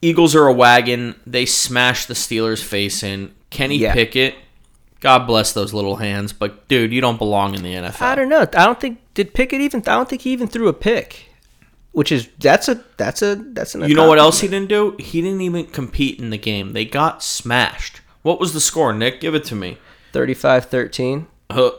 Eagles 0.00 0.36
are 0.36 0.46
a 0.46 0.52
wagon. 0.52 1.16
They 1.26 1.44
smash 1.44 2.06
the 2.06 2.14
Steelers' 2.14 2.62
face 2.62 3.02
in. 3.02 3.34
Kenny 3.50 3.78
Yeah. 3.78 3.92
Pickett, 3.94 4.34
God 5.00 5.26
bless 5.26 5.52
those 5.52 5.74
little 5.74 5.96
hands, 5.96 6.32
but 6.32 6.66
dude, 6.68 6.92
you 6.92 7.00
don't 7.00 7.18
belong 7.18 7.54
in 7.54 7.62
the 7.62 7.74
NFL. 7.74 8.00
I 8.00 8.14
don't 8.14 8.28
know. 8.28 8.42
I 8.42 8.64
don't 8.64 8.80
think 8.80 9.00
did 9.14 9.34
Pickett 9.34 9.60
even. 9.60 9.80
I 9.80 9.94
don't 9.94 10.08
think 10.08 10.22
he 10.22 10.30
even 10.30 10.46
threw 10.48 10.68
a 10.68 10.72
pick, 10.72 11.30
which 11.92 12.12
is 12.12 12.28
that's 12.38 12.68
a 12.68 12.84
that's 12.96 13.22
a 13.22 13.34
that's 13.34 13.74
an. 13.74 13.88
You 13.88 13.94
know 13.96 14.08
what 14.08 14.18
else 14.18 14.40
he 14.40 14.46
didn't 14.48 14.68
do? 14.68 14.94
He 15.00 15.20
didn't 15.20 15.40
even 15.40 15.66
compete 15.66 16.20
in 16.20 16.30
the 16.30 16.38
game. 16.38 16.74
They 16.74 16.84
got 16.84 17.22
smashed. 17.24 18.02
What 18.22 18.38
was 18.40 18.52
the 18.54 18.60
score, 18.60 18.92
Nick? 18.92 19.20
Give 19.20 19.34
it 19.34 19.44
to 19.46 19.54
me. 19.56 19.78
35-13. 20.14 21.26
Uh, 21.50 21.70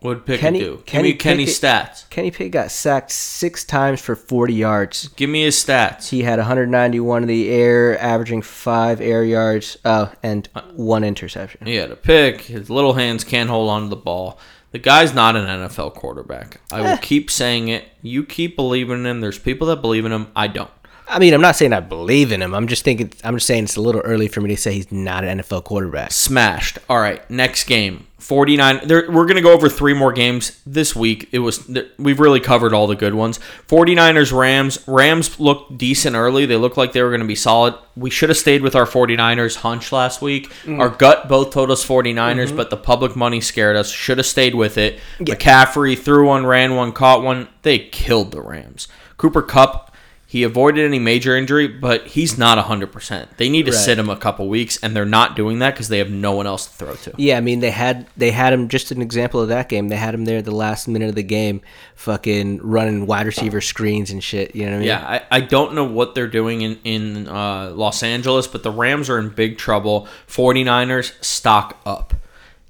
what 0.00 0.14
did 0.14 0.26
Pickett 0.26 0.40
Kenny- 0.40 0.58
do? 0.60 0.82
Kenny 0.86 1.08
Give 1.08 1.14
me 1.16 1.18
Kenny's 1.18 1.58
Pickett- 1.58 1.90
stats. 1.92 2.08
Kenny 2.10 2.30
Pickett 2.30 2.52
got 2.52 2.70
sacked 2.70 3.10
six 3.12 3.64
times 3.64 4.00
for 4.00 4.16
forty 4.16 4.54
yards. 4.54 5.08
Give 5.16 5.28
me 5.28 5.42
his 5.42 5.56
stats. 5.56 6.08
He 6.08 6.22
had 6.22 6.38
191 6.38 7.22
in 7.22 7.28
the 7.28 7.50
air, 7.50 8.00
averaging 8.00 8.40
five 8.40 9.00
air 9.02 9.22
yards, 9.24 9.76
oh, 9.84 10.10
and 10.22 10.48
one 10.74 11.04
interception. 11.04 11.66
He 11.66 11.74
had 11.74 11.90
a 11.90 11.96
pick. 11.96 12.40
His 12.42 12.70
little 12.70 12.94
hands 12.94 13.24
can't 13.24 13.50
hold 13.50 13.68
on 13.68 13.82
to 13.82 13.88
the 13.88 13.96
ball. 13.96 14.38
The 14.72 14.78
guy's 14.78 15.12
not 15.12 15.36
an 15.36 15.46
NFL 15.46 15.94
quarterback. 15.94 16.60
I 16.72 16.80
Eh. 16.80 16.90
will 16.90 16.98
keep 16.98 17.30
saying 17.30 17.68
it. 17.68 17.84
You 18.00 18.24
keep 18.24 18.56
believing 18.56 19.00
in 19.00 19.06
him. 19.06 19.20
There's 19.20 19.38
people 19.38 19.66
that 19.66 19.82
believe 19.82 20.06
in 20.06 20.12
him. 20.12 20.28
I 20.34 20.46
don't. 20.46 20.70
I 21.10 21.18
mean, 21.18 21.34
I'm 21.34 21.40
not 21.40 21.56
saying 21.56 21.72
I 21.72 21.80
believe 21.80 22.30
in 22.30 22.40
him. 22.40 22.54
I'm 22.54 22.68
just 22.68 22.84
thinking. 22.84 23.12
I'm 23.24 23.34
just 23.36 23.46
saying 23.46 23.64
it's 23.64 23.76
a 23.76 23.80
little 23.80 24.00
early 24.02 24.28
for 24.28 24.40
me 24.40 24.50
to 24.50 24.56
say 24.56 24.74
he's 24.74 24.92
not 24.92 25.24
an 25.24 25.40
NFL 25.40 25.64
quarterback. 25.64 26.12
Smashed. 26.12 26.78
All 26.88 27.00
right, 27.00 27.28
next 27.28 27.64
game. 27.64 28.06
49 28.18 28.86
there, 28.86 29.10
we're 29.10 29.24
going 29.24 29.36
to 29.36 29.42
go 29.42 29.52
over 29.52 29.68
three 29.68 29.94
more 29.94 30.12
games 30.12 30.60
this 30.66 30.94
week. 30.94 31.28
It 31.32 31.40
was 31.40 31.68
we've 31.98 32.20
really 32.20 32.38
covered 32.38 32.72
all 32.74 32.86
the 32.86 32.94
good 32.94 33.14
ones. 33.14 33.40
49ers 33.66 34.32
Rams. 34.32 34.86
Rams 34.86 35.40
looked 35.40 35.78
decent 35.78 36.14
early. 36.14 36.46
They 36.46 36.56
looked 36.56 36.76
like 36.76 36.92
they 36.92 37.02
were 37.02 37.08
going 37.08 37.22
to 37.22 37.26
be 37.26 37.34
solid. 37.34 37.74
We 37.96 38.10
should 38.10 38.28
have 38.28 38.38
stayed 38.38 38.62
with 38.62 38.76
our 38.76 38.84
49ers 38.84 39.56
hunch 39.56 39.90
last 39.90 40.22
week. 40.22 40.50
Mm. 40.64 40.78
Our 40.78 40.90
gut 40.90 41.28
both 41.28 41.50
told 41.50 41.70
us 41.70 41.84
49ers, 41.84 42.48
mm-hmm. 42.48 42.56
but 42.56 42.70
the 42.70 42.76
public 42.76 43.16
money 43.16 43.40
scared 43.40 43.74
us. 43.74 43.90
Should 43.90 44.18
have 44.18 44.26
stayed 44.26 44.54
with 44.54 44.78
it. 44.78 45.00
McCaffrey 45.18 45.98
threw 45.98 46.28
one, 46.28 46.46
ran 46.46 46.76
one, 46.76 46.92
caught 46.92 47.22
one. 47.22 47.48
They 47.62 47.78
killed 47.78 48.32
the 48.32 48.42
Rams. 48.42 48.86
Cooper 49.16 49.42
Kupp 49.42 49.89
he 50.30 50.44
avoided 50.44 50.84
any 50.84 51.00
major 51.00 51.36
injury, 51.36 51.66
but 51.66 52.06
he's 52.06 52.38
not 52.38 52.56
100%. 52.56 53.36
They 53.36 53.48
need 53.48 53.66
to 53.66 53.72
Right. 53.72 53.80
sit 53.80 53.98
him 53.98 54.08
a 54.08 54.14
couple 54.14 54.46
weeks, 54.48 54.78
and 54.80 54.94
they're 54.94 55.04
not 55.04 55.34
doing 55.34 55.58
that 55.58 55.74
because 55.74 55.88
they 55.88 55.98
have 55.98 56.08
no 56.08 56.30
one 56.30 56.46
else 56.46 56.66
to 56.66 56.72
throw 56.72 56.94
to. 56.94 57.12
Yeah, 57.16 57.36
I 57.36 57.40
mean 57.40 57.58
they 57.58 57.72
had 57.72 58.06
they 58.16 58.30
had 58.30 58.52
him 58.52 58.68
just 58.68 58.92
an 58.92 59.02
example 59.02 59.40
of 59.40 59.48
that 59.48 59.68
game. 59.68 59.88
They 59.88 59.96
had 59.96 60.14
him 60.14 60.26
there 60.26 60.38
at 60.38 60.44
the 60.44 60.54
last 60.54 60.86
minute 60.86 61.08
of 61.08 61.16
the 61.16 61.24
game, 61.24 61.62
fucking 61.96 62.60
running 62.62 63.06
wide 63.06 63.26
receiver 63.26 63.60
screens 63.60 64.12
and 64.12 64.22
shit. 64.22 64.54
You 64.54 64.66
know 64.66 64.70
what 64.70 64.76
I 64.76 64.78
mean? 64.78 64.86
Yeah, 64.86 65.20
I, 65.30 65.38
I 65.38 65.40
don't 65.40 65.74
know 65.74 65.82
what 65.84 66.14
they're 66.14 66.28
doing 66.28 66.60
in, 66.60 66.78
in 66.84 67.26
uh, 67.26 67.72
Los 67.74 68.04
Angeles, 68.04 68.46
but 68.46 68.62
the 68.62 68.70
Rams 68.70 69.10
are 69.10 69.18
in 69.18 69.30
big 69.30 69.58
trouble. 69.58 70.06
49ers, 70.28 71.12
stock 71.24 71.80
up. 71.84 72.14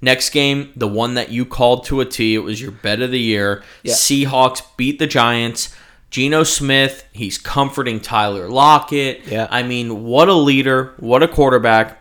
Next 0.01 0.31
game, 0.31 0.71
the 0.75 0.87
one 0.87 1.13
that 1.13 1.29
you 1.29 1.45
called 1.45 1.85
to 1.85 2.01
a 2.01 2.05
T, 2.05 2.33
it 2.33 2.39
was 2.39 2.59
your 2.59 2.71
bet 2.71 3.01
of 3.03 3.11
the 3.11 3.19
year. 3.19 3.61
Yeah. 3.83 3.93
Seahawks 3.93 4.63
beat 4.75 4.97
the 4.97 5.05
Giants. 5.05 5.75
Geno 6.11 6.43
Smith, 6.43 7.05
he's 7.13 7.37
comforting 7.37 7.99
Tyler 8.01 8.49
Lockett. 8.49 9.25
Yeah. 9.27 9.47
I 9.49 9.63
mean, 9.63 10.03
what 10.03 10.27
a 10.29 10.33
leader, 10.33 10.93
what 10.99 11.23
a 11.23 11.27
quarterback. 11.27 11.97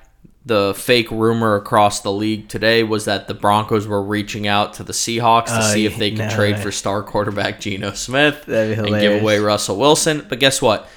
The 0.47 0.75
fake 0.75 1.11
rumor 1.11 1.55
across 1.55 2.01
the 2.01 2.11
league 2.11 2.49
today 2.49 2.83
was 2.83 3.05
that 3.05 3.29
the 3.29 3.35
Broncos 3.35 3.87
were 3.87 4.03
reaching 4.03 4.47
out 4.49 4.73
to 4.75 4.83
the 4.83 4.93
Seahawks 4.95 5.47
to 5.49 5.59
Oh, 5.59 5.73
see 5.75 5.85
if 5.87 5.97
they 5.99 6.11
could 6.11 6.19
no 6.21 6.31
trade 6.31 6.59
for 6.59 6.73
star 6.73 7.03
quarterback 7.03 7.61
Geno 7.61 7.93
Smith 7.93 8.49
and 8.49 8.89
give 9.01 9.23
away 9.23 9.39
Russell 9.39 9.77
Wilson. 9.77 10.27
But 10.29 10.41
guess 10.41 10.61
what? 10.63 10.89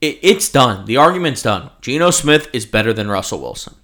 It, 0.00 0.18
it's 0.22 0.48
done. 0.48 0.86
The 0.86 0.96
argument's 0.96 1.42
done. 1.42 1.70
Geno 1.82 2.10
Smith 2.12 2.48
is 2.52 2.66
better 2.66 2.92
than 2.92 3.08
Russell 3.08 3.40
Wilson. 3.40 3.74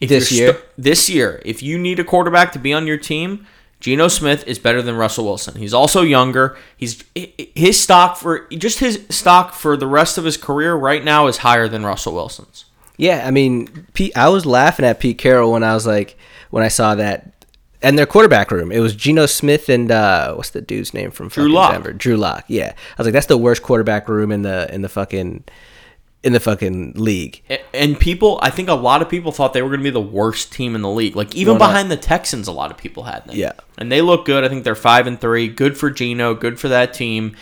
If 0.00 0.08
This 0.08 0.32
year? 0.32 0.54
st- 0.54 0.64
this 0.76 1.08
year, 1.08 1.40
if 1.44 1.62
you 1.62 1.78
need 1.78 2.00
a 2.00 2.04
quarterback 2.04 2.50
to 2.52 2.58
be 2.58 2.72
on 2.72 2.86
your 2.88 2.98
team, 2.98 3.46
Geno 3.82 4.06
Smith 4.06 4.46
is 4.46 4.60
better 4.60 4.80
than 4.80 4.94
Russell 4.94 5.24
Wilson. 5.24 5.56
He's 5.56 5.74
also 5.74 6.02
younger. 6.02 6.56
He's 6.76 7.02
his 7.16 7.80
stock 7.80 8.16
for 8.16 8.46
just 8.50 8.78
his 8.78 9.04
stock 9.10 9.54
for 9.54 9.76
the 9.76 9.88
rest 9.88 10.18
of 10.18 10.24
his 10.24 10.36
career 10.36 10.76
right 10.76 11.02
now 11.02 11.26
is 11.26 11.38
higher 11.38 11.66
than 11.66 11.84
Russell 11.84 12.14
Wilson's. 12.14 12.66
Yeah, 12.96 13.26
I 13.26 13.32
mean, 13.32 13.88
Pete, 13.92 14.16
I 14.16 14.28
was 14.28 14.46
laughing 14.46 14.86
at 14.86 15.00
Pete 15.00 15.18
Carroll 15.18 15.50
when 15.50 15.64
I 15.64 15.74
was 15.74 15.84
like, 15.84 16.16
when 16.50 16.62
I 16.62 16.68
saw 16.68 16.94
that, 16.94 17.44
and 17.82 17.98
their 17.98 18.06
quarterback 18.06 18.52
room. 18.52 18.70
It 18.70 18.78
was 18.78 18.94
Geno 18.94 19.26
Smith 19.26 19.68
and 19.68 19.90
uh, 19.90 20.34
what's 20.34 20.50
the 20.50 20.60
dude's 20.62 20.94
name 20.94 21.10
from 21.10 21.26
Drew 21.26 21.48
Lock. 21.48 21.72
Denver? 21.72 21.92
Drew 21.92 22.16
Lock. 22.16 22.44
Yeah, 22.46 22.74
I 22.76 22.94
was 22.98 23.08
like, 23.08 23.14
that's 23.14 23.26
the 23.26 23.36
worst 23.36 23.64
quarterback 23.64 24.08
room 24.08 24.30
in 24.30 24.42
the 24.42 24.72
in 24.72 24.82
the 24.82 24.88
fucking 24.88 25.42
in 26.22 26.32
the 26.32 26.40
fucking 26.40 26.92
league. 26.94 27.42
And 27.74 27.98
people, 27.98 28.38
I 28.42 28.50
think 28.50 28.68
a 28.68 28.74
lot 28.74 29.02
of 29.02 29.08
people 29.08 29.32
thought 29.32 29.52
they 29.52 29.62
were 29.62 29.68
going 29.68 29.80
to 29.80 29.84
be 29.84 29.90
the 29.90 30.00
worst 30.00 30.52
team 30.52 30.74
in 30.74 30.82
the 30.82 30.90
league. 30.90 31.16
Like 31.16 31.34
even 31.34 31.58
behind 31.58 31.90
the 31.90 31.96
Texans, 31.96 32.46
a 32.46 32.52
lot 32.52 32.70
of 32.70 32.76
people 32.76 33.02
had 33.04 33.24
them. 33.26 33.34
Yeah. 33.36 33.52
and 33.76 33.90
they 33.90 34.00
look 34.02 34.24
good. 34.24 34.44
I 34.44 34.48
think 34.48 34.62
they're 34.64 34.74
five 34.74 35.06
and 35.06 35.20
three. 35.20 35.48
Good 35.48 35.76
for 35.76 35.90
Geno. 35.90 36.34
Good 36.34 36.60
for 36.60 36.68
that 36.68 36.94
team. 36.94 37.34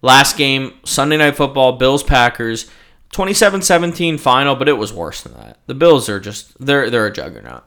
Last 0.00 0.36
game, 0.36 0.74
Sunday 0.84 1.16
Night 1.16 1.36
Football, 1.36 1.72
Bills 1.72 2.02
Packers, 2.02 2.70
27-17 3.14 4.18
final, 4.18 4.54
but 4.56 4.68
it 4.68 4.74
was 4.74 4.92
worse 4.92 5.22
than 5.22 5.34
that. 5.34 5.58
The 5.66 5.74
Bills 5.74 6.08
are 6.08 6.20
just 6.20 6.58
they're 6.58 6.90
they're 6.90 7.06
a 7.06 7.12
juggernaut. 7.12 7.62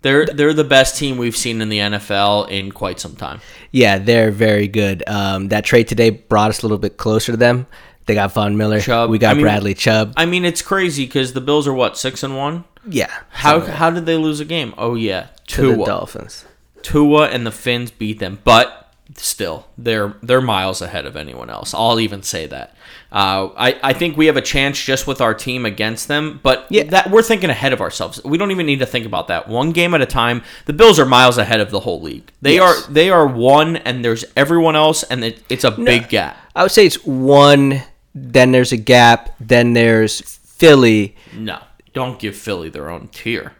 They're 0.00 0.26
they're 0.26 0.54
the 0.54 0.64
best 0.64 0.96
team 0.96 1.18
we've 1.18 1.36
seen 1.36 1.60
in 1.60 1.68
the 1.68 1.78
NFL 1.78 2.50
in 2.50 2.72
quite 2.72 2.98
some 2.98 3.14
time. 3.14 3.40
Yeah, 3.70 3.98
they're 3.98 4.32
very 4.32 4.66
good. 4.66 5.04
Um, 5.06 5.48
that 5.48 5.64
trade 5.64 5.86
today 5.88 6.10
brought 6.10 6.50
us 6.50 6.62
a 6.62 6.66
little 6.66 6.78
bit 6.78 6.96
closer 6.96 7.32
to 7.32 7.36
them. 7.36 7.66
They 8.06 8.14
got 8.14 8.32
Von 8.32 8.56
Miller. 8.56 8.80
Chubb. 8.80 9.10
We 9.10 9.18
got 9.18 9.32
I 9.32 9.34
mean- 9.34 9.42
Bradley 9.44 9.74
Chubb. 9.74 10.14
I 10.16 10.26
mean, 10.26 10.44
it's 10.44 10.62
crazy 10.62 11.04
because 11.06 11.32
the 11.32 11.40
Bills 11.40 11.66
are 11.68 11.72
what 11.74 11.96
six 11.96 12.22
and 12.22 12.36
one. 12.36 12.64
Yeah. 12.88 13.10
How 13.30 13.60
how 13.60 13.90
did 13.90 14.06
they 14.06 14.16
lose 14.16 14.40
a 14.40 14.44
game? 14.44 14.74
Oh 14.76 14.94
yeah, 14.94 15.28
to 15.48 15.76
the 15.76 15.84
Dolphins. 15.84 16.44
Tua 16.82 17.28
and 17.28 17.46
the 17.46 17.52
Finns 17.52 17.92
beat 17.92 18.18
them, 18.18 18.40
but 18.42 18.92
still, 19.16 19.68
they're 19.78 20.14
they're 20.20 20.40
miles 20.40 20.82
ahead 20.82 21.06
of 21.06 21.14
anyone 21.16 21.48
else. 21.48 21.74
I'll 21.74 22.00
even 22.00 22.24
say 22.24 22.46
that. 22.46 22.74
Uh, 23.12 23.50
I 23.56 23.78
I 23.84 23.92
think 23.92 24.16
we 24.16 24.26
have 24.26 24.36
a 24.36 24.40
chance 24.42 24.82
just 24.82 25.06
with 25.06 25.20
our 25.20 25.32
team 25.32 25.64
against 25.64 26.08
them, 26.08 26.40
but 26.42 26.66
Yeah. 26.70 26.82
that 26.84 27.10
we're 27.12 27.22
thinking 27.22 27.50
ahead 27.50 27.72
of 27.72 27.80
ourselves. 27.80 28.20
We 28.24 28.36
don't 28.36 28.50
even 28.50 28.66
need 28.66 28.80
to 28.80 28.86
think 28.86 29.06
about 29.06 29.28
that. 29.28 29.46
One 29.48 29.70
game 29.70 29.94
at 29.94 30.00
a 30.00 30.06
time. 30.06 30.42
The 30.64 30.72
Bills 30.72 30.98
are 30.98 31.06
miles 31.06 31.38
ahead 31.38 31.60
of 31.60 31.70
the 31.70 31.80
whole 31.80 32.00
league. 32.00 32.32
They 32.42 32.56
Yes. 32.56 32.88
are 32.88 32.90
they 32.92 33.10
are 33.10 33.26
one, 33.28 33.76
and 33.76 34.04
there's 34.04 34.24
everyone 34.36 34.74
else, 34.74 35.04
and 35.04 35.22
it, 35.22 35.40
it's 35.48 35.62
a 35.62 35.70
big 35.70 36.08
gap. 36.08 36.36
I 36.56 36.64
would 36.64 36.72
say 36.72 36.84
it's 36.86 37.04
one. 37.04 37.82
Then 38.14 38.52
there's 38.52 38.72
a 38.72 38.76
gap. 38.76 39.34
Then 39.40 39.72
there's 39.72 40.20
Philly. 40.20 41.16
No, 41.34 41.58
don't 41.94 42.18
give 42.18 42.36
Philly 42.36 42.68
their 42.68 42.90
own 42.90 43.08
tier. 43.08 43.52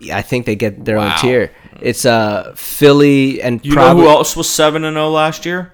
Yeah, 0.00 0.16
I 0.16 0.22
think 0.22 0.46
they 0.46 0.56
get 0.56 0.84
their 0.84 0.96
Wow. 0.96 1.12
own 1.14 1.18
tier. 1.20 1.52
It's 1.80 2.04
uh 2.04 2.52
Philly 2.56 3.40
and 3.42 3.64
You 3.64 3.72
probably 3.74 4.02
know 4.02 4.08
who 4.10 4.16
else 4.16 4.34
was 4.36 4.48
seven 4.48 4.84
and 4.84 4.94
zero 4.94 5.10
last 5.10 5.44
year? 5.46 5.72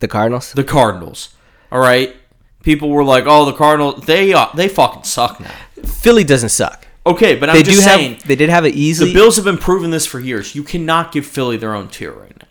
the 0.00 0.08
Cardinals. 0.08 0.52
The 0.52 0.64
Cardinals. 0.64 1.30
All 1.72 1.80
right. 1.80 2.14
People 2.62 2.90
were 2.90 3.04
like, 3.04 3.24
"Oh, 3.26 3.44
the 3.44 3.52
Cardinals, 3.52 4.04
they 4.06 4.32
uh, 4.34 4.46
they 4.54 4.68
fucking 4.68 5.04
suck 5.04 5.38
now." 5.40 5.50
Philly 5.84 6.24
doesn't 6.24 6.48
suck. 6.50 6.86
Okay, 7.06 7.36
but 7.36 7.48
I'm 7.50 7.56
They 7.56 7.62
just 7.62 7.78
do 7.78 7.82
saying 7.84 8.14
have. 8.14 8.22
They 8.24 8.36
did 8.36 8.48
have 8.48 8.64
it 8.64 8.74
easy. 8.74 9.06
the 9.06 9.12
Bills 9.14 9.36
have 9.36 9.44
been 9.44 9.58
proving 9.58 9.90
this 9.90 10.06
for 10.06 10.18
years. 10.20 10.54
You 10.54 10.62
cannot 10.62 11.12
give 11.12 11.26
Philly 11.26 11.56
their 11.58 11.74
own 11.74 11.88
tier 11.88 12.12
right 12.12 12.34
now. 12.40 12.48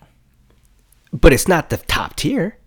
but 1.11 1.33
it's 1.33 1.47
not 1.47 1.69
the 1.69 1.77
top 1.77 2.15
tier. 2.15 2.57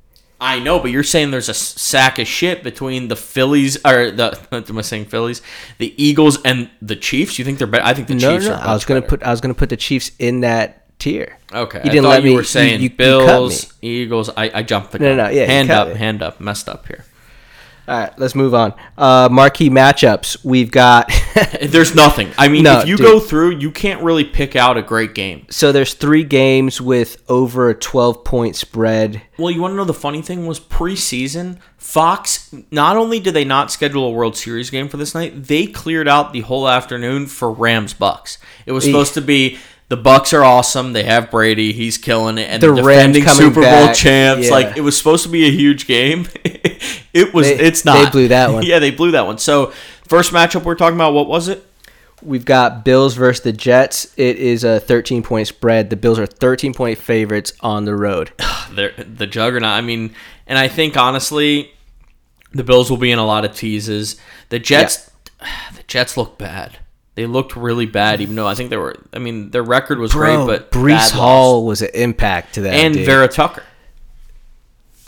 I 0.40 0.58
know, 0.58 0.78
but 0.80 0.90
you're 0.90 1.02
saying 1.02 1.30
there's 1.30 1.48
a 1.48 1.54
sack 1.54 2.18
of 2.18 2.26
shit 2.26 2.62
between 2.62 3.08
the 3.08 3.16
Phillies 3.16 3.76
or 3.86 4.10
the 4.10 4.38
am 4.52 4.78
I 4.78 4.82
saying 4.82 5.06
Phillies, 5.06 5.40
the 5.78 5.94
Eagles 6.02 6.38
and 6.42 6.68
the 6.82 6.96
Chiefs. 6.96 7.38
You 7.38 7.44
think 7.44 7.58
they're 7.58 7.66
better? 7.66 7.84
I 7.84 7.94
think 7.94 8.08
the 8.08 8.14
No, 8.14 8.34
Chiefs 8.34 8.46
no, 8.46 8.54
are. 8.54 8.60
I 8.68 8.74
was 8.74 8.84
gonna 8.84 9.00
better. 9.00 9.16
put. 9.16 9.22
I 9.22 9.30
was 9.30 9.40
gonna 9.40 9.54
put 9.54 9.70
the 9.70 9.76
Chiefs 9.78 10.10
in 10.18 10.40
that 10.40 10.82
tier. 10.98 11.38
Okay, 11.52 11.78
You 11.84 11.90
I 11.90 11.92
didn't 11.92 12.08
let 12.10 12.22
you 12.22 12.30
me- 12.30 12.36
were 12.36 12.44
saying 12.44 12.80
you- 12.82 12.88
you 12.88 12.96
Bills, 12.96 13.72
Eagles. 13.82 14.28
I, 14.36 14.50
I 14.54 14.62
jumped 14.62 14.92
the 14.92 14.98
No, 14.98 15.16
gun. 15.16 15.16
no, 15.18 15.28
yeah, 15.30 15.46
hand 15.46 15.70
up, 15.70 15.88
me. 15.88 15.94
hand 15.94 16.22
up, 16.22 16.40
messed 16.40 16.68
up 16.68 16.86
here. 16.86 17.04
All 17.88 17.98
right, 18.00 18.18
let's 18.18 18.34
move 18.34 18.52
on. 18.54 18.74
Uh, 18.98 19.28
marquee 19.30 19.70
matchups. 19.70 20.44
We've 20.44 20.70
got. 20.70 21.12
There's 21.62 21.94
nothing. 21.94 22.30
I 22.36 22.48
mean, 22.48 22.64
No, 22.64 22.80
if 22.80 22.88
you 22.88 22.96
dude. 22.96 23.06
go 23.06 23.20
through, 23.20 23.58
you 23.58 23.70
can't 23.70 24.02
really 24.02 24.24
pick 24.24 24.56
out 24.56 24.76
a 24.76 24.82
great 24.82 25.14
game. 25.14 25.46
so 25.50 25.70
there's 25.70 25.94
three 25.94 26.24
games 26.24 26.80
with 26.80 27.22
over 27.28 27.68
a 27.70 27.74
12 27.74 28.24
point 28.24 28.56
spread. 28.56 29.22
Well, 29.38 29.50
you 29.50 29.60
want 29.60 29.72
to 29.72 29.76
know 29.76 29.84
the 29.84 29.94
funny 29.94 30.20
thing 30.22 30.46
was 30.46 30.58
preseason, 30.58 31.58
Fox 31.76 32.52
not 32.70 32.96
only 32.96 33.20
did 33.20 33.34
they 33.34 33.44
not 33.44 33.70
schedule 33.70 34.04
a 34.06 34.10
World 34.10 34.36
Series 34.36 34.70
game 34.70 34.88
for 34.88 34.96
this 34.96 35.14
night, 35.14 35.44
they 35.44 35.66
cleared 35.66 36.08
out 36.08 36.32
the 36.32 36.40
whole 36.40 36.68
afternoon 36.68 37.26
for 37.26 37.52
Rams 37.52 37.94
Bucks. 37.94 38.38
It 38.64 38.72
was 38.72 38.84
supposed 38.84 39.14
to 39.14 39.20
be 39.20 39.58
the 39.88 39.96
Bucks 39.96 40.32
are 40.32 40.42
awesome. 40.44 40.92
They 40.92 41.04
have 41.04 41.30
Brady, 41.30 41.72
he's 41.72 41.96
killing 41.98 42.38
it, 42.38 42.48
and 42.50 42.62
The 42.62 42.72
the, 42.74 42.82
defending 42.82 43.26
Super 43.26 43.54
Bowl 43.54 43.62
back, 43.62 43.94
champs. 43.94 44.46
yeah. 44.46 44.52
Like 44.52 44.76
it 44.76 44.80
was 44.80 44.96
supposed 44.98 45.22
to 45.24 45.28
be 45.28 45.46
a 45.46 45.50
huge 45.50 45.86
game. 45.86 46.26
it 47.12 47.32
was. 47.32 47.46
They- 47.46 47.58
it's 47.58 47.84
not. 47.84 48.04
they 48.04 48.10
blew 48.10 48.28
that 48.28 48.50
one. 48.52 48.64
yeah, 48.64 48.78
they 48.78 48.90
blew 48.90 49.12
that 49.12 49.26
one. 49.26 49.38
So 49.38 49.72
first 50.08 50.32
matchup 50.32 50.64
we're 50.64 50.74
talking 50.74 50.96
about, 50.96 51.12
what 51.12 51.28
was 51.28 51.48
it? 51.48 51.64
We've 52.22 52.44
got 52.46 52.84
Bills 52.84 53.14
versus 53.14 53.44
the 53.44 53.52
Jets. 53.52 54.12
It 54.16 54.36
is 54.38 54.64
a 54.64 54.80
13 54.80 55.22
point 55.22 55.46
spread. 55.48 55.90
The 55.90 55.96
Bills 55.96 56.18
are 56.18 56.26
13 56.26 56.72
point 56.74 56.98
favorites 56.98 57.52
on 57.60 57.84
the 57.84 57.94
road. 57.94 58.32
They're 58.72 58.92
the 58.96 59.26
juggernaut. 59.26 59.70
I 59.70 59.82
mean, 59.82 60.14
and 60.46 60.58
I 60.58 60.66
think 60.66 60.96
honestly, 60.96 61.70
the 62.52 62.64
Bills 62.64 62.90
will 62.90 62.96
be 62.96 63.10
in 63.12 63.18
a 63.18 63.26
lot 63.26 63.44
of 63.44 63.54
teases. 63.54 64.18
The 64.48 64.58
Jets, 64.58 65.10
the 65.76 65.82
Jets 65.86 66.16
look 66.16 66.38
bad. 66.38 66.78
They 67.16 67.24
looked 67.24 67.56
really 67.56 67.86
bad, 67.86 68.20
even 68.20 68.36
though 68.36 68.46
I 68.46 68.54
think 68.54 68.68
they 68.68 68.76
were. 68.76 68.94
I 69.14 69.18
mean, 69.18 69.50
their 69.50 69.62
record 69.62 69.98
was 69.98 70.12
great, 70.12 70.36
but 70.36 70.70
Breece 70.70 71.10
Hall 71.12 71.62
loss. 71.62 71.66
was 71.68 71.82
an 71.82 71.88
impact 71.94 72.54
to 72.54 72.60
that. 72.60 72.74
and 72.74 72.94
dude. 72.94 73.06
Vera 73.06 73.26
Tucker. 73.26 73.62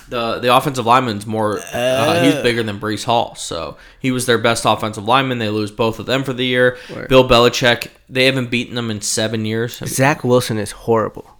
The 0.09 0.39
the 0.39 0.57
offensive 0.57 0.87
lineman's 0.87 1.27
more. 1.27 1.61
Uh, 1.73 2.25
he's 2.25 2.35
bigger 2.43 2.63
than 2.63 2.81
Breece 2.81 3.05
Hall, 3.05 3.35
so 3.35 3.77
he 4.01 4.11
was 4.11 4.25
their 4.25 4.39
best 4.39 4.65
offensive 4.65 5.05
lineman. 5.05 5.39
They 5.39 5.51
lose 5.51 5.71
both 5.71 5.99
of 5.99 6.07
them 6.07 6.25
for 6.25 6.33
the 6.33 6.47
year. 6.47 6.79
Bill 7.11 7.29
Belichick. 7.29 7.89
They 8.09 8.25
haven't 8.25 8.51
beaten 8.51 8.75
them 8.75 8.91
in 8.91 9.03
seven 9.03 9.45
years. 9.45 9.77
Zach 9.85 10.25
Wilson 10.25 10.57
is 10.57 10.71
horrible. 10.71 11.37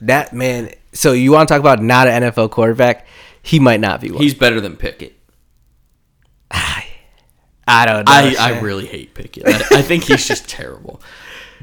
That 0.00 0.32
man. 0.32 0.70
So 0.94 1.12
you 1.12 1.32
want 1.32 1.46
to 1.46 1.52
talk 1.54 1.60
about 1.60 1.82
not 1.82 2.08
an 2.08 2.22
NFL 2.22 2.50
quarterback? 2.52 3.06
He 3.42 3.58
might 3.58 3.80
not 3.80 4.00
be 4.00 4.10
one. 4.10 4.22
He's 4.22 4.34
better 4.34 4.60
than 4.60 4.76
Pickett. 4.76 5.18
I 7.66 7.86
don't 7.86 8.06
know. 8.06 8.12
I, 8.12 8.34
I 8.38 8.60
really 8.60 8.86
hate 8.86 9.14
Pickett. 9.14 9.46
I, 9.46 9.78
I 9.78 9.82
think 9.82 10.04
he's 10.04 10.26
just 10.26 10.48
terrible. 10.48 11.00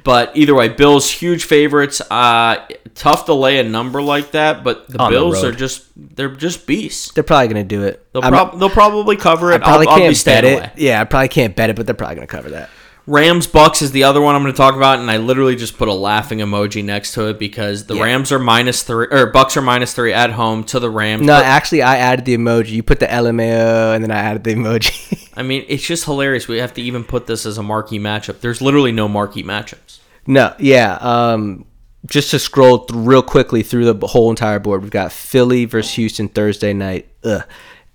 But 0.04 0.38
either 0.38 0.56
way, 0.56 0.70
Bills 0.70 1.12
huge 1.12 1.44
favorites. 1.44 2.00
Uh, 2.10 2.66
tough 2.96 3.26
to 3.26 3.34
lay 3.34 3.60
a 3.60 3.64
number 3.64 4.02
like 4.02 4.32
that, 4.32 4.64
but 4.64 4.88
the 4.88 4.98
On 4.98 5.12
the 5.12 5.18
Bills 5.18 5.44
are 5.44 5.52
just 5.52 5.86
they're 5.96 6.30
just 6.34 6.66
beasts. 6.66 7.12
They're 7.12 7.24
probably 7.24 7.50
gonna 7.50 7.64
do 7.66 7.84
it. 7.84 8.06
They'll, 8.14 8.24
I'm- 8.24 8.32
prob- 8.32 8.58
they'll 8.60 8.70
probably 8.70 9.18
cover 9.18 9.52
I 9.52 9.56
it. 9.58 9.62
probably 9.62 9.88
I'll, 9.88 9.94
I'll 9.94 10.00
be 10.00 10.04
can't 10.06 10.18
staying 10.18 10.44
bet 10.44 10.52
it. 10.54 10.58
away. 10.60 10.72
Yeah, 10.78 11.02
I 11.02 11.04
probably 11.04 11.28
can't 11.28 11.54
bet 11.56 11.70
it, 11.70 11.76
but 11.76 11.86
they're 11.86 11.96
probably 11.96 12.16
gonna 12.16 12.28
cover 12.28 12.52
that. 12.52 12.70
Rams 13.10 13.48
Bucks 13.48 13.82
is 13.82 13.92
the 13.92 14.04
other 14.04 14.22
one 14.22 14.36
I'm 14.36 14.44
going 14.44 14.54
to 14.54 14.58
talk 14.58 14.76
about, 14.76 15.00
and 15.00 15.10
I 15.10 15.18
literally 15.18 15.56
just 15.56 15.80
put 15.80 15.88
a 15.88 15.94
laughing 15.94 16.40
emoji 16.40 16.84
next 16.84 17.14
to 17.14 17.28
it 17.30 17.40
because 17.40 17.86
the 17.88 17.96
Yeah. 17.96 18.04
Rams 18.04 18.32
are 18.32 18.38
minus 18.38 18.84
three 18.84 19.08
or 19.10 19.26
Bucks 19.32 19.58
are 19.58 19.64
minus 19.64 19.94
three 19.94 20.14
at 20.14 20.30
home 20.32 20.64
to 20.66 20.80
the 20.80 20.92
Rams. 20.92 21.26
No, 21.26 21.38
But, 21.38 21.46
actually, 21.46 21.82
I 21.82 21.98
added 21.98 22.26
the 22.26 22.38
emoji. 22.38 22.70
You 22.70 22.84
put 22.84 23.00
the 23.00 23.08
LMAO, 23.08 23.96
and 23.96 24.04
then 24.04 24.12
I 24.12 24.20
added 24.20 24.44
the 24.44 24.54
emoji. 24.54 25.28
I 25.36 25.42
mean, 25.42 25.66
it's 25.68 25.84
just 25.84 26.06
hilarious. 26.06 26.48
We 26.48 26.60
have 26.60 26.74
to 26.76 26.82
even 26.84 27.04
put 27.04 27.26
this 27.26 27.48
as 27.48 27.58
a 27.58 27.64
marquee 27.64 28.00
matchup. 28.00 28.42
There's 28.42 28.62
literally 28.62 28.92
no 28.92 29.08
marquee 29.08 29.44
matchups. 29.44 30.00
no, 30.28 30.54
yeah. 30.60 31.00
Um, 31.02 31.66
just 32.06 32.30
to 32.32 32.38
scroll 32.40 32.86
real 32.94 33.24
quickly 33.24 33.64
through 33.64 33.92
the 33.92 34.08
whole 34.08 34.30
entire 34.30 34.60
board, 34.60 34.84
we've 34.84 34.92
got 34.92 35.12
Philly 35.12 35.66
versus 35.66 35.94
Houston 35.96 36.30
Thursday 36.30 36.74
night. 36.74 37.08
Ugh. 37.24 37.44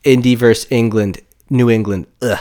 Indy 0.02 0.34
versus 0.34 0.66
England, 0.70 1.20
New 1.48 1.70
England. 1.70 2.06
Ugh. 2.20 2.38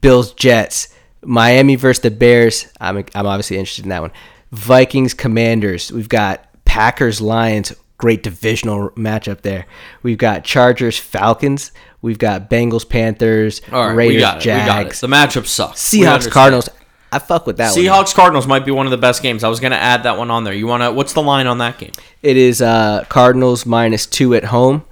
Bills 0.00 0.32
Jets. 0.34 0.88
Miami 1.28 1.76
versus 1.76 2.02
the 2.02 2.10
Bears. 2.10 2.66
I'm 2.80 3.04
I'm 3.14 3.26
obviously 3.26 3.58
interested 3.58 3.84
in 3.84 3.90
that 3.90 4.00
one. 4.00 4.12
Vikings 4.50 5.12
Commanders. 5.12 5.92
We've 5.92 6.08
got 6.08 6.46
Packers 6.64 7.20
Lions. 7.20 7.74
Great 7.98 8.22
divisional 8.22 8.90
matchup 8.90 9.42
there. 9.42 9.66
We've 10.02 10.16
got 10.16 10.44
Chargers 10.44 10.96
Falcons. 10.96 11.72
We've 12.00 12.18
got 12.18 12.48
Bengals 12.48 12.88
Panthers. 12.88 13.60
All 13.72 13.88
right, 13.88 13.94
Raiders 13.94 14.14
we 14.14 14.20
got 14.20 14.36
it. 14.38 14.40
Jags. 14.40 14.62
We 14.62 14.66
got 14.66 14.86
it. 14.86 14.94
The 14.94 15.06
matchup 15.40 15.46
sucks. 15.46 15.80
Seahawks. 15.80 16.30
Cardinals. 16.30 16.70
I 17.12 17.18
fuck 17.18 17.46
with 17.46 17.58
that 17.58 17.74
one. 17.74 17.78
Seahawks 17.84 18.14
Cardinals 18.14 18.46
might 18.46 18.64
be 18.64 18.70
one 18.70 18.86
of 18.86 18.90
the 18.90 18.98
best 18.98 19.22
games. 19.22 19.44
I 19.44 19.48
was 19.48 19.60
going 19.60 19.72
to 19.72 19.78
add 19.78 20.04
that 20.04 20.16
one 20.16 20.30
on 20.30 20.44
there. 20.44 20.54
You 20.54 20.66
want 20.66 20.82
to? 20.82 20.92
What's 20.92 21.12
the 21.12 21.22
line 21.22 21.46
on 21.46 21.58
that 21.58 21.78
game? 21.78 21.92
It 22.22 22.36
is 22.38 22.62
uh, 22.62 23.04
Cardinals 23.08 23.66
minus 23.66 24.06
two 24.06 24.34
at 24.34 24.44
home. 24.44 24.84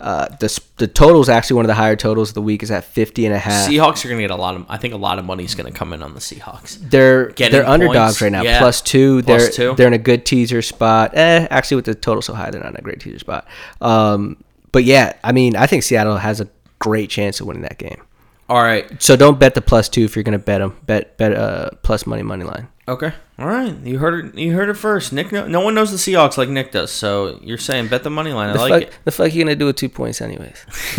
Uh, 0.00 0.28
the 0.40 0.60
the 0.78 0.86
total 0.86 1.20
is 1.20 1.28
actually 1.28 1.56
one 1.56 1.64
of 1.64 1.68
the 1.68 1.74
higher 1.74 1.96
totals 1.96 2.30
of 2.30 2.34
the 2.34 2.42
week. 2.42 2.62
Is 2.62 2.70
at 2.70 2.84
50 2.84 3.26
and 3.26 3.34
a 3.34 3.38
half. 3.38 3.68
Seahawks 3.68 4.04
are 4.04 4.08
going 4.08 4.18
to 4.18 4.24
get 4.24 4.30
a 4.30 4.36
lot 4.36 4.54
of. 4.56 4.64
I 4.68 4.78
think 4.78 4.94
a 4.94 4.96
lot 4.96 5.18
of 5.18 5.24
money 5.24 5.44
is 5.44 5.54
going 5.54 5.70
to 5.70 5.78
come 5.78 5.92
in 5.92 6.02
on 6.02 6.14
the 6.14 6.20
Seahawks. 6.20 6.78
They're 6.90 7.30
Getting 7.32 7.52
they're 7.52 7.68
underdogs 7.68 8.18
points, 8.18 8.22
right 8.22 8.32
now. 8.32 8.42
yeah. 8.42 8.58
Plus 8.58 8.80
two. 8.80 9.22
Plus 9.22 9.42
they're 9.56 9.70
two. 9.70 9.76
they're 9.76 9.86
in 9.86 9.92
a 9.92 9.98
good 9.98 10.24
teaser 10.24 10.62
spot. 10.62 11.12
Eh, 11.14 11.46
actually, 11.50 11.76
with 11.76 11.84
the 11.84 11.94
total 11.94 12.22
so 12.22 12.34
high, 12.34 12.50
they're 12.50 12.62
not 12.62 12.70
in 12.70 12.76
a 12.78 12.82
great 12.82 13.00
teaser 13.00 13.18
spot. 13.18 13.46
Um, 13.80 14.42
but 14.72 14.84
yeah, 14.84 15.14
I 15.22 15.32
mean, 15.32 15.56
I 15.56 15.66
think 15.66 15.82
Seattle 15.82 16.16
has 16.16 16.40
a 16.40 16.48
great 16.78 17.10
chance 17.10 17.40
of 17.40 17.46
winning 17.46 17.62
that 17.62 17.78
game. 17.78 18.00
All 18.48 18.62
right. 18.62 19.00
So 19.02 19.16
don't 19.16 19.38
bet 19.38 19.54
the 19.54 19.62
plus 19.62 19.88
two 19.88 20.02
if 20.04 20.16
you're 20.16 20.22
gonna 20.24 20.38
bet 20.38 20.60
them. 20.60 20.76
Bet 20.84 21.16
bet 21.18 21.32
uh 21.34 21.70
plus 21.82 22.04
money 22.06 22.22
money 22.22 22.44
line. 22.44 22.66
Okay. 22.90 23.12
All 23.38 23.46
right. 23.46 23.76
You 23.84 23.98
heard 23.98 24.24
it. 24.26 24.34
You 24.38 24.52
heard 24.52 24.68
it 24.68 24.74
first. 24.74 25.12
Nick. 25.12 25.30
No, 25.30 25.46
no 25.46 25.60
one 25.60 25.74
knows 25.76 25.92
the 25.92 25.96
Seahawks 25.96 26.36
like 26.36 26.48
Nick 26.48 26.72
does. 26.72 26.90
So 26.90 27.38
you're 27.40 27.56
saying 27.56 27.86
bet 27.86 28.02
the 28.02 28.10
money 28.10 28.32
line. 28.32 28.50
I 28.50 28.52
The 28.54 28.58
like 28.58 28.72
fuck, 28.72 28.82
it. 28.82 28.98
the 29.04 29.12
fuck 29.12 29.32
you 29.32 29.44
gonna 29.44 29.54
do 29.54 29.66
with 29.66 29.76
two 29.76 29.88
points 29.88 30.20
anyways? 30.20 30.56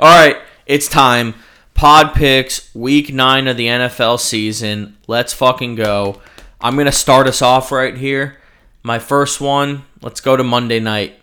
All 0.00 0.08
right. 0.18 0.36
It's 0.64 0.88
time. 0.88 1.34
Pod 1.74 2.14
picks 2.14 2.74
week 2.74 3.12
nine 3.12 3.48
of 3.48 3.56
the 3.58 3.66
NFL 3.66 4.18
season. 4.18 4.96
Let's 5.06 5.34
fucking 5.34 5.74
go. 5.74 6.22
I'm 6.60 6.76
gonna 6.76 6.90
start 6.92 7.26
us 7.26 7.42
off 7.42 7.70
right 7.70 7.96
here. 7.96 8.38
My 8.82 8.98
first 8.98 9.40
one. 9.42 9.84
Let's 10.00 10.22
go 10.22 10.36
to 10.38 10.44
Monday 10.44 10.80
night. 10.80 11.20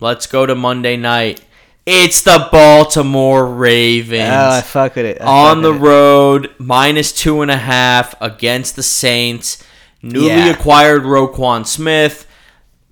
Let's 0.00 0.26
go 0.26 0.44
to 0.44 0.56
Monday 0.56 0.96
night. 0.96 1.44
It's 1.92 2.22
the 2.22 2.48
Baltimore 2.52 3.44
Ravens. 3.52 4.22
Oh, 4.30 4.50
I 4.50 4.60
fuck 4.60 4.94
with 4.94 5.06
it. 5.06 5.20
I 5.20 5.50
on 5.50 5.62
the 5.62 5.74
it. 5.74 5.78
road, 5.78 6.54
minus 6.58 7.10
two 7.10 7.42
and 7.42 7.50
a 7.50 7.56
half 7.56 8.14
against 8.22 8.76
the 8.76 8.82
Saints. 8.84 9.60
Newly 10.00 10.28
Yeah. 10.28 10.50
acquired 10.50 11.02
Roquan 11.02 11.66
Smith. 11.66 12.28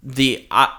The 0.03 0.44
I, 0.51 0.70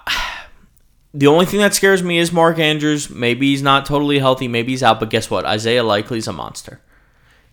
the 1.14 1.28
only 1.28 1.46
thing 1.46 1.62
that 1.62 1.74
scares 1.74 2.04
me 2.04 2.18
is 2.18 2.34
Mark 2.34 2.60
Andrews. 2.60 3.10
Maybe 3.10 3.52
he's 3.52 3.62
not 3.62 3.86
totally 3.86 4.20
healthy. 4.20 4.50
Maybe 4.50 4.74
he's 4.74 4.84
out. 4.84 5.00
But 5.00 5.10
guess 5.10 5.30
what? 5.30 5.46
Isaiah 5.46 5.84
Likely's 5.84 6.28
a 6.28 6.34
monster. 6.34 6.82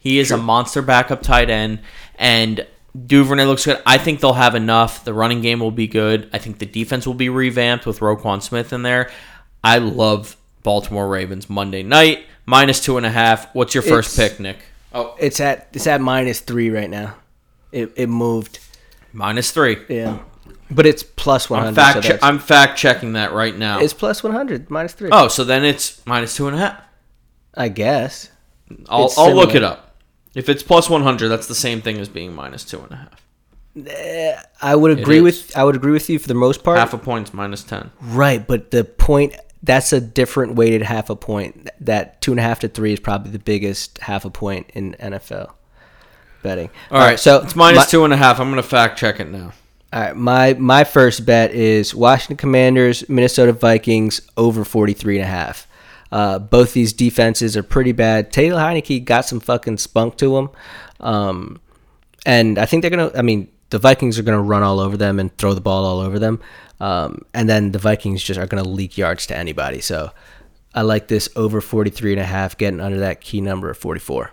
He 0.00 0.18
is 0.18 0.32
a 0.32 0.36
monster 0.36 0.82
backup 0.82 1.22
tight 1.22 1.48
end, 1.48 1.78
and 2.16 2.66
Duvernay 3.06 3.44
looks 3.44 3.64
good. 3.64 3.80
I 3.86 3.98
think 3.98 4.18
they'll 4.20 4.32
have 4.32 4.56
enough. 4.56 5.04
The 5.04 5.14
running 5.14 5.42
game 5.42 5.60
will 5.60 5.70
be 5.70 5.86
good. 5.86 6.28
I 6.32 6.38
think 6.38 6.58
the 6.58 6.66
defense 6.66 7.06
will 7.06 7.14
be 7.14 7.28
revamped 7.28 7.86
with 7.86 8.00
Roquan 8.00 8.42
Smith 8.42 8.72
in 8.72 8.82
there. 8.82 9.10
I 9.62 9.78
love 9.78 10.36
Baltimore 10.70 11.06
Ravens 11.06 11.48
Monday 11.48 11.84
night 11.84 12.26
minus 12.44 12.80
two 12.80 12.96
and 12.96 13.06
a 13.06 13.10
half. 13.10 13.54
What's 13.54 13.72
your 13.72 13.82
first 13.84 14.18
It's- 14.18 14.30
pick, 14.32 14.40
Nick? 14.40 14.58
Oh, 14.92 15.14
It's 15.18 15.38
at 15.40 15.68
it's 15.72 15.86
at 15.86 16.00
minus 16.00 16.40
three 16.40 16.70
right 16.70 16.90
now. 16.90 17.14
It 17.70 17.92
it 17.94 18.08
moved. 18.08 18.58
minus 19.12 19.52
three. 19.52 19.76
Yeah, 19.88 20.18
but 20.70 20.84
it's 20.84 21.02
plus 21.04 21.48
one 21.48 21.60
I'm 21.60 21.66
hundred. 21.66 21.80
fact. 21.80 22.04
so 22.06 22.12
che- 22.14 22.18
I'm 22.20 22.38
fact 22.40 22.78
checking 22.78 23.12
that 23.12 23.32
right 23.32 23.56
now. 23.56 23.78
it's 23.78 23.92
plus 23.94 24.24
one 24.24 24.32
hundred 24.32 24.68
minus 24.68 24.92
three. 24.94 25.10
oh, 25.12 25.28
so 25.28 25.44
then 25.44 25.64
it's 25.64 26.04
minus 26.04 26.34
two 26.36 26.48
and 26.48 26.56
a 26.56 26.60
half. 26.60 26.80
I 27.54 27.68
guess. 27.68 28.30
I'll, 28.88 29.06
It's 29.06 29.16
I'll 29.16 29.32
look 29.34 29.54
it 29.54 29.62
up. 29.62 29.94
If 30.34 30.48
it's 30.50 30.62
plus 30.62 30.90
100, 30.90 31.28
that's 31.28 31.46
the 31.46 31.54
same 31.54 31.80
thing 31.80 31.98
as 31.98 32.08
being 32.10 32.34
minus 32.34 32.64
two 32.64 32.80
and 32.82 32.90
a 32.92 32.96
half. 32.96 33.22
Eh, 33.86 34.36
I 34.60 34.74
would 34.74 34.98
agree 34.98 35.20
with 35.20 35.56
I 35.56 35.62
would 35.64 35.76
agree 35.76 35.92
with 35.92 36.10
you 36.10 36.18
for 36.18 36.28
the 36.28 36.34
most 36.34 36.64
part. 36.64 36.76
Half 36.78 36.92
a 36.92 36.98
point's 36.98 37.32
minus 37.32 37.62
10. 37.62 37.90
Right, 38.02 38.44
but 38.46 38.70
the 38.72 38.84
point 38.84 39.34
that's 39.66 39.92
a 39.92 40.00
different 40.00 40.54
weighted 40.54 40.82
half 40.82 41.10
a 41.10 41.16
point. 41.16 41.68
That 41.80 42.20
two 42.20 42.32
and 42.32 42.40
a 42.40 42.42
half 42.42 42.60
to 42.60 42.68
three 42.68 42.92
is 42.92 43.00
probably 43.00 43.32
the 43.32 43.38
biggest 43.38 43.98
half 43.98 44.24
a 44.24 44.30
point 44.30 44.70
in 44.72 44.94
NFL 44.94 45.52
betting. 46.42 46.70
All 46.90 46.98
right, 46.98 47.18
so 47.18 47.42
it's 47.42 47.56
minus 47.56 47.78
my, 47.78 47.84
two 47.84 48.04
and 48.04 48.14
a 48.14 48.16
half. 48.16 48.40
I'm 48.40 48.50
going 48.50 48.62
to 48.62 48.68
fact 48.68 48.98
check 48.98 49.20
it 49.20 49.28
now. 49.28 49.52
All 49.92 50.00
right, 50.00 50.16
my 50.16 50.54
my 50.54 50.84
first 50.84 51.26
bet 51.26 51.50
is 51.50 51.94
Washington 51.94 52.36
Commanders, 52.36 53.08
Minnesota 53.08 53.52
Vikings 53.52 54.20
over 54.36 54.64
43 54.64 55.18
and 55.18 55.24
a 55.24 55.28
half. 55.28 55.66
Uh, 56.12 56.38
both 56.38 56.72
these 56.72 56.92
defenses 56.92 57.56
are 57.56 57.62
pretty 57.62 57.92
bad. 57.92 58.32
Taylor 58.32 58.60
Heinicke 58.60 59.04
got 59.04 59.24
some 59.24 59.40
fucking 59.40 59.78
spunk 59.78 60.16
to 60.18 60.36
him. 60.36 60.50
Um, 61.00 61.60
and 62.24 62.58
I 62.58 62.66
think 62.66 62.82
they're 62.82 62.90
going 62.90 63.10
to, 63.10 63.18
I 63.18 63.22
mean, 63.22 63.48
the 63.70 63.78
Vikings 63.78 64.18
are 64.18 64.22
going 64.22 64.38
to 64.38 64.42
run 64.42 64.62
all 64.62 64.80
over 64.80 64.96
them 64.96 65.18
and 65.18 65.36
throw 65.38 65.54
the 65.54 65.60
ball 65.60 65.84
all 65.84 66.00
over 66.00 66.18
them. 66.18 66.40
Um, 66.80 67.22
and 67.34 67.48
then 67.48 67.72
the 67.72 67.78
Vikings 67.78 68.22
just 68.22 68.38
are 68.38 68.46
going 68.46 68.62
to 68.62 68.68
leak 68.68 68.96
yards 68.98 69.26
to 69.26 69.36
anybody. 69.36 69.80
So 69.80 70.10
I 70.74 70.82
like 70.82 71.08
this 71.08 71.28
over 71.36 71.60
43 71.60 72.12
and 72.12 72.20
a 72.20 72.24
half, 72.24 72.56
getting 72.58 72.80
under 72.80 72.98
that 73.00 73.20
key 73.20 73.40
number 73.40 73.70
of 73.70 73.78
44. 73.78 74.30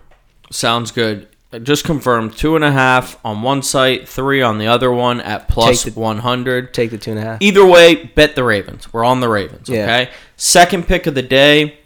Sounds 0.50 0.90
good. 0.90 1.28
Just 1.62 1.84
confirmed 1.84 2.36
two 2.36 2.56
and 2.56 2.64
a 2.64 2.72
half 2.72 3.16
on 3.24 3.42
one 3.42 3.62
site, 3.62 4.08
three 4.08 4.42
on 4.42 4.58
the 4.58 4.66
other 4.66 4.90
one 4.92 5.20
at 5.20 5.46
plus 5.48 5.84
Take 5.84 5.94
the- 5.94 6.00
100. 6.00 6.74
Take 6.74 6.90
the 6.90 6.98
two 6.98 7.12
and 7.12 7.20
a 7.20 7.22
half. 7.22 7.40
Either 7.42 7.64
way, 7.64 7.94
bet 7.94 8.34
the 8.34 8.42
Ravens. 8.44 8.92
We're 8.92 9.04
on 9.04 9.20
the 9.20 9.28
Ravens. 9.28 9.68
Yeah. 9.68 9.84
Okay. 9.84 10.10
Second 10.36 10.86
pick 10.88 11.06
of 11.06 11.14
the 11.14 11.22
day. 11.22 11.78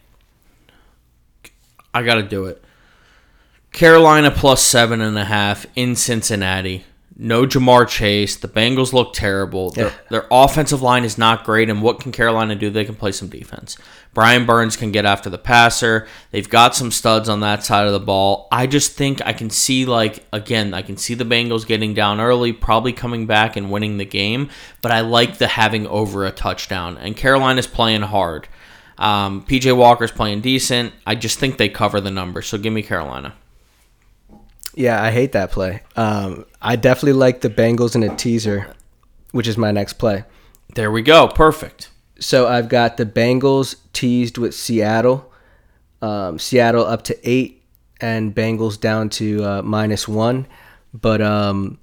I 1.93 2.03
got 2.03 2.17
to 2.17 2.23
do 2.23 2.47
it. 2.47 2.63
Carolina 3.73 4.31
plus 4.31 4.63
seven 4.65 5.01
and 5.01 5.19
a 5.19 5.25
half 5.25 5.67
in 5.77 5.95
Cincinnati. 5.97 6.85
No 7.21 7.45
Ja'Marr 7.45 7.89
Chase. 7.89 8.37
The 8.37 8.47
Bengals 8.47 8.93
look 8.93 9.13
terrible. 9.13 9.71
Their, 9.71 9.87
Yeah. 9.87 9.93
their 10.09 10.27
offensive 10.31 10.81
line 10.83 11.03
is 11.03 11.19
not 11.19 11.45
great. 11.45 11.69
And 11.69 11.83
what 11.83 11.99
can 11.99 12.13
Carolina 12.13 12.55
do? 12.55 12.71
They 12.71 12.85
can 12.85 12.95
play 12.95 13.11
some 13.11 13.27
defense. 13.29 13.77
Brian 14.15 14.47
Burns 14.47 14.77
can 14.77 14.93
get 14.93 15.05
after 15.05 15.29
the 15.29 15.37
passer. 15.39 16.07
They've 16.31 16.49
got 16.49 16.77
some 16.77 16.91
studs 16.93 17.29
on 17.29 17.41
that 17.41 17.65
side 17.65 17.87
of 17.89 17.93
the 17.93 17.99
ball. 18.01 18.47
I 18.53 18.67
just 18.69 18.93
think 18.93 19.21
I 19.27 19.33
can 19.33 19.51
see, 19.51 19.85
like, 19.85 20.25
again, 20.33 20.73
I 20.75 20.83
can 20.83 20.97
see 20.97 21.15
the 21.15 21.25
Bengals 21.25 21.67
getting 21.67 21.93
down 21.93 22.21
early, 22.21 22.53
probably 22.53 22.93
coming 22.93 23.27
back 23.27 23.57
and 23.57 23.71
winning 23.71 23.99
the 23.99 24.05
game. 24.05 24.49
But 24.81 24.93
I 24.93 25.01
like 25.01 25.39
the 25.39 25.49
having 25.49 25.87
over 25.89 26.25
a 26.25 26.31
touchdown. 26.31 26.97
And 26.99 27.17
Carolina's 27.17 27.67
playing 27.67 28.03
hard. 28.03 28.47
Um, 28.97 29.43
PJ 29.43 29.77
Walker's 29.77 30.11
playing 30.13 30.41
decent. 30.41 30.93
I 31.07 31.15
just 31.17 31.39
think 31.39 31.57
they 31.57 31.69
cover 31.69 32.01
the 32.01 32.11
number. 32.11 32.43
So 32.43 32.59
give 32.59 32.73
me 32.73 32.83
Carolina. 32.83 33.35
Yeah, 34.75 35.03
I 35.03 35.11
hate 35.11 35.33
that 35.33 35.51
play. 35.51 35.83
Um, 35.97 36.45
I 36.63 36.77
definitely 36.77 37.15
like 37.15 37.41
the 37.41 37.51
Bengals 37.51 37.95
in 37.97 38.03
a 38.03 38.15
teaser, 38.17 38.73
which 39.33 39.49
is 39.49 39.57
my 39.59 39.73
next 39.73 39.95
play. 39.95 40.25
There 40.75 40.91
we 40.91 41.03
go. 41.03 41.27
Perfect. 41.29 41.91
So 42.21 42.47
I've 42.47 42.69
got 42.69 42.97
the 42.97 43.07
Bengals 43.07 43.77
teased 43.93 44.39
with 44.39 44.55
Seattle. 44.55 45.33
Um, 46.03 46.39
Seattle 46.39 46.85
up 46.85 47.03
to 47.05 47.19
eight, 47.29 47.63
and 48.01 48.35
Bengals 48.35 48.79
down 48.81 49.09
to 49.11 49.45
uh, 49.45 49.63
minus 49.63 50.07
one. 50.07 50.47
But 50.95 51.21
um, 51.21 51.79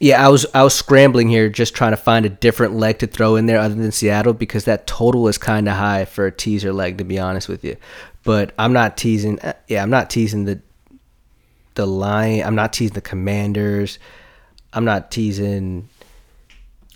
yeah, 0.00 0.24
I 0.24 0.28
was 0.28 0.46
I 0.54 0.64
was 0.64 0.74
scrambling 0.74 1.28
here, 1.28 1.48
just 1.48 1.74
trying 1.74 1.92
to 1.92 1.96
find 1.96 2.26
a 2.26 2.30
different 2.30 2.74
leg 2.74 2.98
to 3.00 3.06
throw 3.06 3.36
in 3.36 3.46
there 3.46 3.60
other 3.60 3.74
than 3.74 3.92
Seattle 3.92 4.32
because 4.32 4.64
that 4.64 4.86
total 4.88 5.28
is 5.28 5.38
kind 5.38 5.68
of 5.68 5.74
high 5.74 6.04
for 6.06 6.26
a 6.26 6.32
teaser 6.32 6.72
leg, 6.72 6.98
to 6.98 7.04
be 7.04 7.18
honest 7.20 7.48
with 7.48 7.64
you. 7.64 7.76
But 8.24 8.52
I'm 8.58 8.72
not 8.72 8.96
teasing. 8.96 9.38
uh, 9.40 9.52
Yeah, 9.68 9.82
I'm 9.82 9.90
not 9.90 10.10
teasing 10.10 10.44
the 10.44 10.60
the 11.74 11.86
line. 11.86 12.42
I'm 12.42 12.54
not 12.54 12.72
teasing 12.72 12.94
the 12.94 13.00
Commanders. 13.00 13.98
I'm 14.72 14.84
not 14.84 15.10
teasing. 15.10 15.88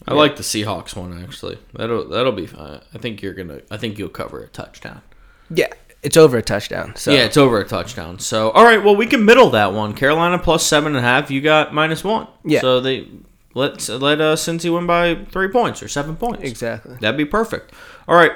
I 0.07 0.14
like 0.14 0.37
the 0.37 0.43
Seahawks 0.43 0.97
one 0.97 1.22
actually. 1.22 1.59
That'll 1.74 2.09
that'll 2.09 2.33
be 2.33 2.47
fine. 2.47 2.81
I 2.95 2.99
think 2.99 3.22
you're 3.22 3.35
gonna. 3.35 3.61
I 3.70 3.76
think 3.76 3.99
you'll 3.99 4.09
cover 4.09 4.43
a 4.43 4.49
touchdown. 4.49 5.03
Yeah, 5.51 5.68
it's 6.03 6.16
over 6.16 6.39
a 6.39 6.43
touchdown. 6.43 6.97
So 6.97 7.12
Yeah, 7.12 7.24
it's 7.24 7.37
over 7.37 7.61
a 7.61 7.66
touchdown. 7.66 8.18
So 8.18 8.51
all 8.51 8.64
right, 8.64 8.83
well 8.83 8.97
we 8.97 9.07
can 9.07 9.24
middle 9.24 9.51
that 9.51 9.72
one. 9.72 9.95
Carolina 9.95 10.39
plus 10.39 10.66
seven 10.66 10.97
and 10.97 11.05
a 11.05 11.09
half. 11.09 11.31
You 11.31 11.41
got 11.41 11.74
minus 11.74 12.03
one. 12.05 12.26
Yeah. 12.45 12.61
So 12.61 12.81
they 12.81 13.09
let 13.55 13.87
let 13.89 14.20
uh, 14.20 14.37
Cincy 14.37 14.72
win 14.72 14.87
by 14.87 15.16
three 15.31 15.49
points 15.49 15.83
or 15.83 15.89
seven 15.89 16.16
points. 16.16 16.43
exactly. 16.43 16.97
That'd 17.01 17.18
be 17.18 17.24
perfect. 17.24 17.72
All 18.07 18.16
right, 18.16 18.33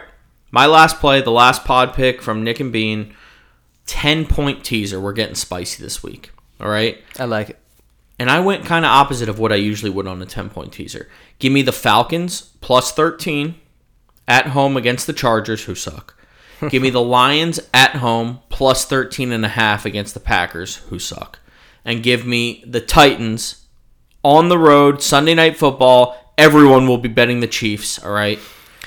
my 0.50 0.66
last 0.66 0.98
play, 0.98 1.22
the 1.22 1.30
last 1.30 1.64
pod 1.64 1.94
pick 1.94 2.20
from 2.20 2.44
Nick 2.44 2.60
and 2.60 2.72
Bean, 2.72 3.14
ten 3.92 4.24
point 4.24 4.64
teaser. 4.64 4.98
We're 4.98 5.12
getting 5.12 5.34
spicy 5.34 5.82
this 5.82 6.02
week. 6.02 6.30
All 6.58 6.70
right. 6.70 6.98
I 7.18 7.26
like 7.26 7.50
it. 7.50 7.58
And 8.18 8.30
I 8.30 8.40
went 8.40 8.64
kind 8.64 8.84
of 8.84 8.90
opposite 8.90 9.28
of 9.28 9.38
what 9.38 9.52
I 9.52 9.56
usually 9.56 9.90
would 9.90 10.06
on 10.06 10.22
a 10.22 10.26
10 10.26 10.48
point 10.48 10.72
teaser. 10.72 11.08
Give 11.38 11.52
me 11.52 11.60
the 11.62 11.72
Falcons 11.72 12.52
plus 12.60 12.92
13 12.92 13.56
at 14.28 14.48
home 14.48 14.76
against 14.76 15.06
the 15.06 15.12
Chargers, 15.12 15.64
who 15.64 15.74
suck. 15.74 16.16
Give 16.70 16.80
me 16.80 16.90
the 16.90 17.02
Lions 17.02 17.60
at 17.74 17.96
home 17.96 18.38
plus 18.48 18.84
13 18.84 19.32
and 19.32 19.44
a 19.44 19.48
half 19.48 19.84
against 19.84 20.14
the 20.14 20.20
Packers, 20.20 20.76
who 20.76 20.98
suck. 20.98 21.40
And 21.84 22.04
give 22.04 22.24
me 22.24 22.62
the 22.64 22.80
Titans 22.80 23.66
on 24.22 24.48
the 24.48 24.58
road, 24.58 25.02
Sunday 25.02 25.34
night 25.34 25.56
football. 25.56 26.16
Everyone 26.38 26.86
will 26.86 26.98
be 26.98 27.08
betting 27.08 27.40
the 27.40 27.48
Chiefs, 27.48 27.98
all 27.98 28.12
right? 28.12 28.38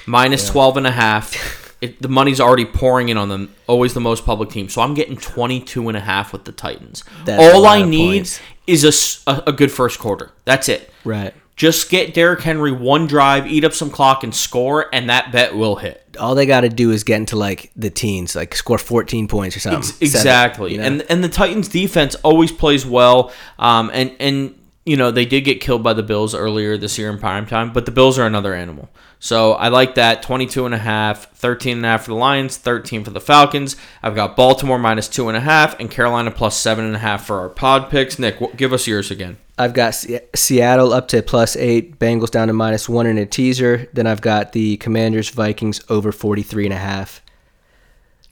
Minus 0.05 0.49
12 0.49 0.77
and 0.77 0.87
a 0.87 0.91
half. 0.91 1.33
It, 1.81 2.01
the 2.01 2.07
money's 2.07 2.39
already 2.39 2.65
pouring 2.65 3.09
in 3.09 3.17
on 3.17 3.29
them. 3.29 3.53
Always 3.67 3.93
the 3.93 3.99
most 3.99 4.25
public 4.25 4.49
team. 4.49 4.69
So 4.69 4.81
I'm 4.81 4.93
getting 4.93 5.17
22 5.17 5.87
and 5.87 5.97
a 5.97 6.01
half 6.01 6.33
with 6.33 6.45
the 6.45 6.51
Titans. 6.51 7.03
That's 7.25 7.41
All 7.55 7.65
I 7.65 7.83
need 7.83 8.19
points. 8.19 8.39
is 8.67 9.23
a 9.27 9.51
good 9.51 9.71
first 9.71 9.99
quarter. 9.99 10.31
That's 10.45 10.69
it. 10.69 10.89
Right. 11.03 11.33
Just 11.55 11.89
get 11.89 12.13
Derrick 12.13 12.41
Henry 12.41 12.73
one 12.73 13.07
drive, 13.07 13.47
eat 13.47 13.63
up 13.63 13.71
some 13.71 13.89
clock, 13.89 14.25
and 14.25 14.35
score, 14.35 14.87
and 14.93 15.09
that 15.09 15.31
bet 15.31 15.55
will 15.55 15.77
hit. 15.77 16.03
All 16.19 16.35
they 16.35 16.45
got 16.45 16.61
to 16.61 16.69
do 16.69 16.91
is 16.91 17.05
get 17.05 17.15
into 17.17 17.37
like 17.37 17.71
the 17.77 17.89
teens, 17.89 18.35
like 18.35 18.55
score 18.55 18.77
14 18.77 19.29
points 19.29 19.55
or 19.55 19.61
something. 19.61 19.79
Ex- 19.79 19.87
Seven, 19.87 20.05
exactly. 20.05 20.71
you 20.73 20.79
know? 20.79 20.83
And 20.83 21.01
and 21.09 21.23
the 21.23 21.29
Titans 21.29 21.69
defense 21.69 22.15
always 22.15 22.51
plays 22.51 22.85
well. 22.85 23.31
Um, 23.57 23.89
and 23.93 24.13
and 24.19 24.59
you 24.85 24.95
know 24.97 25.09
they 25.11 25.25
did 25.25 25.41
get 25.41 25.61
killed 25.61 25.81
by 25.83 25.93
the 25.93 26.03
Bills 26.03 26.35
earlier 26.35 26.77
this 26.77 26.97
year 26.97 27.09
in 27.09 27.17
prime 27.17 27.45
time, 27.45 27.73
but 27.73 27.85
the 27.85 27.91
Bills 27.91 28.19
are 28.19 28.25
another 28.27 28.53
animal. 28.53 28.89
So 29.19 29.53
I 29.53 29.69
like 29.69 29.95
that 29.95 30.21
22 30.21 30.65
and 30.65 30.75
a 30.75 30.79
half, 30.79 31.31
13 31.33 31.77
and 31.77 31.85
a 31.85 31.89
half 31.89 32.03
for 32.03 32.11
the 32.11 32.15
Lions, 32.17 32.57
13 32.57 33.03
for 33.03 33.09
the 33.09 33.19
Falcons. 33.21 33.75
I've 34.03 34.13
got 34.13 34.35
Baltimore 34.35 34.77
minus 34.77 35.07
two 35.07 35.27
and 35.27 35.35
a 35.37 35.39
half 35.41 35.79
and 35.79 35.89
Carolina 35.89 36.29
plus 36.29 36.55
seven 36.57 36.85
and 36.85 36.95
a 36.95 36.99
half 36.99 37.25
for 37.25 37.39
our 37.39 37.49
pod 37.49 37.89
picks. 37.89 38.19
Nick, 38.19 38.37
give 38.55 38.71
us 38.73 38.85
yours 38.85 39.09
again. 39.09 39.37
I've 39.57 39.73
got 39.73 39.95
Se- 39.95 40.21
Seattle 40.35 40.93
up 40.93 41.07
to 41.07 41.23
plus 41.23 41.55
eight, 41.55 41.97
Bengals 41.97 42.29
down 42.29 42.49
to 42.49 42.53
minus 42.53 42.87
one 42.87 43.07
in 43.07 43.17
a 43.17 43.25
teaser. 43.25 43.87
Then 43.93 44.05
I've 44.05 44.21
got 44.21 44.51
the 44.51 44.77
Commanders 44.77 45.29
Vikings 45.29 45.81
over 45.89 46.11
43 46.11 46.65
and 46.65 46.73
a 46.73 46.77
half. 46.77 47.21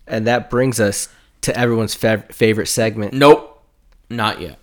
And 0.05 0.27
that 0.27 0.49
brings 0.49 0.79
us 0.79 1.07
to 1.41 1.57
everyone's 1.57 1.95
fav- 1.95 2.31
favorite 2.31 2.67
segment. 2.67 3.13
Nope, 3.13 3.63
not 4.09 4.41
yet. 4.41 4.59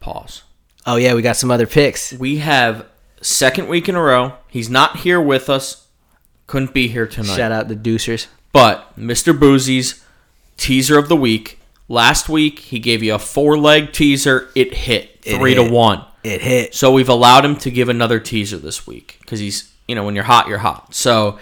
pause. 0.00 0.44
Oh 0.86 0.96
yeah, 0.96 1.14
we 1.14 1.22
got 1.22 1.36
some 1.36 1.50
other 1.50 1.66
picks. 1.66 2.12
We 2.12 2.38
have 2.38 2.86
second 3.20 3.68
week 3.68 3.88
in 3.88 3.94
a 3.94 4.02
row. 4.02 4.34
He's 4.48 4.70
not 4.70 4.98
here 4.98 5.20
with 5.20 5.50
us. 5.50 5.86
Couldn't 6.46 6.72
be 6.72 6.88
here 6.88 7.06
tonight. 7.06 7.36
Shout 7.36 7.52
out 7.52 7.68
the 7.68 7.76
Deucers. 7.76 8.26
But 8.52 8.98
Mr. 8.98 9.38
Boozy's 9.38 10.02
teaser 10.56 10.98
of 10.98 11.08
the 11.08 11.16
week. 11.16 11.58
Last 11.88 12.28
week 12.28 12.58
he 12.60 12.78
gave 12.78 13.02
you 13.02 13.14
a 13.14 13.18
four 13.18 13.58
leg 13.58 13.92
teaser. 13.92 14.48
It 14.54 14.72
hit 14.74 15.18
It 15.24 15.36
three 15.38 15.54
hit. 15.54 15.66
to 15.66 15.70
one. 15.72 16.04
It 16.24 16.40
hit. 16.40 16.74
So 16.74 16.92
we've 16.92 17.08
allowed 17.08 17.44
him 17.44 17.56
to 17.56 17.70
give 17.70 17.88
another 17.88 18.18
teaser 18.20 18.56
this 18.58 18.86
week 18.86 19.18
because 19.20 19.40
he's 19.40 19.72
you 19.86 19.94
know 19.94 20.04
when 20.04 20.14
you're 20.14 20.24
hot 20.24 20.48
you're 20.48 20.58
hot. 20.58 20.94
So 20.94 21.38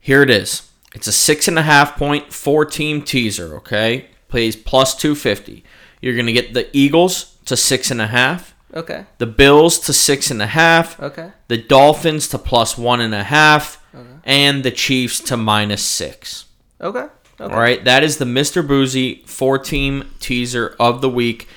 here 0.00 0.22
it 0.22 0.30
is. 0.30 0.70
It's 0.94 1.06
a 1.06 1.12
six 1.12 1.48
and 1.48 1.58
a 1.58 1.62
half 1.62 1.96
point 1.96 2.32
four 2.32 2.64
team 2.64 3.02
teaser. 3.02 3.56
Okay, 3.56 4.06
plays 4.28 4.56
plus 4.56 4.94
two 4.94 5.14
fifty. 5.14 5.64
You're 6.00 6.16
gonna 6.16 6.32
get 6.32 6.54
the 6.54 6.68
Eagles 6.76 7.36
to 7.46 7.56
six 7.56 7.90
and 7.90 8.00
a 8.00 8.06
half, 8.06 8.53
Okay. 8.74 9.06
the 9.18 9.26
Bills 9.26 9.78
to 9.80 9.92
six 9.92 10.30
and 10.30 10.42
a 10.42 10.46
half, 10.46 11.00
Okay. 11.00 11.30
the 11.48 11.58
Dolphins 11.58 12.28
to 12.28 12.38
plus 12.38 12.76
one 12.76 13.00
and 13.00 13.14
a 13.14 13.24
half, 13.24 13.80
and 14.24 14.64
the 14.64 14.70
Chiefs 14.70 15.20
to 15.20 15.36
minus 15.36 15.82
six. 15.82 16.46
Okay. 16.80 17.06
Okay. 17.40 17.52
All 17.52 17.60
right, 17.60 17.84
that 17.84 18.04
is 18.04 18.18
the 18.18 18.24
Mr. 18.24 18.66
Boozy 18.66 19.22
four 19.26 19.58
team 19.58 20.10
teaser 20.20 20.76
of 20.78 21.00
the 21.00 21.08
week. 21.08 21.48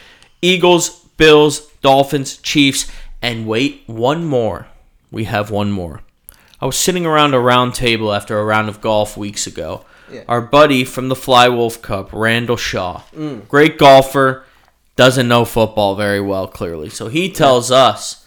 Eagles, 0.42 0.90
Bills, 1.18 1.68
Dolphins, 1.82 2.38
Chiefs, 2.38 2.90
and 3.22 3.48
wait, 3.48 3.84
one 3.86 4.26
more. 4.26 4.68
We 5.12 5.26
have 5.26 5.52
one 5.52 5.72
more. 5.72 6.02
I 6.60 6.66
was 6.66 6.78
sitting 6.78 7.06
around 7.06 7.34
a 7.34 7.40
round 7.40 7.76
table 7.76 8.12
after 8.12 8.40
a 8.40 8.44
round 8.44 8.70
of 8.70 8.82
golf 8.82 9.16
weeks 9.16 9.46
ago. 9.46 9.86
Yeah. 10.12 10.24
Our 10.28 10.42
buddy 10.42 10.84
from 10.84 11.10
the 11.10 11.16
Fly 11.16 11.48
Wolf 11.50 11.82
Cup, 11.82 12.10
Randall 12.12 12.58
Shaw, 12.58 13.02
mm. 13.16 13.48
great 13.48 13.78
golfer, 13.78 14.46
doesn't 14.98 15.28
know 15.30 15.46
football 15.46 15.96
very 15.96 16.20
well, 16.20 16.48
clearly. 16.48 16.90
So 16.90 17.08
he 17.08 17.32
tells 17.32 17.72
us, 17.72 18.26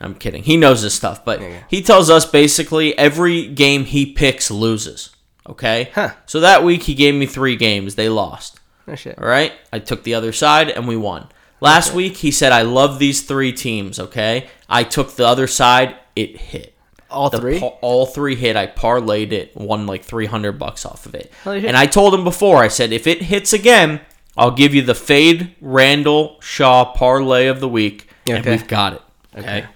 I'm 0.00 0.14
kidding, 0.14 0.42
he 0.42 0.56
knows 0.58 0.82
this 0.82 0.94
stuff, 0.94 1.24
but 1.24 1.40
Yeah. 1.40 1.62
he 1.68 1.80
tells 1.80 2.10
us 2.10 2.26
basically 2.26 2.96
every 2.98 3.46
game 3.48 3.84
he 3.84 4.04
picks 4.12 4.50
loses. 4.50 5.10
Okay? 5.48 5.90
Huh. 5.94 6.10
So 6.26 6.40
that 6.40 6.62
week 6.62 6.82
he 6.82 6.94
gave 6.94 7.14
me 7.14 7.24
three 7.24 7.56
games. 7.56 7.94
They 7.94 8.08
lost. 8.10 8.60
Oh 8.86 8.94
shit. 8.94 9.18
All 9.18 9.26
right? 9.26 9.52
I 9.72 9.78
took 9.78 10.02
the 10.02 10.14
other 10.14 10.32
side 10.32 10.68
and 10.68 10.86
we 10.86 10.96
won. 10.96 11.28
Last 11.60 11.94
week 11.94 12.18
he 12.18 12.30
said, 12.30 12.52
I 12.52 12.62
love 12.62 12.98
these 12.98 13.22
three 13.22 13.52
teams. 13.52 13.98
Okay? 13.98 14.46
I 14.68 14.82
took 14.84 15.16
the 15.16 15.26
other 15.26 15.46
side. 15.46 15.96
It 16.14 16.36
hit. 16.36 16.74
All 17.10 17.30
The 17.30 17.38
three. 17.40 17.58
pa- 17.58 17.78
all 17.80 18.04
three 18.06 18.34
hit. 18.36 18.54
I 18.56 18.66
parlayed 18.66 19.32
it, 19.32 19.56
won 19.56 19.86
like 19.86 20.04
300 20.04 20.58
bucks 20.58 20.84
off 20.84 21.06
of 21.06 21.14
it. 21.14 21.32
And 21.46 21.74
I 21.76 21.86
told 21.86 22.12
him 22.12 22.22
before, 22.22 22.62
I 22.62 22.68
said, 22.68 22.92
if 22.92 23.06
it 23.06 23.22
hits 23.22 23.52
again, 23.54 24.00
I'll 24.38 24.52
give 24.52 24.74
you 24.74 24.82
the 24.82 24.94
Fade 24.94 25.54
Randall 25.60 26.36
Shaw 26.40 26.84
parlay 26.94 27.48
of 27.48 27.60
the 27.60 27.68
week. 27.68 28.08
And 28.28 28.38
Okay. 28.38 28.50
we've 28.52 28.68
got 28.68 28.92
it. 28.94 29.02
Okay. 29.36 29.58
Okay. 29.58 29.66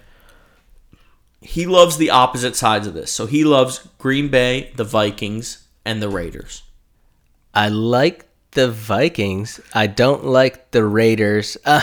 He 1.41 1.65
loves 1.65 1.97
the 1.97 2.09
opposite 2.09 2.55
sides 2.55 2.87
of 2.87 2.93
this. 2.93 3.11
So 3.11 3.25
he 3.25 3.43
loves 3.43 3.87
Green 3.97 4.29
Bay, 4.29 4.71
the 4.75 4.83
Vikings, 4.85 5.67
and 5.85 6.01
the 6.01 6.07
Raiders. 6.09 6.63
I 7.53 7.67
like 7.67 8.25
the 8.51 8.71
Vikings. 8.71 9.59
I 9.73 9.87
don't 9.87 10.23
like 10.25 10.71
the 10.71 10.85
Raiders. 10.85 11.57
Uh, 11.65 11.81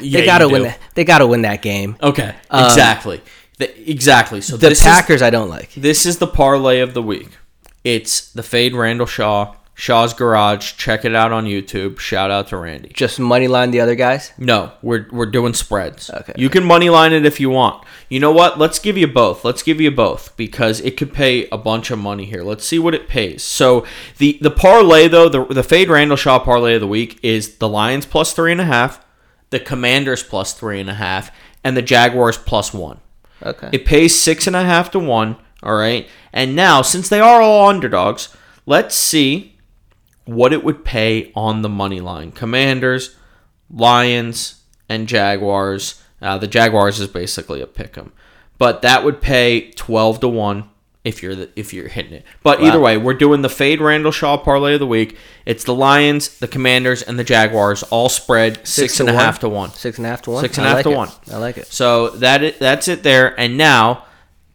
Yeah, 0.00 0.20
they 0.20 0.26
gotta 0.26 0.48
win. 0.48 0.62
That, 0.62 0.78
they 0.94 1.04
gotta 1.04 1.26
win 1.26 1.42
that 1.42 1.60
game. 1.60 1.96
Okay. 2.02 2.34
Exactly. 2.50 3.20
The- 3.58 3.90
exactly. 3.90 4.40
So 4.40 4.56
The 4.56 4.70
this 4.70 4.78
is- 4.80 4.84
Packers, 4.86 5.20
I 5.20 5.28
don't 5.28 5.50
like. 5.50 5.74
This 5.76 6.06
is 6.06 6.16
the 6.16 6.26
parlay 6.26 6.80
of 6.80 6.94
the 6.94 7.02
week. 7.02 7.28
It's 7.84 8.22
the 8.32 8.42
Fade 8.42 8.74
Randall 8.74 9.06
Shaw, 9.06 9.54
Shaw's 9.82 10.14
Garage. 10.14 10.74
Check 10.74 11.04
it 11.04 11.12
out 11.12 11.32
on 11.32 11.44
YouTube. 11.44 11.98
Shout 11.98 12.30
out 12.30 12.46
to 12.48 12.56
Randy. 12.56 12.90
Just 12.90 13.18
moneyline 13.18 13.72
the 13.72 13.80
other 13.80 13.96
guys. 13.96 14.32
No, 14.38 14.70
we're 14.80 15.08
we're 15.10 15.26
doing 15.26 15.54
spreads. 15.54 16.08
Okay. 16.08 16.34
You 16.36 16.48
can 16.48 16.62
moneyline 16.62 17.10
it 17.10 17.26
if 17.26 17.40
you 17.40 17.50
want. 17.50 17.84
You 18.08 18.20
know 18.20 18.30
what? 18.30 18.60
Let's 18.60 18.78
give 18.78 18.96
you 18.96 19.08
both. 19.08 19.44
Let's 19.44 19.64
give 19.64 19.80
you 19.80 19.90
both 19.90 20.36
because 20.36 20.78
it 20.82 20.96
could 20.96 21.12
pay 21.12 21.48
a 21.48 21.58
bunch 21.58 21.90
of 21.90 21.98
money 21.98 22.26
here. 22.26 22.44
Let's 22.44 22.64
see 22.64 22.78
what 22.78 22.94
it 22.94 23.08
pays. 23.08 23.42
So 23.42 23.84
the 24.18 24.38
the 24.40 24.52
parlay 24.52 25.08
though, 25.08 25.28
the 25.28 25.46
the 25.46 25.64
Fade 25.64 25.90
Randall 25.90 26.16
Shaw 26.16 26.38
parlay 26.38 26.76
of 26.76 26.80
the 26.80 26.86
week 26.86 27.18
is 27.24 27.56
the 27.56 27.68
Lions 27.68 28.06
plus 28.06 28.32
three 28.32 28.52
and 28.52 28.60
a 28.60 28.66
half, 28.66 29.04
the 29.50 29.58
Commanders 29.58 30.22
plus 30.22 30.52
three 30.52 30.78
and 30.78 30.90
a 30.90 30.94
half, 30.94 31.32
and 31.64 31.76
the 31.76 31.82
Jaguars 31.82 32.38
plus 32.38 32.72
one. 32.72 33.00
Okay. 33.42 33.70
It 33.72 33.84
pays 33.84 34.16
six 34.16 34.46
and 34.46 34.54
a 34.54 34.62
half 34.62 34.92
to 34.92 35.00
one. 35.00 35.38
All 35.60 35.74
right. 35.74 36.08
And 36.32 36.54
now, 36.54 36.82
since 36.82 37.08
they 37.08 37.18
are 37.18 37.42
all 37.42 37.68
underdogs, 37.68 38.28
let's 38.64 38.94
see 38.94 39.51
what 40.24 40.52
it 40.52 40.64
would 40.64 40.84
pay 40.84 41.32
on 41.34 41.62
the 41.62 41.68
money 41.68 42.00
line. 42.00 42.32
Commanders, 42.32 43.16
Lions, 43.70 44.62
and 44.88 45.08
Jaguars. 45.08 46.02
Uh, 46.20 46.38
the 46.38 46.46
Jaguars 46.46 47.00
is 47.00 47.08
basically 47.08 47.60
a 47.60 47.66
pick 47.66 47.98
'em, 47.98 48.12
but 48.58 48.82
that 48.82 49.04
would 49.04 49.20
pay 49.20 49.70
twelve 49.72 50.20
to 50.20 50.28
one 50.28 50.68
if 51.04 51.20
you're 51.20 51.34
the, 51.34 51.50
if 51.56 51.74
you're 51.74 51.88
hitting 51.88 52.12
it. 52.12 52.24
But 52.44 52.60
either 52.62 52.78
way, 52.78 52.96
we're 52.96 53.14
doing 53.14 53.42
the 53.42 53.48
fade 53.48 53.80
Randall 53.80 54.12
Shaw 54.12 54.36
parlay 54.36 54.74
of 54.74 54.80
the 54.80 54.86
week. 54.86 55.16
It's 55.44 55.64
the 55.64 55.74
Lions, 55.74 56.38
the 56.38 56.46
Commanders, 56.46 57.02
and 57.02 57.18
the 57.18 57.24
Jaguars 57.24 57.82
all 57.84 58.08
spread 58.08 58.64
six 58.66 58.98
to 58.98 59.02
and 59.02 59.10
a 59.10 59.12
half 59.14 59.40
to 59.40 59.48
one. 59.48 59.70
Six 59.72 59.98
and 59.98 60.06
a 60.06 60.10
half 60.10 60.22
to 60.22 60.30
one. 60.30 60.42
Six 60.42 60.58
and 60.58 60.66
a 60.66 60.68
half 60.68 60.76
like 60.76 60.84
to 60.84 60.92
it. 60.92 60.96
one. 60.96 61.08
I 61.32 61.38
like 61.38 61.58
it. 61.58 61.66
So 61.66 62.10
that 62.10 62.44
it, 62.44 62.60
that's 62.60 62.86
it 62.86 63.02
there. 63.02 63.38
And 63.38 63.56
now, 63.58 64.04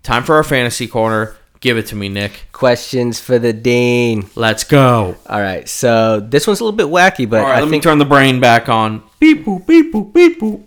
time 0.03 0.23
for 0.23 0.35
our 0.35 0.43
fantasy 0.43 0.87
corner. 0.87 1.35
Give 1.59 1.77
it 1.77 1.87
to 1.87 1.95
me, 1.95 2.07
Nick. 2.09 2.47
Questions 2.51 3.19
for 3.19 3.39
the 3.39 3.51
dean. 3.53 4.29
Let's 4.35 4.63
go. 4.63 5.15
All 5.27 5.41
right. 5.41 5.67
So 5.67 6.19
this 6.19 6.45
one's 6.45 6.59
a 6.59 6.63
little 6.63 6.77
bit 6.77 6.87
wacky, 6.87 7.27
but 7.29 7.39
All 7.39 7.45
right, 7.47 7.57
I 7.57 7.61
let 7.61 7.69
me 7.69 7.79
turn 7.79 7.97
the 7.97 8.05
brain 8.05 8.39
back 8.39 8.69
on. 8.69 9.03
Beep 9.19 9.45
boop, 9.45 9.65
beep 9.65 9.91
boop, 9.91 10.13
beep 10.13 10.39
boop. 10.39 10.63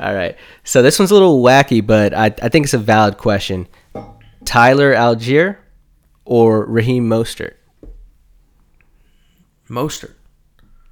All 0.00 0.14
right. 0.14 0.36
So 0.62 0.80
this 0.82 0.98
one's 0.98 1.10
a 1.10 1.14
little 1.14 1.42
wacky, 1.42 1.84
but 1.84 2.14
I, 2.14 2.26
I 2.26 2.48
think 2.48 2.64
it's 2.64 2.74
a 2.74 2.78
valid 2.78 3.18
question. 3.18 3.66
Tyler 4.44 4.94
Allgeier 4.94 5.56
or 6.24 6.64
Raheem 6.64 7.08
Mostert? 7.08 7.54
Mostert. 9.68 10.14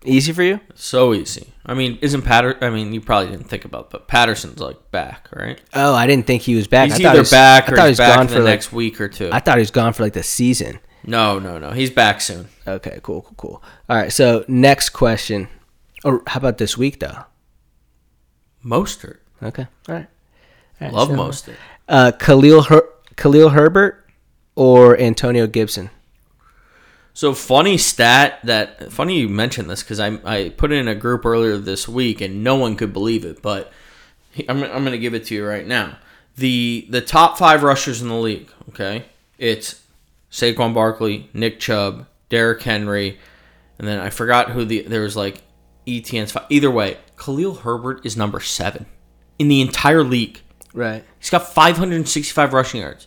Easy 0.05 0.33
for 0.33 0.43
you? 0.43 0.61
So 0.75 1.15
easy. 1.15 1.53
I 1.69 1.75
mean, 1.75 1.99
isn't 2.01 2.23
Patter? 2.23 2.57
I 2.61 2.71
mean, 2.71 2.93
you 2.93 3.01
probably 3.01 3.31
didn't 3.33 3.49
think 3.49 3.65
about, 3.65 3.87
it, 3.87 3.91
but 3.91 4.07
Patterson's 4.09 4.61
like 4.61 4.91
back, 4.93 5.29
right? 5.35 5.61
Oh, 5.75 5.95
I 5.95 6.07
didn't 6.07 6.27
think 6.27 6.43
he 6.43 6.55
was 6.55 6.69
back. 6.69 6.91
He's 6.91 7.01
I 7.01 7.03
thought 7.03 7.09
either 7.09 7.13
he 7.15 7.19
was- 7.21 7.31
back 7.31 7.69
I 7.69 7.73
or 7.73 7.77
thought 7.77 7.83
he 7.85 7.89
he's 7.91 7.99
back 7.99 8.17
gone 8.17 8.29
for 8.29 8.35
the 8.35 8.41
like, 8.41 8.51
next 8.53 8.73
week 8.73 9.01
or 9.01 9.09
two. 9.09 9.31
I 9.33 9.41
thought 9.41 9.57
he 9.57 9.63
was 9.63 9.71
gone 9.73 9.93
for 9.93 10.05
like 10.05 10.13
the 10.13 10.23
season. 10.23 10.79
no, 11.05 11.39
no, 11.41 11.59
no. 11.59 11.71
He's 11.73 11.91
back 11.91 12.21
soon. 12.21 12.49
Okay, 12.67 13.01
cool, 13.03 13.23
cool, 13.23 13.35
cool. 13.37 13.63
All 13.89 13.97
right. 13.97 14.13
So 14.13 14.45
next 14.49 14.91
question. 14.91 15.49
Or 16.05 16.23
how 16.29 16.39
about 16.39 16.59
this 16.59 16.79
week 16.79 17.01
though? 17.01 17.25
Mostert. 18.65 19.19
Okay. 19.43 19.67
All 19.89 19.95
right. 19.95 20.07
All 20.81 20.87
right, 20.89 20.93
Love 20.93 21.09
so, 21.09 21.15
Mostert. 21.15 21.57
Uh, 21.89 22.13
Khalil 22.19 22.63
Her- 22.63 22.89
Khalil 23.17 23.51
Herbert 23.51 24.05
or 24.55 24.99
Antonio 25.01 25.47
Gibson? 25.47 25.91
So 27.17 27.33
funny 27.33 27.79
stat 27.79 28.41
that 28.45 28.93
funny 28.93 29.21
you 29.21 29.31
mentioned 29.31 29.71
this 29.71 29.83
because 29.83 29.99
I 29.99 30.19
I 30.23 30.51
put 30.51 30.71
it 30.71 30.77
in 30.77 30.87
a 30.87 30.95
group 30.95 31.25
earlier 31.25 31.57
this 31.57 31.89
week 31.89 32.21
and 32.21 32.45
no 32.45 32.57
one 32.57 32.77
could 32.77 32.93
believe 32.93 33.25
it, 33.25 33.41
but 33.41 33.73
I'm 34.51 34.63
I'm 34.63 34.85
gonna 34.85 34.99
give 34.99 35.15
it 35.15 35.25
to 35.25 35.35
you 35.35 35.47
right 35.47 35.67
now. 35.67 35.97
The 36.37 36.87
the 36.91 37.01
top 37.01 37.39
five 37.39 37.63
rushers 37.63 38.03
in 38.03 38.09
the 38.09 38.17
league. 38.17 38.51
Okay, 38.69 39.07
it's 39.39 39.83
Saquon 40.31 40.75
Barkley, 40.75 41.31
Nick 41.33 41.59
Chubb, 41.59 42.07
Derrick 42.29 42.61
Henry, 42.61 43.19
and 43.79 43.89
then 43.89 43.99
I 43.99 44.11
forgot 44.11 44.51
who 44.51 44.67
the 44.67 44.83
there 44.83 45.01
was 45.01 45.17
like 45.17 45.41
Etienne's 45.89 46.33
five. 46.33 46.45
Either 46.51 46.71
way, 46.71 46.99
Khalil 47.17 47.55
Herbert 47.55 48.05
is 48.05 48.19
number 48.19 48.41
seven 48.41 48.85
in 49.39 49.49
the 49.49 49.63
entire 49.63 50.05
league. 50.05 50.43
Right. 50.77 51.03
He's 51.19 51.31
got 51.31 51.53
565 51.55 52.53
rushing 52.53 52.83
yards. 52.83 53.07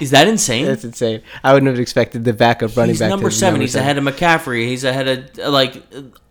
Is 0.00 0.12
that 0.12 0.28
insane? 0.28 0.64
That's 0.66 0.84
insane. 0.84 1.22
I 1.42 1.52
wouldn't 1.52 1.68
have 1.68 1.80
expected 1.80 2.24
the 2.24 2.32
backup 2.32 2.76
running 2.76 2.90
He's 2.94 3.00
back. 3.00 3.10
number 3.10 3.28
seven. 3.30 3.54
number 3.54 3.62
he's 3.64 3.74
ahead 3.74 3.98
of 3.98 4.04
McCaffrey. 4.04 4.66
He's 4.68 4.84
ahead 4.84 5.08
of 5.08 5.36
like 5.52 5.82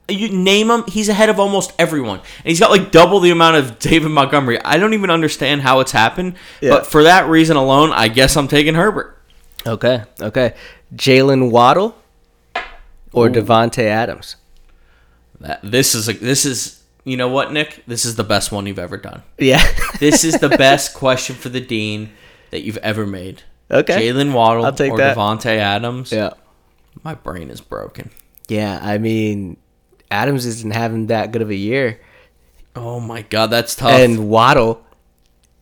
you 0.07 0.29
name 0.29 0.69
him. 0.71 0.83
He's 0.87 1.09
ahead 1.09 1.29
of 1.29 1.39
almost 1.41 1.73
everyone, 1.77 2.19
and 2.19 2.45
he's 2.45 2.59
got 2.59 2.71
like 2.71 2.91
double 2.91 3.19
the 3.19 3.31
amount 3.31 3.57
of 3.57 3.79
David 3.79 4.09
Montgomery. 4.09 4.59
I 4.63 4.77
don't 4.77 4.93
even 4.93 5.09
understand 5.09 5.61
how 5.61 5.81
it's 5.81 5.91
happened, 5.91 6.35
Yeah. 6.61 6.69
but 6.71 6.85
for 6.87 7.03
that 7.03 7.27
reason 7.27 7.57
alone, 7.57 7.91
I 7.91 8.07
guess 8.07 8.35
I'm 8.37 8.47
taking 8.47 8.73
Herbert. 8.75 9.17
Okay. 9.67 10.03
Okay. 10.21 10.53
Jalen 10.95 11.51
Waddle 11.51 11.95
or 13.13 13.27
Davante 13.29 13.83
Adams? 13.83 14.37
That, 15.39 15.59
this 15.63 15.95
is 15.95 16.07
a, 16.09 16.13
this 16.13 16.45
is 16.45 16.80
you 17.03 17.17
know 17.17 17.27
what, 17.29 17.51
Nick? 17.51 17.83
This 17.87 18.05
is 18.05 18.15
the 18.15 18.23
best 18.23 18.51
one 18.51 18.65
you've 18.67 18.79
ever 18.79 18.97
done. 18.97 19.23
Yeah. 19.39 19.61
This 19.99 20.23
is 20.23 20.39
the 20.39 20.49
best 20.57 20.93
question 20.93 21.35
for 21.35 21.49
the 21.49 21.61
dean 21.61 22.11
that 22.51 22.61
you've 22.61 22.77
ever 22.77 23.05
made. 23.07 23.43
Okay. 23.69 24.09
Jalen 24.09 24.33
Waddle 24.33 24.65
I'll 24.65 24.73
take 24.73 24.91
or 24.91 24.97
that. 24.97 25.15
Davante 25.17 25.45
Adams. 25.57 26.11
yeah. 26.11 26.31
My 27.03 27.15
brain 27.15 27.49
is 27.49 27.61
broken. 27.61 28.09
Yeah. 28.49 28.79
I 28.81 28.97
mean, 28.97 29.57
Adams 30.11 30.45
isn't 30.45 30.73
having 30.73 31.07
that 31.07 31.31
good 31.31 31.41
of 31.41 31.49
a 31.49 31.55
year, 31.55 31.99
Oh 32.75 32.99
my 33.01 33.21
god, 33.23 33.47
that's 33.47 33.75
tough. 33.75 33.91
and 33.91 34.29
Waddle 34.29 34.81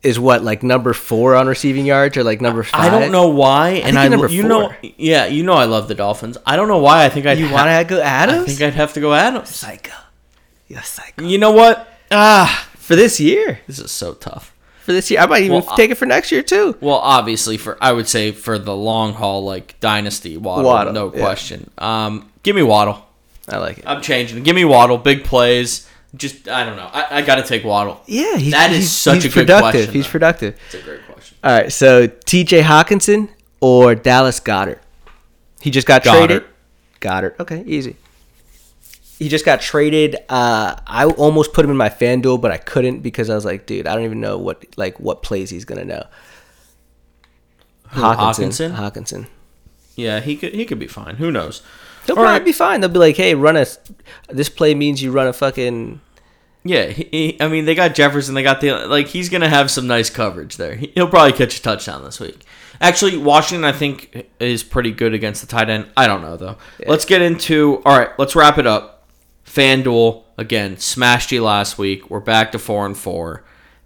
is 0.03 0.19
what 0.19 0.43
like 0.43 0.61
number 0.63 0.93
four 0.93 1.35
on 1.35 1.47
receiving 1.47 1.85
yards 1.85 2.15
or 2.17 2.23
like 2.23 2.39
number 2.41 2.63
five. 2.63 2.93
I 2.93 2.99
don't 2.99 3.11
know 3.11 3.29
why, 3.29 3.69
and 3.69 3.83
think 3.85 3.97
I, 3.97 4.07
number 4.07 4.27
you 4.27 4.43
know, 4.43 4.71
yeah, 4.81 5.25
you 5.25 5.43
know, 5.43 5.53
I 5.53 5.65
love 5.65 5.87
the 5.87 5.95
Dolphins. 5.95 6.37
I 6.45 6.55
don't 6.55 6.67
know 6.67 6.77
why. 6.77 7.05
I 7.05 7.09
think 7.09 7.25
I'd 7.25 7.37
You 7.39 7.47
ha- 7.47 7.53
want 7.65 7.87
to 7.87 7.95
go 7.95 8.01
Adams. 8.01 8.43
I 8.43 8.45
think 8.45 8.61
I'd 8.61 8.73
have 8.73 8.93
to 8.93 8.99
go 9.01 9.13
Adams. 9.13 9.49
psycho. 9.49 9.91
You're 10.69 10.81
psycho. 10.83 11.23
You 11.25 11.37
know 11.37 11.51
what? 11.51 11.87
Ah, 12.11 12.69
for 12.77 12.95
this 12.95 13.19
year. 13.19 13.59
This 13.67 13.79
is 13.79 13.91
so 13.91 14.13
tough. 14.13 14.55
For 14.85 14.93
this 14.93 15.11
year, 15.11 15.19
I 15.19 15.25
might 15.27 15.43
even 15.43 15.61
Well, 15.61 15.75
take 15.75 15.91
it 15.91 15.95
for 15.95 16.05
next 16.05 16.31
year 16.31 16.41
too. 16.41 16.77
Well, 16.81 16.95
obviously, 16.95 17.57
for 17.57 17.77
I 17.81 17.91
would 17.91 18.07
say 18.07 18.31
for 18.31 18.57
the 18.57 18.75
long 18.75 19.13
haul, 19.13 19.43
like 19.43 19.79
dynasty 19.81 20.37
Waddle, 20.37 20.65
Waddle, 20.65 20.93
no 20.93 21.13
yeah. 21.13 21.19
question. 21.19 21.69
Um, 21.77 22.31
give 22.43 22.55
me 22.55 22.63
Waddle. 22.63 23.05
I 23.47 23.57
like 23.57 23.79
it. 23.79 23.83
I'm 23.87 24.01
changing. 24.01 24.41
Give 24.43 24.55
me 24.55 24.63
Waddle. 24.65 24.97
Big 24.97 25.23
plays. 25.25 25.87
Just 26.15 26.47
I 26.47 26.63
don't 26.63 26.75
know. 26.75 26.89
I, 26.91 27.17
I 27.17 27.21
got 27.21 27.35
to 27.35 27.43
take 27.43 27.63
Waddle. 27.63 28.01
Yeah, 28.07 28.37
he's, 28.37 28.51
That 28.53 28.71
is 28.71 28.77
he's- 28.77 28.91
such 28.91 29.15
he's 29.15 29.25
a 29.25 29.27
good 29.29 29.33
productive. 29.47 29.71
question, 29.73 29.93
He's 29.93 30.05
though. 30.05 30.11
productive. 30.11 30.59
It's 30.65 30.75
a 30.75 30.81
great 30.81 31.05
question. 31.05 31.37
All 31.43 31.51
right, 31.51 31.71
so 31.71 32.07
T.J. 32.07 32.61
Hockenson 32.63 33.29
or 33.61 33.93
Dallas 33.93 34.39
Goedert. 34.39 34.79
He 35.61 35.69
just 35.69 35.85
got 35.85 36.03
Goedert. 36.03 36.27
traded. 36.27 36.43
Goedert. 36.99 37.39
Okay, 37.39 37.63
easy. 37.67 37.95
He 39.19 39.27
just 39.29 39.43
got 39.45 39.59
traded. 39.61 40.15
Uh, 40.29 40.75
I 40.87 41.05
almost 41.05 41.51
put 41.53 41.63
him 41.65 41.71
in 41.71 41.77
my 41.77 41.89
FanDuel, 41.89 42.39
but 42.41 42.51
I 42.51 42.57
couldn't 42.57 43.01
because 43.01 43.29
I 43.29 43.35
was 43.35 43.43
like, 43.45 43.65
dude, 43.65 43.85
I 43.85 43.93
don't 43.93 44.05
even 44.05 44.21
know 44.21 44.37
what 44.37 44.65
like 44.77 44.99
what 44.99 45.21
plays 45.23 45.49
he's 45.49 45.65
gonna 45.65 45.85
know. 45.85 46.05
Hockenson? 47.91 48.75
Hockenson. 48.75 49.27
Yeah, 49.95 50.19
he 50.19 50.35
could 50.37 50.53
he 50.53 50.65
could 50.65 50.79
be 50.79 50.87
fine. 50.87 51.15
Who 51.15 51.31
knows? 51.31 51.61
He'll 52.05 52.15
All 52.17 52.23
probably 52.23 52.39
right. 52.39 52.45
be 52.45 52.51
fine. 52.53 52.81
They'll 52.81 52.89
be 52.89 52.99
like, 52.99 53.17
hey, 53.17 53.35
run 53.35 53.57
a. 53.57 53.65
This 54.29 54.49
play 54.49 54.73
means 54.75 55.01
you 55.01 55.11
run 55.11 55.27
a 55.27 55.33
fucking. 55.33 55.99
Yeah, 56.63 56.87
he, 56.87 57.07
he- 57.11 57.41
I 57.41 57.47
mean 57.47 57.65
they 57.65 57.75
got 57.75 57.95
Jefferson. 57.95 58.35
They 58.35 58.43
got 58.43 58.61
the 58.61 58.85
like 58.87 59.07
he's 59.07 59.29
gonna 59.29 59.49
have 59.49 59.71
some 59.71 59.87
nice 59.87 60.09
coverage 60.09 60.57
there. 60.57 60.75
He- 60.75 60.91
He'll 60.95 61.07
probably 61.09 61.33
catch 61.33 61.57
a 61.57 61.61
touchdown 61.61 62.03
this 62.03 62.19
week. 62.19 62.43
Actually, 62.81 63.17
Washington 63.17 63.65
I 63.65 63.71
think 63.73 64.27
is 64.39 64.63
pretty 64.63 64.91
good 64.91 65.13
against 65.13 65.41
the 65.41 65.47
tight 65.47 65.69
end. 65.69 65.87
I 65.97 66.07
don't 66.07 66.21
know 66.21 66.37
though. 66.37 66.57
Let's 66.85 67.05
get 67.05 67.21
into 67.21 67.81
all 67.85 67.97
right. 67.97 68.09
Let's 68.17 68.35
wrap 68.35 68.57
it 68.57 68.67
up. 68.67 68.98
FanDuel 69.49 70.23
again 70.37 70.77
smashed 70.77 71.31
you 71.31 71.43
last 71.43 71.77
week. 71.77 72.09
We're 72.09 72.19
back 72.19 72.51
to 72.51 72.59
four 72.59 72.85
and 72.85 72.95
four. 72.95 73.43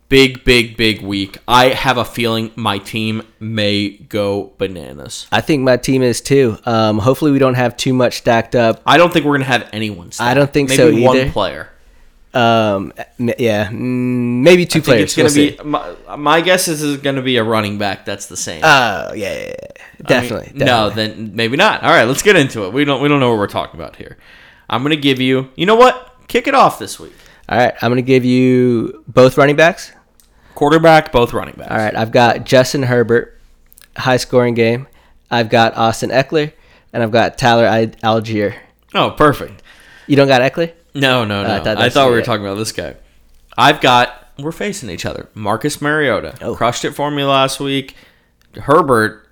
Big, 0.09 0.43
big, 0.43 0.75
big 0.75 1.01
week. 1.01 1.37
I 1.47 1.69
have 1.69 1.97
a 1.97 2.03
feeling 2.05 2.51
my 2.55 2.77
team 2.77 3.23
may 3.39 3.91
go 3.91 4.51
bananas. 4.57 5.25
I 5.31 5.39
think 5.41 5.63
my 5.63 5.77
team 5.77 6.03
is 6.03 6.19
too. 6.19 6.57
Um, 6.65 6.99
hopefully 6.99 7.31
we 7.31 7.39
don't 7.39 7.55
have 7.55 7.77
too 7.77 7.93
much 7.93 8.17
stacked 8.17 8.55
up. 8.55 8.81
I 8.85 8.97
don't 8.97 9.11
think 9.11 9.25
we're 9.25 9.35
gonna 9.35 9.45
have 9.45 9.69
anyone. 9.71 10.11
I 10.19 10.33
don't 10.33 10.51
think 10.51 10.69
Maybe 10.69 11.01
so 11.01 11.01
one 11.01 11.31
player. 11.31 11.69
Um, 12.33 12.91
yeah, 13.17 13.69
maybe 13.71 14.65
two 14.65 14.79
I 14.79 14.81
think 14.81 14.85
players. 14.85 15.17
it's 15.17 15.35
gonna 15.37 15.63
We'll 15.63 15.63
be. 15.63 16.03
My, 16.07 16.15
my 16.17 16.41
guess 16.41 16.67
is 16.67 16.83
it's 16.83 17.01
gonna 17.01 17.21
be 17.21 17.37
a 17.37 17.43
running 17.43 17.77
back. 17.77 18.05
That's 18.05 18.25
the 18.25 18.37
same. 18.37 18.61
Oh 18.63 19.13
yeah, 19.13 19.33
yeah, 19.33 19.45
yeah. 19.47 19.55
I 20.03 20.07
definitely. 20.07 20.51
No, 20.53 20.89
then 20.89 21.35
maybe 21.35 21.55
not. 21.55 21.83
All 21.83 21.89
right, 21.89 22.03
let's 22.03 22.21
get 22.21 22.35
into 22.35 22.65
it. 22.65 22.73
We 22.73 22.83
don't 22.85 23.01
we 23.01 23.07
don't 23.07 23.21
know 23.21 23.29
what 23.29 23.39
we're 23.39 23.47
talking 23.47 23.79
about 23.79 23.95
here. 23.95 24.17
I'm 24.73 24.81
gonna 24.83 24.95
give 24.95 25.19
you. 25.21 25.49
You 25.55 25.65
know 25.65 25.75
what? 25.75 26.15
Kick 26.27 26.47
it 26.47 26.55
off 26.55 26.79
this 26.79 26.99
week. 26.99 27.13
All 27.47 27.57
right, 27.57 27.73
I'm 27.81 27.91
gonna 27.91 28.01
give 28.01 28.25
you 28.25 29.03
both 29.07 29.37
running 29.37 29.55
backs. 29.55 29.91
Quarterback, 30.55 31.11
both 31.11 31.33
running 31.33 31.55
backs. 31.55 31.71
All 31.71 31.77
right, 31.77 31.95
I've 31.95 32.11
got 32.11 32.43
Justin 32.45 32.83
Herbert, 32.83 33.39
high 33.97 34.17
scoring 34.17 34.53
game. 34.55 34.87
I've 35.29 35.49
got 35.49 35.75
Austin 35.77 36.09
Ekeler, 36.09 36.51
and 36.91 37.03
I've 37.03 37.11
got 37.11 37.37
Tyler 37.37 37.65
Allgeier. 38.03 38.55
Oh, 38.93 39.11
perfect. 39.11 39.61
You 40.07 40.15
don't 40.15 40.27
got 40.27 40.41
Ekeler? 40.41 40.71
No, 40.93 41.25
no, 41.25 41.41
oh, 41.41 41.43
no. 41.43 41.49
I 41.49 41.55
I 41.57 41.59
thought 41.63 41.91
thought, 41.93 42.09
we 42.09 42.15
were 42.15 42.21
talking 42.21 42.45
about 42.45 42.55
this 42.57 42.71
guy. 42.71 42.95
I've 43.57 43.81
got. 43.81 44.19
We're 44.39 44.51
facing 44.51 44.89
each 44.89 45.05
other. 45.05 45.29
Marcus 45.35 45.79
Mariota 45.81 46.35
Oh. 46.41 46.55
crushed 46.55 46.85
it 46.85 46.91
for 46.93 47.11
me 47.11 47.23
last 47.23 47.59
week. 47.59 47.95
Herbert, 48.55 49.27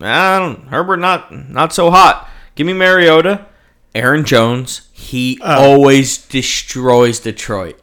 I 0.00 0.38
don't. 0.38 0.68
Herbert 0.68 0.96
not 0.98 1.30
not 1.50 1.72
so 1.74 1.90
hot. 1.90 2.28
Give 2.54 2.66
me 2.66 2.72
Mariota. 2.72 3.46
Aaron 3.94 4.24
Jones. 4.24 4.85
He 4.98 5.38
oh. 5.42 5.72
always 5.72 6.16
destroys 6.16 7.20
Detroit. 7.20 7.78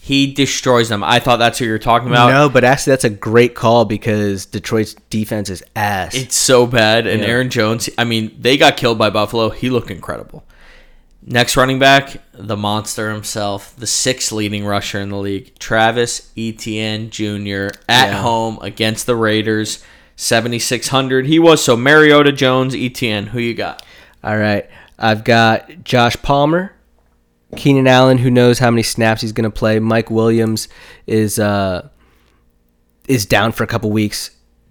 He 0.00 0.32
destroys 0.32 0.88
them. 0.88 1.02
I 1.02 1.18
thought 1.18 1.38
that's 1.38 1.58
who 1.58 1.64
you're 1.64 1.78
talking 1.80 2.08
about. 2.08 2.30
no, 2.30 2.48
but 2.48 2.62
actually 2.62 2.92
that's 2.92 3.04
a 3.04 3.10
great 3.10 3.56
call 3.56 3.84
because 3.84 4.46
Detroit's 4.46 4.94
defense 5.10 5.50
is 5.50 5.64
ass. 5.74 6.14
It's 6.14 6.36
so 6.36 6.66
bad. 6.66 7.08
And 7.08 7.22
Yeah. 7.22 7.26
Aaron 7.28 7.50
Jones, 7.50 7.90
I 7.98 8.04
mean, 8.04 8.36
they 8.38 8.56
got 8.56 8.76
killed 8.76 8.98
by 8.98 9.10
Buffalo. 9.10 9.50
He 9.50 9.68
looked 9.68 9.90
incredible. 9.90 10.44
Next 11.26 11.56
running 11.56 11.78
back, 11.80 12.18
the 12.32 12.56
monster 12.56 13.10
himself, 13.10 13.74
the 13.76 13.86
sixth 13.86 14.30
leading 14.30 14.64
rusher 14.64 15.00
in 15.00 15.08
the 15.08 15.18
league, 15.18 15.58
Travis 15.58 16.30
Etienne 16.36 17.10
Jr. 17.10 17.68
at 17.88 18.08
Yeah. 18.10 18.22
home 18.22 18.58
against 18.62 19.06
the 19.06 19.16
Raiders, 19.16 19.82
7,600. 20.16 21.26
He 21.26 21.38
was 21.40 21.64
so 21.64 21.76
Mariota, 21.76 22.30
Jones, 22.30 22.74
Etienne. 22.76 23.26
Who 23.28 23.40
you 23.40 23.54
got? 23.54 23.82
All 24.22 24.36
right, 24.38 24.68
I've 24.98 25.24
got 25.24 25.84
Josh 25.84 26.16
Palmer, 26.22 26.72
Keenan 27.56 27.86
Allen, 27.86 28.18
who 28.18 28.30
knows 28.30 28.58
how 28.58 28.70
many 28.70 28.82
snaps 28.82 29.22
he's 29.22 29.32
gonna 29.32 29.50
play. 29.50 29.78
Mike 29.78 30.10
Williams 30.10 30.68
is 31.06 31.38
uh 31.38 31.88
is 33.08 33.26
down 33.26 33.52
for 33.52 33.64
a 33.64 33.66
couple 33.66 33.90
weeks. 33.90 34.30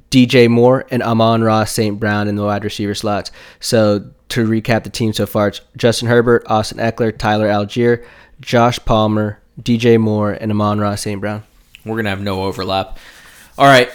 DJ 0.10 0.48
Moore 0.48 0.86
and 0.92 1.02
Amon-Ra 1.02 1.64
St. 1.64 2.00
Brown 2.00 2.28
in 2.28 2.36
the 2.36 2.44
wide 2.44 2.64
receiver 2.64 2.94
slots. 2.94 3.32
So 3.60 4.12
to 4.30 4.48
recap 4.48 4.84
the 4.84 4.92
team 4.92 5.12
so 5.12 5.26
far, 5.26 5.48
it's 5.48 5.62
Justin 5.76 6.08
Herbert, 6.08 6.44
Austin 6.46 6.78
Ekeler, 6.78 7.18
Tyler 7.18 7.48
Allgeier, 7.48 8.06
Josh 8.40 8.78
Palmer, 8.86 9.40
DJ 9.60 10.00
Moore, 10.00 10.34
and 10.34 10.52
Amon-Ra 10.52 10.94
St. 10.96 11.20
Brown. 11.20 11.44
We're 11.84 11.96
going 11.96 12.06
to 12.06 12.12
have 12.12 12.22
no 12.22 12.44
overlap. 12.44 13.00
All 13.58 13.66
right. 13.66 13.90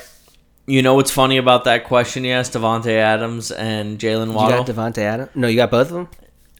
You 0.68 0.82
know 0.82 0.94
what's 0.94 1.10
funny 1.10 1.38
about 1.38 1.64
that 1.64 1.84
question 1.84 2.24
you 2.24 2.32
asked 2.32 2.52
Davante 2.52 2.92
Adams 2.92 3.50
and 3.50 3.98
Jalen 3.98 4.26
You 4.28 4.32
Waddle? 4.34 4.64
got 4.64 4.74
Davante 4.74 4.98
Adams? 4.98 5.30
No, 5.34 5.48
you 5.48 5.56
got 5.56 5.70
both 5.70 5.88
of 5.88 5.94
them? 5.94 6.08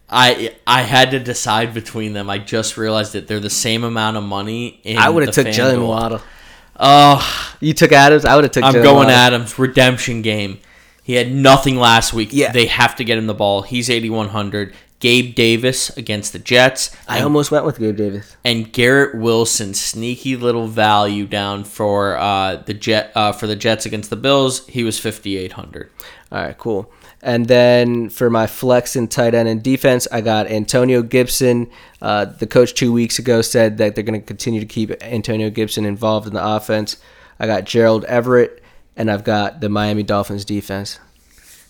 I 0.09 0.55
I 0.65 0.81
had 0.81 1.11
to 1.11 1.19
decide 1.19 1.75
between 1.75 2.13
them. 2.13 2.27
I 2.27 2.39
just 2.39 2.75
realized 2.75 3.13
that 3.13 3.27
they're 3.27 3.39
the 3.39 3.51
same 3.51 3.83
amount 3.83 4.17
of 4.17 4.23
money. 4.23 4.79
In 4.83 4.97
I 4.97 5.09
would 5.09 5.27
have 5.27 5.35
took 5.35 5.45
Jalen 5.45 5.87
Waddle. 5.87 6.21
Oh, 6.79 7.55
You 7.59 7.73
took 7.73 7.91
Adams. 7.91 8.25
I 8.25 8.33
would 8.35 8.45
have 8.45 8.51
took. 8.51 8.63
I'm 8.63 8.73
going 8.73 8.85
Waddle. 8.95 9.11
Adams. 9.11 9.59
Redemption 9.59 10.23
game. 10.23 10.59
He 11.03 11.13
had 11.13 11.31
nothing 11.31 11.75
last 11.77 12.11
week. 12.13 12.29
Yeah. 12.31 12.51
They 12.51 12.65
have 12.67 12.95
to 12.95 13.03
get 13.03 13.17
him 13.17 13.27
the 13.27 13.33
ball. 13.35 13.61
He's 13.61 13.89
8100. 13.89 14.73
Gabe 14.99 15.33
Davis 15.33 15.95
against 15.97 16.33
the 16.33 16.39
Jets. 16.39 16.95
I 17.07 17.21
almost 17.21 17.51
went 17.51 17.65
with 17.65 17.79
Gabe 17.79 17.95
Davis. 17.95 18.35
and 18.43 18.71
Garrett 18.71 19.15
Wilson, 19.15 19.73
sneaky 19.73 20.35
little 20.35 20.67
value 20.67 21.25
down 21.25 21.63
for 21.63 22.17
uh, 22.17 22.57
the 22.57 22.73
Jet 22.73 23.11
uh, 23.15 23.31
for 23.31 23.47
the 23.47 23.55
Jets 23.55 23.85
against 23.85 24.09
the 24.09 24.15
Bills. 24.17 24.67
He 24.67 24.83
was 24.83 24.99
5800. 24.99 25.89
All 26.31 26.41
right, 26.41 26.57
cool. 26.57 26.91
And 27.21 27.47
then 27.47 28.09
for 28.09 28.29
my 28.29 28.47
flex 28.47 28.95
and 28.95 29.09
tight 29.09 29.33
end 29.33 29.49
and 29.49 29.61
defense, 29.61 30.07
I 30.11 30.21
got 30.21 30.47
Antonio 30.47 31.01
Gibson. 31.01 31.69
Uh, 32.01 32.25
the 32.25 32.47
coach 32.47 32.73
two 32.73 32.93
weeks 32.93 33.19
ago 33.19 33.41
said 33.41 33.77
that 33.77 33.95
they're 33.95 34.03
going 34.05 34.19
to 34.19 34.25
continue 34.25 34.59
to 34.61 34.65
keep 34.65 34.91
Antonio 35.01 35.49
Gibson 35.49 35.85
involved 35.85 36.27
in 36.27 36.33
the 36.33 36.45
offense. 36.45 36.97
I 37.39 37.45
got 37.47 37.65
Gerald 37.65 38.05
Everett, 38.05 38.61
and 38.95 39.09
I've 39.11 39.23
got 39.23 39.59
the 39.61 39.69
Miami 39.69 40.03
Dolphins 40.03 40.45
defense. 40.45 40.99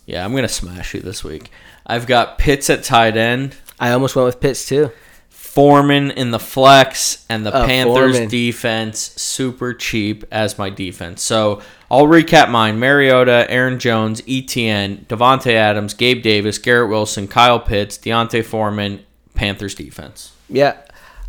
Yeah, 0.05 0.25
I'm 0.25 0.33
gonna 0.33 0.47
smash 0.47 0.95
you 0.95 1.01
this 1.01 1.23
week. 1.23 1.51
I've 1.89 2.05
got 2.07 2.37
Pitts 2.37 2.69
at 2.69 2.83
tight 2.83 3.17
end. 3.17 3.55
I 3.79 3.91
almost 3.91 4.15
went 4.15 4.27
with 4.27 4.39
Pitts 4.39 4.65
too. 4.67 4.91
Foreman 5.29 6.11
in 6.11 6.31
the 6.31 6.39
flex 6.39 7.25
and 7.29 7.45
the 7.45 7.53
Oh, 7.63 7.65
Panthers 7.65 8.11
Foreman. 8.13 8.29
defense 8.29 8.99
super 9.19 9.73
cheap 9.73 10.23
as 10.31 10.57
my 10.59 10.69
defense. 10.69 11.23
So 11.23 11.61
I'll 11.89 12.05
recap 12.05 12.49
mine: 12.51 12.79
Mariota, 12.79 13.47
Aaron 13.49 13.79
Jones, 13.79 14.21
Etienne, 14.29 15.05
Davante 15.09 15.53
Adams, 15.53 15.93
Gabe 15.95 16.21
Davis, 16.21 16.59
Garrett 16.59 16.89
Wilson, 16.89 17.27
Kyle 17.27 17.59
Pitts, 17.59 17.97
D'Onta 17.97 18.43
Foreman, 18.45 18.99
Panthers 19.33 19.73
defense. 19.73 20.33
Yeah, 20.49 20.77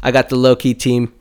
I 0.02 0.10
got 0.12 0.28
the 0.28 0.36
low 0.36 0.54
key 0.54 0.74
team. 0.74 1.12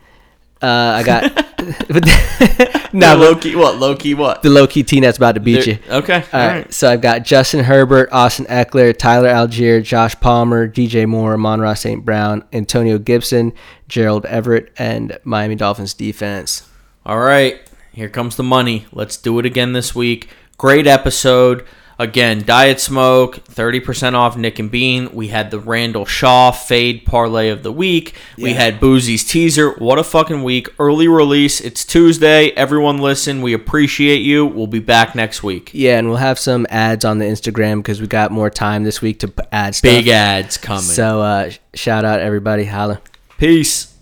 Uh, 0.61 0.67
I 0.97 1.03
got 1.03 2.93
no 2.93 3.15
low 3.15 3.35
key 3.35 3.55
what? 3.55 3.77
Low 3.77 3.95
key 3.95 4.13
what? 4.13 4.41
the 4.41 4.49
low 4.49 4.67
key 4.67 4.83
team 4.83 5.03
that's 5.03 5.17
about 5.17 5.33
to 5.35 5.39
beat 5.39 5.65
you. 5.65 5.77
Okay, 5.89 6.23
All 6.33 6.39
right. 6.47 6.73
So 6.73 6.89
I've 6.89 7.01
got 7.01 7.23
Justin 7.23 7.63
Herbert, 7.63 8.09
Austin 8.11 8.45
Ekeler, 8.47 8.95
Tyler 8.97 9.29
Allgeier, 9.29 9.83
Josh 9.83 10.19
Palmer, 10.19 10.67
DJ 10.67 11.07
Moore, 11.07 11.33
Amon-Ra 11.33 11.75
St. 11.75 12.03
Brown, 12.03 12.43
Antonio 12.51 12.97
Gibson, 12.97 13.53
Gerald 13.87 14.25
Everett, 14.25 14.71
and 14.77 15.17
Miami 15.23 15.55
Dolphins 15.55 15.93
defense. 15.93 16.67
All 17.05 17.19
right, 17.19 17.59
here 17.93 18.09
comes 18.09 18.35
the 18.35 18.43
money. 18.43 18.85
Let's 18.91 19.15
do 19.17 19.39
it 19.39 19.45
again 19.45 19.73
this 19.73 19.95
week. 19.95 20.29
Great 20.57 20.87
episode. 20.87 21.65
Again, 21.99 22.43
Diet 22.45 22.79
Smoke, 22.79 23.43
30% 23.43 24.13
off 24.13 24.37
Nick 24.37 24.57
and 24.57 24.71
Bean. 24.71 25.13
We 25.13 25.27
had 25.27 25.51
the 25.51 25.59
Randall 25.59 26.05
Shaw 26.05 26.51
fade 26.51 27.05
parlay 27.05 27.49
of 27.49 27.61
the 27.61 27.73
week. 27.73 28.15
We 28.37 28.53
had 28.53 28.79
Boozy's 28.79 29.25
teaser. 29.25 29.71
What 29.73 29.99
a 29.99 30.03
fucking 30.05 30.41
week. 30.41 30.69
Early 30.79 31.09
release. 31.09 31.59
It's 31.59 31.83
Tuesday. 31.83 32.51
Everyone 32.51 32.99
listen. 32.99 33.41
We 33.41 33.51
appreciate 33.51 34.21
you. 34.21 34.45
We'll 34.45 34.65
be 34.67 34.79
back 34.79 35.13
next 35.13 35.43
week. 35.43 35.71
Yeah, 35.73 35.99
and 35.99 36.07
we'll 36.07 36.17
have 36.17 36.39
some 36.39 36.65
ads 36.69 37.03
on 37.03 37.19
the 37.19 37.25
Instagram 37.25 37.79
because 37.79 37.99
we 37.99 38.07
got 38.07 38.31
more 38.31 38.49
time 38.49 38.85
this 38.85 39.01
week 39.01 39.19
to 39.19 39.33
add 39.51 39.75
stuff. 39.75 39.91
Big 39.91 40.07
ads 40.07 40.55
coming. 40.55 40.81
So 40.83 41.19
uh, 41.19 41.51
shout 41.73 42.05
out 42.05 42.21
everybody. 42.21 42.63
Holla. 42.63 43.01
Peace. 43.37 43.93